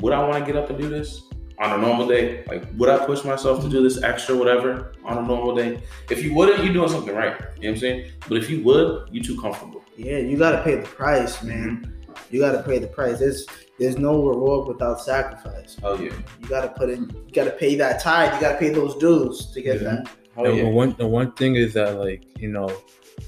would 0.00 0.12
I 0.12 0.26
want 0.26 0.44
to 0.44 0.52
get 0.52 0.60
up 0.60 0.70
and 0.70 0.78
do 0.78 0.88
this? 0.88 1.22
On 1.60 1.78
a 1.78 1.80
normal 1.80 2.08
day, 2.08 2.44
like 2.48 2.64
would 2.76 2.88
I 2.88 3.06
push 3.06 3.22
myself 3.22 3.62
to 3.62 3.68
do 3.68 3.80
this 3.80 4.02
extra 4.02 4.36
whatever 4.36 4.92
on 5.04 5.18
a 5.18 5.22
normal 5.22 5.54
day? 5.54 5.80
If 6.10 6.24
you 6.24 6.34
wouldn't, 6.34 6.64
you're 6.64 6.74
doing 6.74 6.88
something 6.88 7.14
right. 7.14 7.32
You 7.32 7.38
know 7.38 7.46
what 7.46 7.68
I'm 7.68 7.76
saying? 7.76 8.10
But 8.28 8.38
if 8.38 8.50
you 8.50 8.62
would, 8.64 9.08
you're 9.12 9.22
too 9.22 9.40
comfortable. 9.40 9.83
Yeah, 9.96 10.18
you 10.18 10.36
gotta 10.36 10.62
pay 10.62 10.76
the 10.76 10.82
price, 10.86 11.42
man. 11.42 11.90
You 12.30 12.40
gotta 12.40 12.62
pay 12.62 12.78
the 12.78 12.86
price. 12.86 13.18
There's 13.18 13.46
there's 13.78 13.98
no 13.98 14.22
reward 14.26 14.68
without 14.68 15.00
sacrifice. 15.00 15.76
Oh 15.82 15.94
yeah. 15.96 16.12
You 16.40 16.48
gotta 16.48 16.68
put 16.68 16.90
in. 16.90 17.02
You 17.26 17.32
gotta 17.32 17.50
pay 17.52 17.74
that 17.76 18.00
tithe. 18.00 18.34
You 18.34 18.40
gotta 18.40 18.58
pay 18.58 18.70
those 18.70 18.96
dues 18.96 19.52
to 19.52 19.60
get 19.62 19.80
Yeah. 19.80 19.88
that. 19.96 20.10
Oh 20.36 20.44
and 20.44 20.56
yeah. 20.58 20.64
one 20.64 20.94
the 20.98 21.06
one 21.06 21.32
thing 21.32 21.54
is 21.56 21.74
that 21.74 21.98
like 21.98 22.24
you 22.40 22.48
know 22.48 22.68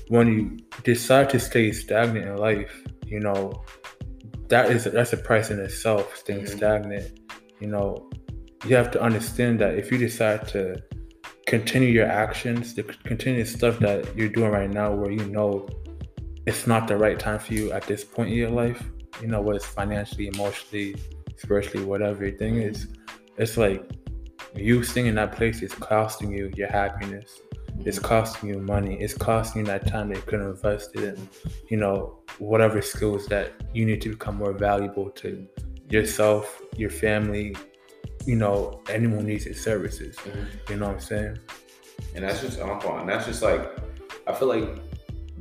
when 0.09 0.27
you 0.29 0.57
decide 0.83 1.31
to 1.31 1.39
stay 1.39 1.71
stagnant 1.73 2.27
in 2.27 2.37
life, 2.37 2.83
you 3.07 3.21
know 3.21 3.65
that 4.49 4.71
is 4.71 4.85
that's 4.85 5.13
a 5.13 5.17
price 5.17 5.51
in 5.51 5.61
itself. 5.61 6.17
Staying 6.17 6.43
Mhm. 6.45 6.57
stagnant, 6.57 7.21
you 7.61 7.69
know, 7.69 8.09
you 8.67 8.75
have 8.77 8.91
to 8.93 9.01
understand 9.01 9.61
that 9.61 9.77
if 9.79 9.91
you 9.93 9.99
decide 9.99 10.47
to 10.49 10.83
continue 11.47 11.89
your 11.89 12.07
actions, 12.07 12.75
to 12.75 12.83
continue 12.83 13.45
the 13.45 13.49
stuff 13.51 13.79
that 13.81 14.17
you're 14.17 14.29
doing 14.29 14.51
right 14.51 14.71
now, 14.71 14.93
where 14.93 15.11
you 15.13 15.25
know 15.27 15.69
it's 16.47 16.67
not 16.67 16.87
the 16.87 16.97
right 16.97 17.19
time 17.19 17.39
for 17.39 17.55
you 17.55 17.73
at 17.73 17.83
this 17.85 18.05
point 18.05 18.31
in 18.31 18.37
your 18.37 18.51
life, 18.51 18.83
you 19.21 19.27
know, 19.27 19.41
whether 19.41 19.57
it's 19.57 19.67
financially, 19.67 20.29
emotionally, 20.29 20.97
spiritually, 21.37 21.85
whatever 21.85 22.27
your 22.27 22.37
thing 22.39 22.63
is, 22.63 22.87
it's 23.37 23.57
like 23.57 23.91
you 24.55 24.83
staying 24.83 25.07
in 25.07 25.17
that 25.17 25.33
place 25.33 25.61
is 25.61 25.73
costing 25.75 26.31
you 26.31 26.51
your 26.57 26.69
happiness. 26.69 27.41
It's 27.85 27.99
costing 27.99 28.49
you 28.49 28.59
money. 28.61 28.99
It's 29.01 29.13
costing 29.13 29.61
you 29.61 29.67
that 29.67 29.87
time 29.87 30.09
that 30.09 30.17
you 30.17 30.23
could 30.23 30.41
have 30.41 30.51
invested 30.51 31.03
in, 31.03 31.29
you 31.69 31.77
know, 31.77 32.19
whatever 32.39 32.81
skills 32.81 33.27
that 33.27 33.53
you 33.75 33.85
need 33.85 34.01
to 34.03 34.11
become 34.11 34.37
more 34.37 34.53
valuable 34.53 35.11
to 35.11 35.47
yourself, 35.91 36.63
your 36.77 36.91
family, 36.91 37.55
you 38.25 38.37
know, 38.37 38.81
anyone 38.89 39.27
needs 39.27 39.45
your 39.45 39.55
services. 39.55 40.17
Mhm. 40.17 40.71
You 40.71 40.77
know 40.77 40.87
what 40.87 40.95
I'm 40.95 41.01
saying? 41.01 41.39
And 42.15 42.25
that's 42.25 42.41
just 42.41 42.61
uncle. 42.61 42.97
And 42.97 43.09
that's 43.09 43.27
just 43.27 43.43
like 43.43 43.63
I 44.27 44.33
feel 44.33 44.49
like 44.49 44.69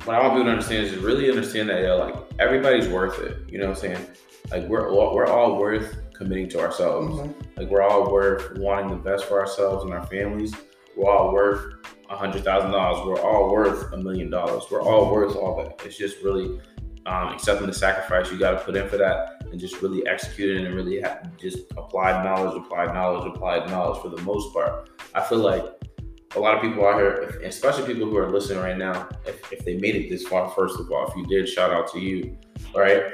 what 0.04 0.16
I 0.16 0.20
want 0.20 0.34
people 0.34 0.46
to 0.46 0.52
understand 0.52 0.86
is 0.86 0.93
to 0.93 1.00
really 1.00 1.30
understand 1.30 1.70
that 1.70 1.82
yeah, 1.82 1.93
like 1.93 2.16
everybody's 2.39 2.88
worth 2.88 3.20
it. 3.20 3.38
You 3.50 3.60
know 3.60 3.70
what 3.70 3.78
I'm 3.78 3.82
saying? 3.82 4.08
Like 4.52 4.68
we're 4.68 4.91
all, 4.91 5.16
we're 5.16 5.28
all 5.28 5.58
worth 5.58 5.98
committing 6.14 6.50
to 6.50 6.60
ourselves. 6.60 7.34
Like 7.58 7.70
we're 7.70 7.82
all 7.82 8.12
worth 8.12 8.58
wanting 8.58 8.89
the 8.89 8.98
best 8.98 9.26
for 9.26 9.39
ourselves 9.39 9.84
and 9.84 9.93
our 9.93 10.06
families. 10.08 10.54
We're 10.96 11.10
all 11.10 11.34
worth 11.34 11.76
a 12.10 12.16
hundred 12.16 12.43
thousand 12.43 12.72
dollars. 12.72 13.06
We're 13.06 13.22
all 13.22 13.52
worth 13.52 13.91
a 13.93 13.98
million 13.98 14.30
dollars. 14.30 14.64
We're 14.70 14.82
all 14.82 15.12
worth 15.12 15.36
all 15.36 15.58
that. 15.64 15.86
It's 15.86 15.98
just 15.98 16.22
really 16.22 16.60
um, 17.06 17.34
accepting 17.34 17.68
the 17.68 17.74
sacrifice 17.74 18.32
you 18.32 18.38
got 18.38 18.52
to 18.52 18.60
put 18.60 18.76
in 18.76 18.88
for 18.88 18.98
that, 18.98 19.43
and 19.52 19.60
just 19.60 19.82
really 19.82 20.06
execute 20.08 20.58
it 20.58 20.66
and 20.66 20.76
really 20.76 21.02
ha 21.02 21.20
just 21.38 21.60
applied 21.78 22.24
knowledge, 22.24 22.56
applied 22.56 22.93
knowledge, 22.93 23.32
applied 23.34 23.70
knowledge 23.70 24.02
for 24.02 24.10
the 24.10 24.22
most 24.22 24.54
part. 24.54 24.89
I 25.14 25.22
feel 25.22 25.39
like 25.39 25.64
a 26.36 26.40
lot 26.40 26.56
of 26.56 26.62
people 26.62 26.86
out 26.86 26.96
here, 26.96 27.42
especially 27.44 27.94
people 27.94 28.10
who 28.10 28.18
are 28.18 28.30
listening 28.30 28.60
right 28.60 28.78
now, 28.78 29.08
if, 29.26 29.52
if 29.52 29.66
they 29.66 29.78
made 29.78 29.96
it 29.96 30.10
this 30.10 30.28
far, 30.28 30.50
first 30.52 30.80
of 30.80 30.92
all, 30.92 31.08
if 31.08 31.16
you 31.16 31.26
did, 31.26 31.48
shout 31.48 31.72
out 31.72 31.92
to 31.94 32.00
you. 32.00 32.38
All 32.74 32.82
right. 32.82 33.14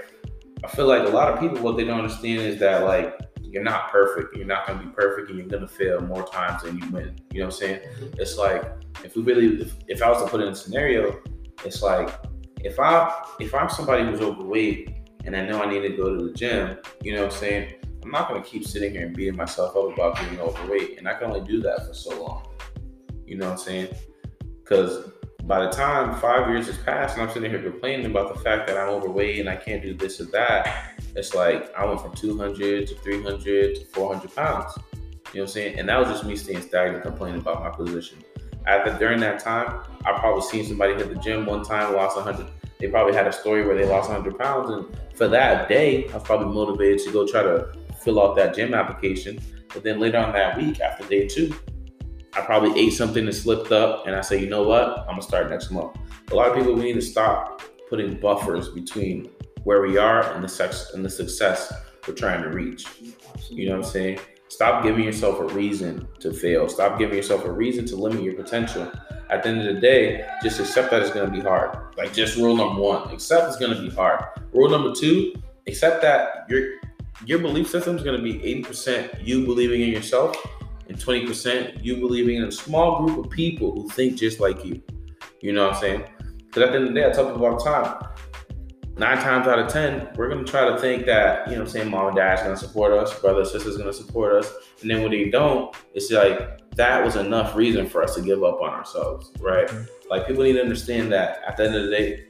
I 0.64 0.68
feel 0.68 0.88
like 0.88 1.08
a 1.08 1.12
lot 1.12 1.32
of 1.32 1.40
people, 1.40 1.60
what 1.60 1.78
they 1.78 1.84
don't 1.84 2.00
understand 2.00 2.42
is 2.42 2.60
that 2.60 2.84
like 2.84 3.20
you're 3.52 3.64
not 3.64 3.92
perfect. 3.92 4.36
You're 4.36 4.46
not 4.46 4.66
gonna 4.66 4.84
be 4.84 4.90
perfect, 4.90 5.30
and 5.30 5.38
you're 5.38 5.48
gonna 5.48 5.68
fail 5.68 6.00
more 6.02 6.26
times 6.28 6.64
than 6.64 6.78
you 6.78 6.90
win. 6.90 7.16
You 7.32 7.40
know 7.40 7.48
what 7.48 7.56
I'm 7.56 7.60
saying? 7.60 7.80
Mm-hmm. 7.80 8.22
It's 8.22 8.38
like 8.38 8.64
if 9.04 9.16
we 9.16 9.24
really, 9.24 9.62
if, 9.62 9.76
if 9.88 10.02
I 10.02 10.10
was 10.10 10.24
to 10.24 10.30
put 10.30 10.42
in 10.42 10.48
a 10.48 10.56
scenario, 10.56 11.20
it's 11.66 11.82
like 11.82 12.14
if 12.62 12.80
I 12.80 13.26
if 13.40 13.54
I'm 13.54 13.70
somebody 13.70 14.04
who's 14.04 14.22
overweight 14.22 14.96
and 15.26 15.36
I 15.36 15.46
know 15.46 15.62
I 15.62 15.70
need 15.70 15.82
to 15.82 15.90
go 15.90 16.18
to 16.18 16.26
the 16.26 16.34
gym, 16.34 16.78
you 17.04 17.14
know 17.14 17.24
what 17.24 17.34
I'm 17.34 17.40
saying? 17.40 17.74
I'm 18.04 18.10
not 18.10 18.30
gonna 18.30 18.44
keep 18.44 18.66
sitting 18.66 18.92
here 18.92 19.06
and 19.06 19.16
beating 19.16 19.36
myself 19.36 19.76
up 19.76 19.94
about 19.94 20.18
being 20.20 20.40
overweight, 20.40 20.98
and 20.98 21.08
I 21.08 21.14
can 21.16 21.28
only 21.28 21.42
do 21.42 21.62
that 21.62 21.86
for 21.88 21.94
so 21.94 22.24
long. 22.24 22.48
You 23.32 23.38
know 23.38 23.46
what 23.46 23.60
I'm 23.60 23.66
saying? 23.66 23.88
Because 24.60 25.10
by 25.46 25.64
the 25.64 25.72
time 25.72 26.20
five 26.20 26.50
years 26.50 26.68
has 26.68 26.78
passed 26.80 27.16
and 27.16 27.26
I'm 27.26 27.34
sitting 27.34 27.50
here 27.50 27.64
complaining 27.64 28.06
about 28.06 28.36
the 28.36 28.38
fact 28.42 28.68
that 28.68 28.76
I'm 28.78 28.90
overweight 28.90 29.40
and 29.40 29.48
I 29.48 29.56
can't 29.56 29.82
do 29.82 29.94
this 29.94 30.20
or 30.20 30.26
that, 30.32 30.98
it's 31.16 31.34
like 31.34 31.74
I 31.74 31.86
went 31.86 32.02
from 32.02 32.14
200 32.14 32.88
to 32.88 32.96
300 32.96 33.76
to 33.76 33.86
400 33.86 34.36
pounds. 34.36 34.74
You 34.76 34.82
know 34.82 35.14
what 35.32 35.42
I'm 35.44 35.48
saying? 35.48 35.80
And 35.80 35.88
that 35.88 35.98
was 35.98 36.10
just 36.10 36.26
me 36.26 36.36
staying 36.36 36.62
stagnant, 36.62 37.06
complaining 37.06 37.40
about 37.40 37.62
my 37.62 37.70
position. 37.70 38.18
After 38.68 38.98
during 39.00 39.22
that 39.22 39.40
time, 39.40 39.80
I 40.06 40.12
probably 40.20 40.42
seen 40.42 40.66
somebody 40.66 40.96
hit 40.96 41.08
the 41.08 41.16
gym 41.16 41.46
one 41.46 41.64
time, 41.64 41.96
lost 41.96 42.18
100. 42.18 42.46
They 42.82 42.90
probably 42.90 43.14
had 43.14 43.28
a 43.28 43.32
story 43.32 43.66
where 43.66 43.78
they 43.78 43.86
lost 43.86 44.10
100 44.10 44.38
pounds, 44.38 44.70
and 44.72 45.16
for 45.16 45.30
that 45.30 45.70
day, 45.70 46.10
I 46.10 46.16
was 46.16 46.24
probably 46.24 46.54
motivated 46.54 47.00
to 47.06 47.14
go 47.14 47.26
try 47.26 47.44
to 47.44 47.72
fill 48.04 48.22
out 48.22 48.36
that 48.36 48.54
gym 48.54 48.74
application. 48.74 49.40
But 49.74 49.84
then 49.84 50.02
later 50.02 50.18
on 50.18 50.34
that 50.34 50.58
week, 50.58 50.82
after 50.82 51.08
day 51.08 51.30
two, 51.30 51.56
I 52.34 52.42
probably 52.42 52.80
ate 52.80 52.94
something 52.94 53.26
that 53.26 53.34
slipped 53.34 53.74
up, 53.74 54.08
and 54.08 54.16
I 54.16 54.22
say, 54.22 54.40
you 54.40 54.50
know 54.50 54.64
what? 54.64 55.00
I'm 55.00 55.08
gonna 55.08 55.22
start 55.22 55.50
next 55.50 55.70
month. 55.70 55.98
A 56.32 56.36
lot 56.36 56.48
of 56.48 56.56
people 56.56 56.74
we 56.74 56.84
need 56.84 56.94
to 56.94 57.02
stop 57.02 57.62
putting 57.90 58.18
buffers 58.20 58.70
between 58.70 59.30
where 59.64 59.82
we 59.82 59.98
are 59.98 60.34
and 60.34 60.44
the 60.44 60.48
sex 60.48 60.92
and 60.94 61.04
the 61.04 61.10
success 61.10 61.74
we're 62.08 62.14
trying 62.14 62.42
to 62.42 62.50
reach. 62.50 62.86
You 63.50 63.68
know 63.68 63.78
what 63.78 63.86
I'm 63.86 63.92
saying? 63.92 64.20
Stop 64.48 64.84
giving 64.84 65.04
yourself 65.04 65.40
a 65.40 65.54
reason 65.54 66.08
to 66.20 66.32
fail. 66.32 66.70
Stop 66.70 66.98
giving 66.98 67.18
yourself 67.18 67.44
a 67.44 67.52
reason 67.52 67.86
to 67.88 67.96
limit 67.98 68.24
your 68.24 68.34
potential. 68.34 68.90
At 69.30 69.44
the 69.44 69.50
end 69.50 69.68
of 69.68 69.76
the 69.76 69.82
day, 69.82 70.26
just 70.42 70.60
accept 70.60 70.92
that 70.92 71.02
it's 71.02 71.12
gonna 71.12 71.32
be 71.32 71.42
hard. 71.42 71.78
Like 71.98 72.14
just 72.14 72.38
rule 72.38 72.56
number 72.56 72.82
one, 72.82 73.14
accept 73.14 73.48
it's 73.50 73.58
gonna 73.58 73.80
be 73.80 73.90
hard. 73.90 74.24
Rule 74.54 74.70
number 74.70 74.94
two, 74.96 75.34
accept 75.68 76.02
that 76.02 76.46
your 76.50 76.80
your 77.26 77.40
belief 77.40 77.70
system 77.70 77.98
is 77.98 78.04
gonna 78.04 78.22
be 78.22 78.36
80% 78.64 79.26
you 79.26 79.46
believing 79.46 79.82
in 79.82 79.90
yourself 79.90 80.36
and 80.92 81.00
20% 81.00 81.84
you 81.84 81.98
believing 81.98 82.36
in 82.36 82.44
a 82.44 82.52
small 82.52 83.06
group 83.06 83.26
of 83.26 83.32
people 83.32 83.72
who 83.72 83.88
think 83.90 84.18
just 84.18 84.40
like 84.40 84.66
you. 84.66 84.82
You 85.42 85.54
know 85.54 85.68
what 85.68 85.76
I'm 85.76 85.82
saying? 85.82 86.04
Because 86.46 86.64
at 86.64 86.72
the 86.72 86.76
end 86.76 86.88
of 86.90 86.94
the 86.94 87.00
day, 87.00 87.08
I 87.08 87.12
tell 87.12 87.32
people 87.32 87.46
all 87.46 87.58
the 87.58 87.64
time, 87.64 88.08
nine 88.98 89.18
times 89.18 89.48
out 89.48 89.58
of 89.58 89.70
10, 89.70 90.10
we're 90.16 90.28
going 90.28 90.44
to 90.44 90.52
try 90.52 90.70
to 90.70 90.78
think 90.80 91.06
that, 91.06 91.48
you 91.48 91.54
know 91.54 91.62
what 91.62 91.68
I'm 91.68 91.72
saying, 91.72 91.90
mom 91.90 92.08
and 92.08 92.16
dad's 92.16 92.42
going 92.42 92.54
to 92.54 92.60
support 92.60 92.92
us, 92.92 93.18
brother, 93.20 93.46
sister's 93.46 93.78
going 93.78 93.88
to 93.90 93.94
support 93.94 94.34
us. 94.34 94.52
And 94.82 94.92
then 94.92 95.02
when 95.02 95.12
they 95.12 95.30
don't, 95.30 95.74
it's 95.94 96.12
like, 96.12 96.60
that 96.76 97.04
was 97.04 97.16
enough 97.16 97.56
reason 97.56 97.88
for 97.88 98.04
us 98.04 98.16
to 98.16 98.22
give 98.22 98.44
up 98.44 98.62
on 98.62 98.70
ourselves, 98.70 99.32
right? 99.40 99.68
Mm-hmm. 99.68 100.10
Like, 100.10 100.28
people 100.28 100.44
need 100.44 100.54
to 100.54 100.62
understand 100.62 101.12
that 101.14 101.42
at 101.48 101.56
the 101.56 101.66
end 101.66 101.76
of 101.76 101.86
the 101.86 101.90
day, 101.90 102.26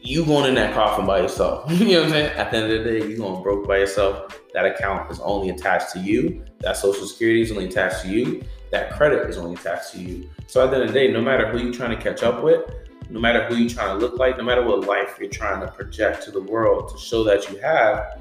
you 0.00 0.24
going 0.24 0.48
in 0.48 0.54
that 0.54 0.72
coffin 0.72 1.04
by 1.04 1.20
yourself. 1.20 1.68
you 1.80 1.84
know 1.86 2.02
what 2.02 2.04
I'm 2.04 2.10
saying? 2.10 2.38
At 2.38 2.52
the 2.52 2.58
end 2.58 2.72
of 2.72 2.84
the 2.84 2.90
day, 2.90 3.08
you 3.08 3.16
going 3.16 3.42
broke 3.42 3.66
by 3.66 3.78
yourself. 3.78 4.40
That 4.54 4.66
account 4.66 5.10
is 5.10 5.18
only 5.20 5.50
attached 5.50 5.92
to 5.94 5.98
you. 5.98 6.44
That 6.60 6.76
social 6.76 7.06
security 7.06 7.42
is 7.42 7.50
only 7.50 7.68
taxed 7.68 8.02
to 8.02 8.08
you. 8.08 8.42
That 8.70 8.92
credit 8.92 9.28
is 9.28 9.36
only 9.36 9.56
taxed 9.56 9.92
to 9.92 10.00
you. 10.00 10.28
So 10.46 10.64
at 10.64 10.70
the 10.70 10.76
end 10.76 10.84
of 10.84 10.92
the 10.92 10.98
day, 10.98 11.12
no 11.12 11.20
matter 11.20 11.48
who 11.48 11.58
you're 11.58 11.72
trying 11.72 11.96
to 11.96 12.02
catch 12.02 12.22
up 12.22 12.42
with, 12.42 12.62
no 13.10 13.20
matter 13.20 13.44
who 13.44 13.56
you're 13.56 13.70
trying 13.70 13.98
to 13.98 14.04
look 14.04 14.18
like, 14.18 14.36
no 14.36 14.44
matter 14.44 14.62
what 14.62 14.86
life 14.86 15.16
you're 15.20 15.28
trying 15.28 15.60
to 15.60 15.68
project 15.68 16.24
to 16.24 16.30
the 16.30 16.42
world 16.42 16.88
to 16.88 16.98
show 16.98 17.22
that 17.24 17.48
you 17.50 17.58
have, 17.58 18.20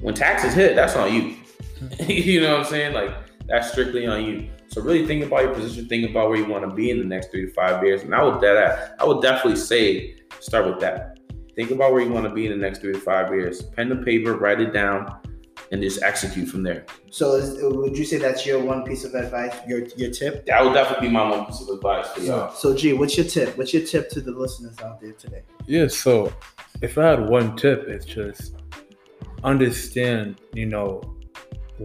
when 0.00 0.14
taxes 0.14 0.54
hit, 0.54 0.74
that's 0.74 0.96
on 0.96 1.12
you. 1.12 1.36
you 2.06 2.40
know 2.40 2.52
what 2.52 2.60
I'm 2.60 2.66
saying? 2.66 2.94
Like 2.94 3.14
that's 3.46 3.70
strictly 3.72 4.06
on 4.06 4.24
you. 4.24 4.48
So 4.68 4.82
really 4.82 5.06
think 5.06 5.24
about 5.24 5.42
your 5.42 5.54
position, 5.54 5.88
think 5.88 6.08
about 6.08 6.28
where 6.28 6.38
you 6.38 6.46
want 6.46 6.68
to 6.68 6.74
be 6.74 6.90
in 6.90 6.98
the 6.98 7.04
next 7.04 7.30
three 7.30 7.46
to 7.46 7.52
five 7.52 7.82
years. 7.82 8.02
And 8.02 8.14
I 8.14 8.22
would 8.22 8.40
that 8.40 8.96
I 9.00 9.04
would 9.04 9.22
definitely 9.22 9.58
say 9.58 10.16
start 10.40 10.66
with 10.66 10.80
that. 10.80 11.18
Think 11.56 11.70
about 11.70 11.92
where 11.92 12.02
you 12.02 12.10
want 12.10 12.26
to 12.26 12.32
be 12.32 12.46
in 12.46 12.52
the 12.52 12.58
next 12.58 12.80
three 12.80 12.92
to 12.92 13.00
five 13.00 13.30
years. 13.30 13.62
Pen 13.62 13.90
and 13.90 14.04
paper, 14.04 14.36
write 14.36 14.60
it 14.60 14.72
down, 14.72 15.18
and 15.70 15.82
just 15.82 16.02
execute 16.02 16.48
from 16.48 16.62
there. 16.62 16.86
So, 17.10 17.34
is, 17.34 17.58
would 17.60 17.96
you 17.96 18.04
say 18.04 18.18
that's 18.18 18.46
your 18.46 18.60
one 18.62 18.84
piece 18.84 19.04
of 19.04 19.14
advice? 19.14 19.54
Your 19.66 19.86
your 19.96 20.10
tip? 20.10 20.46
That 20.46 20.64
would 20.64 20.74
definitely 20.74 21.08
be 21.08 21.12
my 21.12 21.28
one 21.28 21.46
piece 21.46 21.60
of 21.60 21.68
advice 21.68 22.08
for 22.08 22.20
y'all. 22.20 22.52
So, 22.52 22.74
G, 22.74 22.92
what's 22.92 23.16
your 23.16 23.26
tip? 23.26 23.56
What's 23.58 23.72
your 23.74 23.84
tip 23.84 24.10
to 24.10 24.20
the 24.20 24.32
listeners 24.32 24.76
out 24.82 25.00
there 25.00 25.12
today? 25.12 25.42
Yeah, 25.66 25.88
so 25.88 26.32
if 26.80 26.96
I 26.98 27.04
had 27.04 27.28
one 27.28 27.56
tip, 27.56 27.88
it's 27.88 28.06
just 28.06 28.56
understand, 29.44 30.40
you 30.52 30.66
know, 30.66 31.02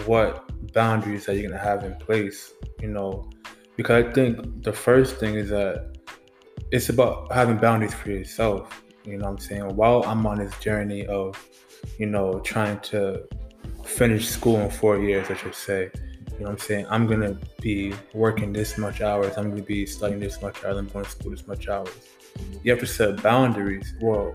what 0.06 0.50
boundaries 0.74 1.26
that 1.26 1.36
you're 1.36 1.50
gonna 1.50 1.62
have 1.62 1.84
in 1.84 1.96
place, 1.96 2.54
you 2.82 2.88
know, 2.88 3.30
because 3.76 4.06
I 4.06 4.12
think 4.12 4.64
the 4.64 4.74
first 4.74 5.18
thing 5.18 5.36
is 5.36 5.50
that 5.50 5.98
it's 6.72 6.90
about 6.90 7.32
having 7.32 7.58
boundaries 7.58 7.94
for 7.94 8.10
yourself. 8.10 8.84
You 9.06 9.18
know 9.18 9.26
what 9.26 9.32
I'm 9.32 9.38
saying? 9.40 9.76
While 9.76 10.04
I'm 10.04 10.26
on 10.26 10.40
this 10.40 10.58
journey 10.60 11.06
of, 11.08 11.38
you 11.98 12.06
know, 12.06 12.40
trying 12.40 12.80
to 12.82 13.24
finish 13.84 14.28
school 14.28 14.60
in 14.60 14.70
four 14.70 15.00
years, 15.00 15.30
I 15.30 15.36
should 15.36 15.56
say. 15.56 15.92
You 16.34 16.40
know 16.40 16.46
what 16.46 16.52
I'm 16.52 16.58
saying? 16.58 16.86
I'm 16.90 17.06
gonna 17.06 17.38
be 17.62 17.94
working 18.14 18.54
this 18.54 18.78
much 18.78 19.02
hours, 19.02 19.38
I'm 19.38 19.50
gonna 19.52 19.62
be 19.62 19.86
studying 19.86 20.20
this 20.20 20.42
much 20.42 20.64
hours, 20.64 20.78
I'm 20.78 20.88
going 20.88 21.06
to 21.06 21.12
school 21.12 21.32
this 21.32 21.48
much 21.48 21.68
hours. 21.68 21.94
You 22.64 22.72
have 22.72 22.80
to 22.80 22.88
set 22.88 23.22
boundaries. 23.22 23.94
Well, 24.02 24.34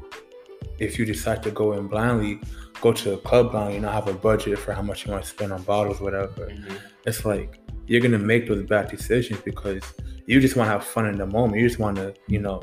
if 0.79 0.99
you 0.99 1.05
decide 1.05 1.43
to 1.43 1.51
go 1.51 1.73
in 1.73 1.89
blindly, 1.89 2.41
go 2.81 2.93
to 2.93 3.15
a 3.15 3.19
club 3.19 3.51
blindly, 3.51 3.75
and 3.75 3.85
not 3.85 3.95
have 3.95 4.07
a 4.07 4.15
budget 4.15 4.59
for 4.59 4.73
how 4.73 4.83
much 4.83 5.07
you 5.07 5.13
want 5.13 5.25
to 5.25 5.29
spend 5.29 5.53
on 5.53 5.63
bottles, 5.63 6.01
whatever. 6.01 6.47
Mm-hmm. 6.47 6.77
It's 7.05 7.25
like 7.25 7.59
you're 7.89 8.01
gonna 8.01 8.19
make 8.19 8.47
those 8.47 8.65
bad 8.65 8.89
decisions 8.89 9.41
because 9.41 9.83
you 10.27 10.41
just 10.41 10.55
want 10.57 10.69
to 10.69 10.73
have 10.73 10.85
fun 10.85 11.07
in 11.07 11.17
the 11.17 11.27
moment. 11.27 11.61
You 11.61 11.67
just 11.67 11.81
want 11.81 11.97
to, 11.97 12.15
you 12.29 12.39
know, 12.39 12.61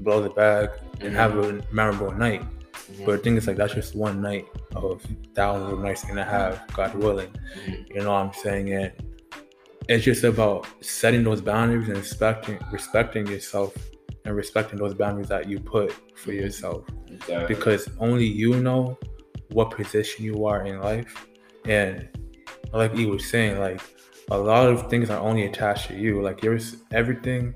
blow 0.00 0.22
the 0.22 0.30
bag 0.30 0.70
and 0.94 1.00
mm-hmm. 1.02 1.14
have 1.14 1.36
a 1.38 1.62
memorable 1.70 2.10
night. 2.10 2.42
Mm-hmm. 2.72 3.04
But 3.04 3.12
the 3.12 3.18
thing 3.18 3.36
is, 3.36 3.46
like, 3.46 3.56
that's 3.56 3.74
just 3.74 3.94
one 3.94 4.20
night 4.20 4.46
of 4.74 5.04
thousands 5.34 5.72
of 5.72 5.80
nights 5.80 6.04
you're 6.04 6.14
gonna 6.14 6.28
have, 6.28 6.62
God 6.72 6.94
willing. 6.94 7.28
Mm-hmm. 7.28 7.92
You 7.92 8.02
know 8.02 8.12
what 8.12 8.26
I'm 8.26 8.32
saying? 8.32 8.72
And 8.72 8.92
it's 9.88 10.04
just 10.04 10.24
about 10.24 10.66
setting 10.80 11.24
those 11.24 11.40
boundaries 11.40 11.88
and 11.88 11.96
respecting 11.96 12.58
respecting 12.70 13.26
yourself 13.26 13.74
and 14.24 14.36
respecting 14.36 14.78
those 14.78 14.94
boundaries 14.94 15.28
that 15.28 15.48
you 15.48 15.58
put 15.58 15.92
for 16.16 16.30
mm-hmm. 16.30 16.40
yourself. 16.40 16.84
Exactly. 17.08 17.54
Because 17.54 17.88
only 17.98 18.26
you 18.26 18.60
know 18.60 18.98
what 19.50 19.70
position 19.70 20.24
you 20.24 20.46
are 20.46 20.64
in 20.64 20.80
life. 20.80 21.26
And 21.64 22.08
like 22.72 22.94
he 22.94 23.06
was 23.06 23.28
saying, 23.28 23.58
like 23.58 23.80
a 24.30 24.38
lot 24.38 24.68
of 24.68 24.88
things 24.88 25.10
are 25.10 25.18
only 25.18 25.44
attached 25.44 25.88
to 25.88 25.96
you. 25.96 26.22
Like 26.22 26.42
yours 26.42 26.76
everything 26.92 27.54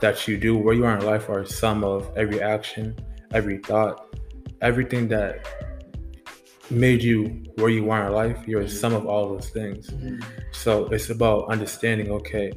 that 0.00 0.28
you 0.28 0.36
do, 0.36 0.56
where 0.56 0.74
you 0.74 0.84
are 0.84 0.96
in 0.96 1.04
life 1.06 1.28
are 1.28 1.40
a 1.40 1.46
sum 1.46 1.84
of 1.84 2.10
every 2.16 2.42
action, 2.42 2.96
every 3.32 3.58
thought, 3.58 4.14
everything 4.60 5.08
that 5.08 5.46
made 6.70 7.02
you 7.02 7.44
where 7.56 7.70
you 7.70 7.90
are 7.90 8.06
in 8.06 8.12
life, 8.12 8.46
you're 8.46 8.62
a 8.62 8.68
sum 8.68 8.94
of 8.94 9.06
all 9.06 9.28
those 9.28 9.50
things. 9.50 9.88
Mm-hmm. 9.88 10.20
So 10.52 10.86
it's 10.86 11.10
about 11.10 11.50
understanding, 11.50 12.10
okay, 12.10 12.52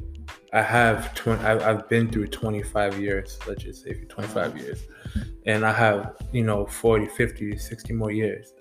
I 0.52 0.62
have 0.62 1.14
20, 1.14 1.42
I, 1.44 1.70
I've 1.70 1.88
been 1.88 2.10
through 2.10 2.28
25 2.28 3.00
years, 3.00 3.38
let's 3.46 3.62
just 3.62 3.84
say 3.84 3.94
25 3.94 4.48
mm-hmm. 4.48 4.58
years, 4.58 4.82
and 5.46 5.64
I 5.64 5.72
have, 5.72 6.16
you 6.32 6.44
know, 6.44 6.66
40, 6.66 7.06
50, 7.06 7.56
60 7.56 7.92
more 7.94 8.10
years. 8.10 8.52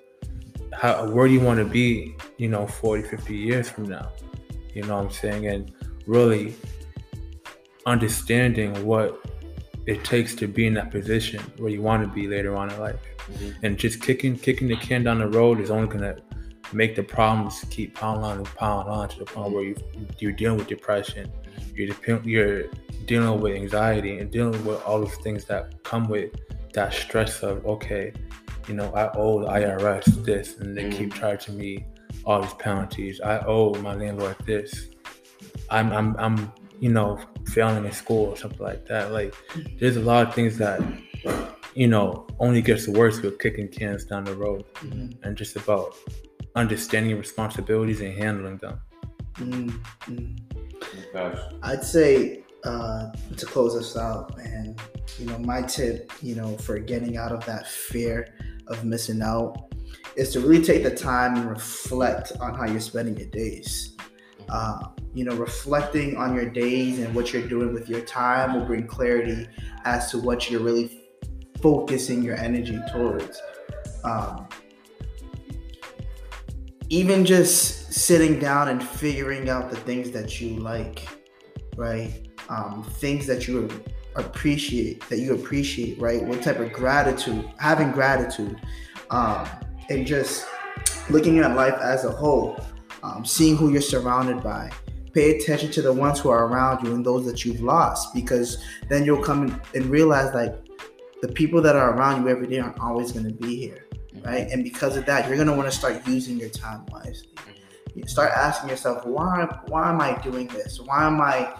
How, 0.73 1.09
where 1.09 1.27
do 1.27 1.33
you 1.33 1.41
want 1.41 1.59
to 1.59 1.65
be, 1.65 2.15
you 2.37 2.47
know, 2.47 2.65
40, 2.65 3.03
50 3.03 3.35
years 3.35 3.69
from 3.69 3.89
now? 3.89 4.09
You 4.73 4.83
know 4.83 4.95
what 4.95 5.05
I'm 5.05 5.11
saying? 5.11 5.47
And 5.47 5.71
really 6.07 6.55
understanding 7.85 8.85
what 8.85 9.19
it 9.85 10.03
takes 10.03 10.35
to 10.35 10.47
be 10.47 10.67
in 10.67 10.73
that 10.75 10.91
position 10.91 11.41
where 11.57 11.71
you 11.71 11.81
want 11.81 12.03
to 12.03 12.07
be 12.07 12.27
later 12.27 12.55
on 12.55 12.71
in 12.71 12.79
life. 12.79 12.99
Mm-hmm. 13.31 13.65
And 13.65 13.77
just 13.77 14.01
kicking 14.01 14.37
kicking 14.37 14.67
the 14.67 14.75
can 14.77 15.03
down 15.03 15.19
the 15.19 15.27
road 15.27 15.59
is 15.59 15.69
only 15.69 15.87
gonna 15.87 16.17
make 16.73 16.95
the 16.95 17.03
problems 17.03 17.65
keep 17.69 17.95
piling 17.95 18.23
on 18.23 18.37
and 18.37 18.45
piling 18.55 18.87
on 18.87 19.09
to 19.09 19.19
the 19.19 19.25
point 19.25 19.51
where 19.53 19.63
you 19.63 19.75
you're 20.19 20.31
dealing 20.31 20.57
with 20.57 20.67
depression, 20.67 21.31
you're 21.75 21.87
dep- 21.87 22.25
you're 22.25 22.63
dealing 23.05 23.41
with 23.41 23.55
anxiety 23.55 24.19
and 24.19 24.31
dealing 24.31 24.63
with 24.65 24.81
all 24.83 24.99
those 24.99 25.15
things 25.15 25.45
that 25.45 25.83
come 25.83 26.07
with 26.07 26.31
that 26.73 26.93
stress 26.93 27.43
of 27.43 27.65
okay, 27.65 28.13
you 28.67 28.73
know, 28.73 28.91
I 28.93 29.11
owe 29.13 29.41
the 29.41 29.47
IRS 29.47 30.23
this 30.23 30.57
and 30.57 30.77
they 30.77 30.89
keep 30.89 31.09
mm-hmm. 31.09 31.19
charging 31.19 31.57
me 31.57 31.85
all 32.25 32.41
these 32.41 32.53
penalties. 32.53 33.19
I 33.21 33.39
owe 33.39 33.73
my 33.75 33.95
landlord 33.95 34.35
this. 34.45 34.87
I'm 35.69 35.91
I'm 35.91 36.15
I'm 36.17 36.51
you 36.79 36.89
know 36.89 37.19
failing 37.47 37.85
in 37.85 37.91
school 37.91 38.27
or 38.27 38.37
something 38.37 38.61
like 38.61 38.85
that. 38.87 39.11
Like 39.11 39.33
there's 39.79 39.97
a 39.97 40.01
lot 40.01 40.27
of 40.27 40.33
things 40.33 40.57
that 40.57 40.81
you 41.73 41.87
know 41.87 42.27
only 42.39 42.61
gets 42.61 42.87
worse 42.87 43.21
with 43.21 43.39
kicking 43.39 43.67
cans 43.67 44.05
down 44.05 44.23
the 44.23 44.35
road 44.35 44.65
and 45.23 45.35
just 45.35 45.55
about 45.55 45.95
understanding 46.55 47.17
responsibilities 47.17 48.01
and 48.01 48.13
handling 48.17 48.57
them. 48.57 48.79
Mm, 49.35 49.79
mm. 50.01 50.39
Facts. 51.13 51.41
I'd 51.63 51.83
say 51.83 52.43
uh, 52.63 53.11
to 53.37 53.45
close 53.45 53.75
us 53.75 53.95
out, 53.97 54.35
man, 54.37 54.75
you 55.17 55.25
know, 55.25 55.37
my 55.39 55.61
tip, 55.61 56.11
you 56.21 56.35
know, 56.35 56.57
for 56.57 56.79
getting 56.79 57.17
out 57.17 57.31
of 57.31 57.45
that 57.45 57.67
fear 57.67 58.33
of 58.67 58.83
missing 58.83 59.21
out 59.21 59.73
is 60.15 60.31
to 60.33 60.39
really 60.39 60.63
take 60.63 60.83
the 60.83 60.93
time 60.93 61.35
and 61.35 61.49
reflect 61.49 62.33
on 62.39 62.53
how 62.53 62.65
you're 62.65 62.81
spending 62.81 63.17
your 63.17 63.29
days. 63.29 63.95
Uh, 64.49 64.79
you 65.13 65.23
know, 65.23 65.35
reflecting 65.35 66.17
on 66.17 66.35
your 66.35 66.49
days 66.49 66.99
and 66.99 67.13
what 67.15 67.31
you're 67.31 67.47
doing 67.47 67.73
with 67.73 67.89
your 67.89 68.01
time 68.01 68.53
will 68.53 68.65
bring 68.65 68.85
clarity 68.85 69.47
as 69.85 70.11
to 70.11 70.17
what 70.17 70.49
you're 70.49 70.61
really 70.61 71.00
focusing 71.61 72.23
your 72.23 72.35
energy 72.35 72.79
towards. 72.91 73.41
Um, 74.03 74.47
even 76.89 77.25
just 77.25 77.93
sitting 77.93 78.39
down 78.39 78.67
and 78.67 78.83
figuring 78.83 79.49
out 79.49 79.69
the 79.69 79.77
things 79.77 80.11
that 80.11 80.41
you 80.41 80.57
like, 80.57 81.07
right? 81.77 82.27
Um, 82.49 82.83
things 82.83 83.25
that 83.27 83.47
you 83.47 83.69
appreciate, 84.15 85.07
that 85.09 85.19
you 85.19 85.33
appreciate, 85.33 85.99
right? 85.99 86.21
What 86.23 86.41
type 86.41 86.59
of 86.59 86.73
gratitude, 86.73 87.49
having 87.59 87.91
gratitude, 87.91 88.59
um, 89.09 89.47
and 89.89 90.05
just 90.05 90.45
looking 91.09 91.39
at 91.39 91.55
life 91.55 91.75
as 91.75 92.03
a 92.03 92.11
whole, 92.11 92.59
um, 93.03 93.23
seeing 93.23 93.55
who 93.55 93.71
you're 93.71 93.81
surrounded 93.81 94.43
by. 94.43 94.69
Pay 95.13 95.37
attention 95.37 95.71
to 95.71 95.81
the 95.81 95.91
ones 95.91 96.19
who 96.19 96.29
are 96.29 96.45
around 96.47 96.85
you 96.85 96.93
and 96.93 97.05
those 97.05 97.25
that 97.25 97.45
you've 97.45 97.61
lost, 97.61 98.13
because 98.13 98.63
then 98.89 99.05
you'll 99.05 99.23
come 99.23 99.43
and, 99.43 99.61
and 99.75 99.85
realize 99.85 100.33
like 100.33 100.55
the 101.21 101.27
people 101.27 101.61
that 101.61 101.75
are 101.75 101.95
around 101.95 102.23
you 102.23 102.29
every 102.29 102.47
day 102.47 102.59
aren't 102.59 102.79
always 102.79 103.11
going 103.11 103.25
to 103.25 103.33
be 103.33 103.55
here, 103.55 103.87
mm-hmm. 103.93 104.27
right? 104.27 104.49
And 104.49 104.63
because 104.63 104.97
of 104.97 105.05
that, 105.05 105.27
you're 105.27 105.35
going 105.35 105.47
to 105.47 105.53
want 105.53 105.71
to 105.71 105.77
start 105.77 106.05
using 106.07 106.37
your 106.37 106.49
time 106.49 106.85
wisely. 106.91 107.29
Mm-hmm. 107.35 107.99
You 107.99 108.07
start 108.07 108.31
asking 108.31 108.69
yourself, 108.69 109.05
why, 109.05 109.47
why 109.67 109.89
am 109.89 110.01
I 110.01 110.19
doing 110.21 110.47
this? 110.47 110.79
Why 110.79 111.05
am 111.05 111.21
I 111.21 111.53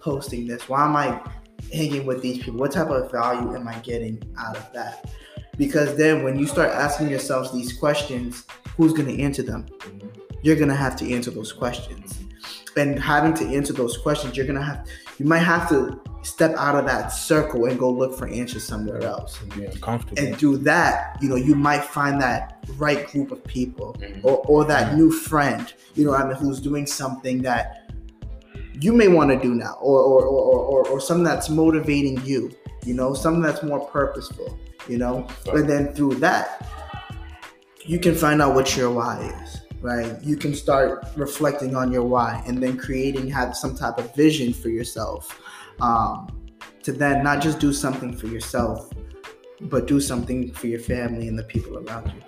posting 0.00 0.46
this? 0.46 0.68
Why 0.68 0.84
am 0.84 0.96
I 0.96 1.20
hanging 1.72 2.06
with 2.06 2.22
these 2.22 2.38
people? 2.38 2.60
What 2.60 2.72
type 2.72 2.88
of 2.88 3.10
value 3.10 3.54
am 3.54 3.66
I 3.66 3.74
getting 3.80 4.22
out 4.38 4.56
of 4.56 4.72
that? 4.72 5.10
Because 5.56 5.96
then 5.96 6.22
when 6.22 6.38
you 6.38 6.46
start 6.46 6.70
asking 6.70 7.08
yourselves 7.08 7.52
these 7.52 7.72
questions, 7.72 8.44
who's 8.76 8.92
going 8.92 9.08
to 9.08 9.22
answer 9.22 9.42
them? 9.42 9.66
Mm-hmm. 9.80 10.08
You're 10.42 10.56
going 10.56 10.68
to 10.68 10.76
have 10.76 10.94
to 10.96 11.12
answer 11.12 11.32
those 11.32 11.52
questions. 11.52 12.16
And 12.76 12.96
having 12.96 13.34
to 13.34 13.56
answer 13.56 13.72
those 13.72 13.96
questions, 13.96 14.36
you're 14.36 14.46
going 14.46 14.58
to 14.58 14.64
have, 14.64 14.86
you 15.18 15.26
might 15.26 15.38
have 15.38 15.68
to 15.68 16.00
step 16.22 16.54
out 16.56 16.76
of 16.76 16.84
that 16.86 17.08
circle 17.08 17.66
and 17.66 17.78
go 17.78 17.90
look 17.90 18.16
for 18.16 18.28
answers 18.28 18.64
somewhere 18.64 19.02
else. 19.02 19.38
Be 19.56 19.64
uncomfortable. 19.64 20.22
And 20.22 20.36
do 20.38 20.56
that, 20.58 21.16
you 21.20 21.28
know, 21.28 21.36
you 21.36 21.54
might 21.54 21.84
find 21.84 22.20
that 22.20 22.64
right 22.76 23.06
group 23.08 23.30
of 23.32 23.42
people 23.44 23.96
mm-hmm. 23.98 24.26
or, 24.26 24.38
or 24.46 24.64
that 24.66 24.96
new 24.96 25.10
friend, 25.10 25.72
you 25.94 26.04
know, 26.04 26.14
I 26.14 26.24
mean, 26.26 26.36
who's 26.36 26.60
doing 26.60 26.86
something 26.86 27.42
that 27.42 27.90
you 28.80 28.92
may 28.92 29.08
want 29.08 29.30
to 29.30 29.38
do 29.38 29.54
now 29.54 29.76
or, 29.80 30.00
or, 30.00 30.24
or, 30.24 30.58
or, 30.60 30.88
or 30.88 31.00
something 31.00 31.24
that's 31.24 31.48
motivating 31.48 32.24
you, 32.24 32.52
you 32.84 32.94
know, 32.94 33.14
something 33.14 33.42
that's 33.42 33.62
more 33.62 33.80
purposeful, 33.80 34.58
you 34.88 34.98
know, 34.98 35.26
and 35.52 35.68
then 35.68 35.92
through 35.94 36.14
that, 36.16 36.66
you 37.84 37.98
can 37.98 38.14
find 38.14 38.40
out 38.40 38.54
what 38.54 38.76
your 38.76 38.90
why 38.90 39.18
is, 39.42 39.57
right? 39.80 40.16
You 40.22 40.36
can 40.36 40.54
start 40.54 41.06
reflecting 41.16 41.76
on 41.76 41.92
your 41.92 42.04
why 42.04 42.42
and 42.46 42.62
then 42.62 42.76
creating, 42.76 43.28
have 43.30 43.56
some 43.56 43.76
type 43.76 43.98
of 43.98 44.14
vision 44.14 44.52
for 44.52 44.68
yourself 44.68 45.40
um, 45.80 46.28
to 46.82 46.92
then 46.92 47.22
not 47.22 47.40
just 47.42 47.58
do 47.58 47.72
something 47.72 48.16
for 48.16 48.26
yourself, 48.26 48.90
but 49.62 49.86
do 49.86 50.00
something 50.00 50.52
for 50.52 50.66
your 50.66 50.80
family 50.80 51.28
and 51.28 51.38
the 51.38 51.44
people 51.44 51.78
around 51.78 52.12
you. 52.14 52.22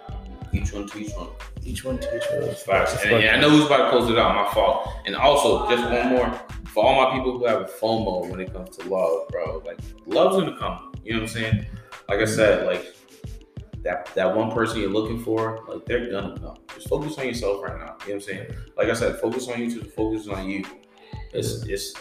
Each 0.53 0.73
one 0.73 0.87
to 0.89 0.99
each 0.99 1.13
one. 1.15 1.29
Each 1.65 1.85
one 1.85 1.99
to 1.99 2.17
each 2.17 2.25
one. 2.33 2.55
Facts. 2.55 3.05
And, 3.05 3.13
and 3.13 3.37
I 3.37 3.41
know 3.41 3.51
who's 3.51 3.67
about 3.67 3.85
to 3.85 3.91
close 3.91 4.11
it 4.11 4.19
out. 4.19 4.35
My 4.35 4.53
fault. 4.53 4.89
And 5.07 5.15
also, 5.15 5.69
just 5.71 5.83
one 5.85 6.09
more 6.09 6.41
for 6.67 6.85
all 6.85 7.05
my 7.05 7.17
people 7.17 7.39
who 7.39 7.47
have 7.47 7.63
a 7.63 7.65
FOMO 7.65 8.29
when 8.29 8.41
it 8.41 8.53
comes 8.53 8.77
to 8.79 8.89
love, 8.89 9.29
bro. 9.29 9.63
Like, 9.65 9.79
love's 10.07 10.37
gonna 10.37 10.59
come. 10.59 10.93
You 11.05 11.13
know 11.13 11.21
what 11.21 11.29
I'm 11.31 11.35
saying? 11.35 11.67
Like 12.09 12.21
I 12.21 12.25
said, 12.25 12.67
like 12.67 12.97
that 13.83 14.11
that 14.15 14.37
one 14.37 14.51
person 14.51 14.81
you're 14.81 14.91
looking 14.91 15.19
for, 15.19 15.65
like 15.69 15.85
they're 15.87 16.11
gonna. 16.11 16.55
Just 16.75 16.89
focus 16.89 17.19
on 17.19 17.27
yourself 17.27 17.63
right 17.63 17.79
now. 17.79 17.97
You 18.07 18.15
know 18.15 18.15
what 18.15 18.15
I'm 18.15 18.21
saying? 18.21 18.47
Like 18.77 18.89
I 18.89 18.95
said, 18.95 19.19
focus 19.21 19.49
on 19.49 19.61
you 19.61 19.81
to 19.81 19.85
focus 19.85 20.29
on 20.29 20.49
you. 20.49 20.65
It's 21.33 21.65
it's 21.67 21.95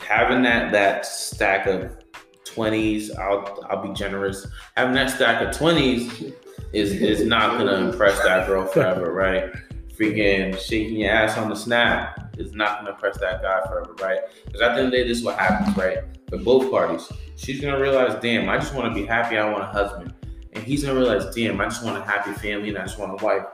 having 0.00 0.42
that 0.42 0.72
that 0.72 1.06
stack 1.06 1.66
of 1.66 1.96
twenties. 2.44 3.10
I'll 3.16 3.66
I'll 3.68 3.82
be 3.82 3.92
generous. 3.92 4.46
Having 4.76 4.94
that 4.94 5.10
stack 5.10 5.42
of 5.42 5.56
twenties 5.56 6.32
is 6.72 6.92
is 6.92 7.24
not 7.24 7.58
gonna 7.58 7.76
impress 7.88 8.18
that 8.22 8.46
girl 8.46 8.66
forever, 8.66 9.12
right? 9.12 9.52
Freaking 9.98 10.58
shaking 10.58 10.96
your 10.98 11.10
ass 11.10 11.38
on 11.38 11.48
the 11.48 11.56
snap 11.56 12.34
is 12.38 12.52
not 12.52 12.78
gonna 12.78 12.90
impress 12.90 13.18
that 13.18 13.42
guy 13.42 13.66
forever, 13.66 13.94
right? 14.00 14.20
Because 14.44 14.60
at 14.60 14.74
the 14.74 14.78
end 14.78 14.86
of 14.86 14.90
the 14.92 14.98
day, 14.98 15.08
this 15.08 15.18
is 15.18 15.24
what 15.24 15.38
happens, 15.38 15.76
right? 15.76 15.98
For 16.28 16.38
both 16.38 16.70
parties, 16.70 17.10
she's 17.36 17.60
gonna 17.60 17.80
realize, 17.80 18.20
damn, 18.20 18.48
I 18.48 18.58
just 18.58 18.74
want 18.74 18.92
to 18.92 19.00
be 19.00 19.06
happy. 19.06 19.38
I 19.38 19.50
want 19.50 19.62
a 19.62 19.66
husband, 19.66 20.12
and 20.56 20.64
he's 20.64 20.82
gonna 20.82 20.98
realize, 20.98 21.34
damn, 21.34 21.60
I 21.60 21.64
just 21.64 21.84
want 21.84 21.98
a 21.98 22.02
happy 22.02 22.32
family 22.32 22.70
and 22.70 22.78
I 22.78 22.82
just 22.82 22.98
want 22.98 23.20
a 23.20 23.24
wife. 23.24 23.44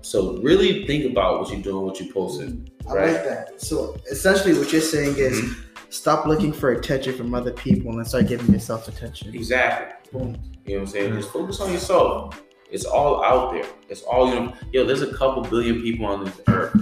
So 0.00 0.38
really 0.38 0.86
think 0.86 1.04
about 1.04 1.40
what 1.40 1.50
you're 1.52 1.60
doing, 1.60 1.84
what 1.84 2.00
you're 2.00 2.12
posting. 2.12 2.68
I 2.88 2.92
like 2.92 3.24
that. 3.24 3.60
So 3.60 3.96
essentially, 4.10 4.58
what 4.58 4.72
you're 4.72 4.80
saying 4.80 5.16
is, 5.18 5.40
mm-hmm. 5.40 5.62
stop 5.90 6.26
looking 6.26 6.52
for 6.52 6.72
attention 6.72 7.16
from 7.16 7.34
other 7.34 7.52
people 7.52 7.96
and 7.98 8.06
start 8.06 8.28
giving 8.28 8.52
yourself 8.52 8.88
attention. 8.88 9.34
Exactly. 9.34 10.10
Boom. 10.12 10.36
You 10.64 10.76
know 10.76 10.80
what 10.80 10.88
I'm 10.88 10.92
saying? 10.92 11.14
Just 11.14 11.30
focus 11.30 11.60
on 11.60 11.72
yourself. 11.72 12.42
It's 12.70 12.84
all 12.84 13.22
out 13.24 13.52
there. 13.52 13.66
It's 13.88 14.02
all 14.02 14.28
you 14.28 14.40
know. 14.40 14.54
Yo, 14.72 14.84
there's 14.84 15.02
a 15.02 15.12
couple 15.12 15.42
billion 15.42 15.82
people 15.82 16.06
on 16.06 16.24
this 16.24 16.40
earth. 16.48 16.74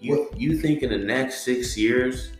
You 0.00 0.30
you 0.36 0.58
think 0.58 0.82
in 0.82 0.90
the 0.90 0.98
next 0.98 1.44
six 1.44 1.76
years 1.76 2.32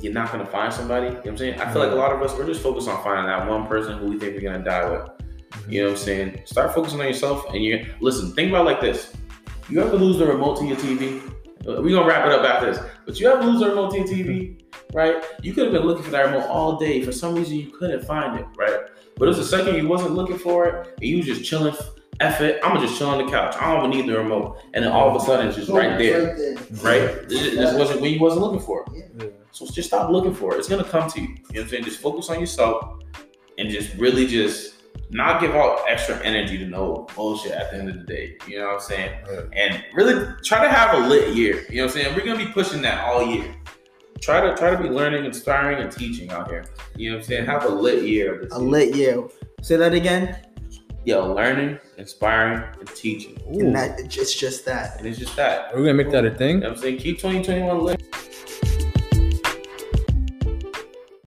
you're 0.00 0.12
not 0.12 0.32
gonna 0.32 0.46
find 0.46 0.72
somebody? 0.72 1.06
You 1.06 1.12
know 1.12 1.18
what 1.18 1.28
I'm 1.28 1.36
saying? 1.36 1.60
I 1.60 1.72
feel 1.72 1.82
like 1.82 1.92
a 1.92 1.96
lot 1.96 2.12
of 2.12 2.22
us 2.22 2.36
we're 2.36 2.46
just 2.46 2.62
focused 2.62 2.88
on 2.88 3.02
finding 3.04 3.26
that 3.26 3.48
one 3.48 3.66
person 3.66 3.98
who 3.98 4.06
we 4.06 4.18
think 4.18 4.34
we're 4.34 4.40
gonna 4.40 4.64
die 4.64 4.88
with. 4.88 5.19
You 5.68 5.82
know 5.82 5.88
what 5.88 5.98
I'm 5.98 6.04
saying? 6.04 6.42
Start 6.44 6.74
focusing 6.74 7.00
on 7.00 7.06
yourself 7.06 7.46
and 7.52 7.62
you 7.62 7.86
listen, 8.00 8.32
think 8.32 8.50
about 8.50 8.64
like 8.64 8.80
this. 8.80 9.14
You 9.68 9.80
ever 9.82 9.96
lose 9.96 10.18
the 10.18 10.26
remote 10.26 10.58
to 10.58 10.66
your 10.66 10.76
TV? 10.76 11.22
We're 11.64 11.90
gonna 11.90 12.06
wrap 12.06 12.26
it 12.26 12.32
up 12.32 12.44
after 12.44 12.72
this. 12.72 12.82
But 13.06 13.20
you 13.20 13.28
ever 13.28 13.44
lose 13.44 13.60
the 13.60 13.68
remote 13.68 13.92
to 13.92 13.98
your 13.98 14.06
TV? 14.06 14.62
Right? 14.92 15.22
You 15.42 15.52
could 15.52 15.64
have 15.64 15.72
been 15.72 15.84
looking 15.84 16.02
for 16.02 16.10
that 16.10 16.26
remote 16.26 16.48
all 16.48 16.76
day. 16.76 17.02
For 17.02 17.12
some 17.12 17.34
reason 17.34 17.56
you 17.56 17.70
couldn't 17.70 18.04
find 18.04 18.38
it, 18.38 18.46
right? 18.56 18.80
But 19.16 19.24
it 19.26 19.28
was 19.28 19.38
the 19.38 19.44
second 19.44 19.76
you 19.76 19.86
wasn't 19.86 20.12
looking 20.12 20.38
for 20.38 20.66
it, 20.66 20.94
and 20.96 21.06
you 21.06 21.18
was 21.18 21.26
just 21.26 21.44
chilling. 21.44 21.74
F 22.20 22.40
I'm 22.40 22.60
gonna 22.60 22.80
just 22.80 22.98
chill 22.98 23.08
on 23.08 23.24
the 23.24 23.30
couch. 23.30 23.54
I 23.58 23.72
don't 23.72 23.92
even 23.92 24.06
need 24.06 24.12
the 24.12 24.18
remote. 24.18 24.58
And 24.74 24.84
then 24.84 24.92
all 24.92 25.08
of 25.08 25.22
a 25.22 25.24
sudden 25.24 25.46
it's 25.46 25.56
just 25.56 25.70
right 25.70 25.98
there, 25.98 26.56
Right? 26.82 27.28
This 27.28 27.74
wasn't 27.78 28.00
when 28.00 28.12
you 28.12 28.20
wasn't 28.20 28.42
looking 28.42 28.60
for. 28.60 28.84
So 29.52 29.66
just 29.66 29.88
stop 29.88 30.10
looking 30.10 30.34
for 30.34 30.54
it. 30.54 30.58
It's 30.58 30.68
gonna 30.68 30.84
come 30.84 31.08
to 31.10 31.20
you. 31.20 31.28
You 31.28 31.34
know 31.34 31.42
what 31.44 31.60
I'm 31.62 31.68
saying? 31.68 31.84
Just 31.84 32.00
focus 32.00 32.28
on 32.28 32.40
yourself 32.40 33.00
and 33.58 33.70
just 33.70 33.94
really 33.94 34.26
just 34.26 34.69
not 35.10 35.40
give 35.40 35.54
out 35.56 35.80
extra 35.88 36.16
energy 36.24 36.56
to 36.58 36.66
no 36.66 37.06
bullshit 37.16 37.52
at 37.52 37.70
the 37.72 37.78
end 37.78 37.88
of 37.88 37.96
the 37.98 38.04
day. 38.04 38.36
You 38.46 38.58
know 38.60 38.66
what 38.66 38.74
I'm 38.74 38.80
saying? 38.80 39.12
Right. 39.28 39.44
And 39.56 39.84
really 39.94 40.26
try 40.44 40.62
to 40.62 40.68
have 40.70 40.94
a 40.94 41.08
lit 41.08 41.34
year. 41.34 41.64
You 41.68 41.78
know 41.78 41.86
what 41.86 41.96
I'm 41.96 42.02
saying? 42.02 42.16
We're 42.16 42.24
gonna 42.24 42.44
be 42.44 42.52
pushing 42.52 42.80
that 42.82 43.04
all 43.04 43.26
year. 43.26 43.54
Try 44.20 44.40
to 44.40 44.54
try 44.56 44.70
to 44.70 44.80
be 44.80 44.88
learning, 44.88 45.24
inspiring, 45.24 45.82
and 45.82 45.90
teaching 45.90 46.30
out 46.30 46.48
here. 46.48 46.64
You 46.94 47.10
know 47.10 47.16
what 47.16 47.22
I'm 47.22 47.28
saying? 47.28 47.46
Have 47.46 47.64
a 47.64 47.68
lit 47.68 48.04
year. 48.04 48.40
This 48.42 48.54
A 48.54 48.60
year. 48.60 48.68
lit 48.68 48.94
year. 48.94 49.28
Say 49.62 49.76
that 49.76 49.94
again. 49.94 50.36
Yeah, 51.06 51.16
learning, 51.16 51.78
inspiring, 51.96 52.62
and 52.78 52.86
teaching. 52.88 53.40
And 53.48 53.74
that 53.74 53.98
it's 53.98 54.34
just 54.34 54.66
that. 54.66 54.98
And 54.98 55.06
it's 55.06 55.18
just 55.18 55.34
that. 55.36 55.72
We're 55.74 55.80
we 55.80 55.86
gonna 55.86 55.94
make 56.04 56.10
that 56.12 56.26
a 56.26 56.30
thing? 56.30 56.56
You 56.56 56.60
know 56.60 56.68
what 56.68 56.76
I'm 56.76 56.82
saying? 56.82 56.98
Keep 56.98 57.16
2021 57.18 57.80
lit. 57.82 58.02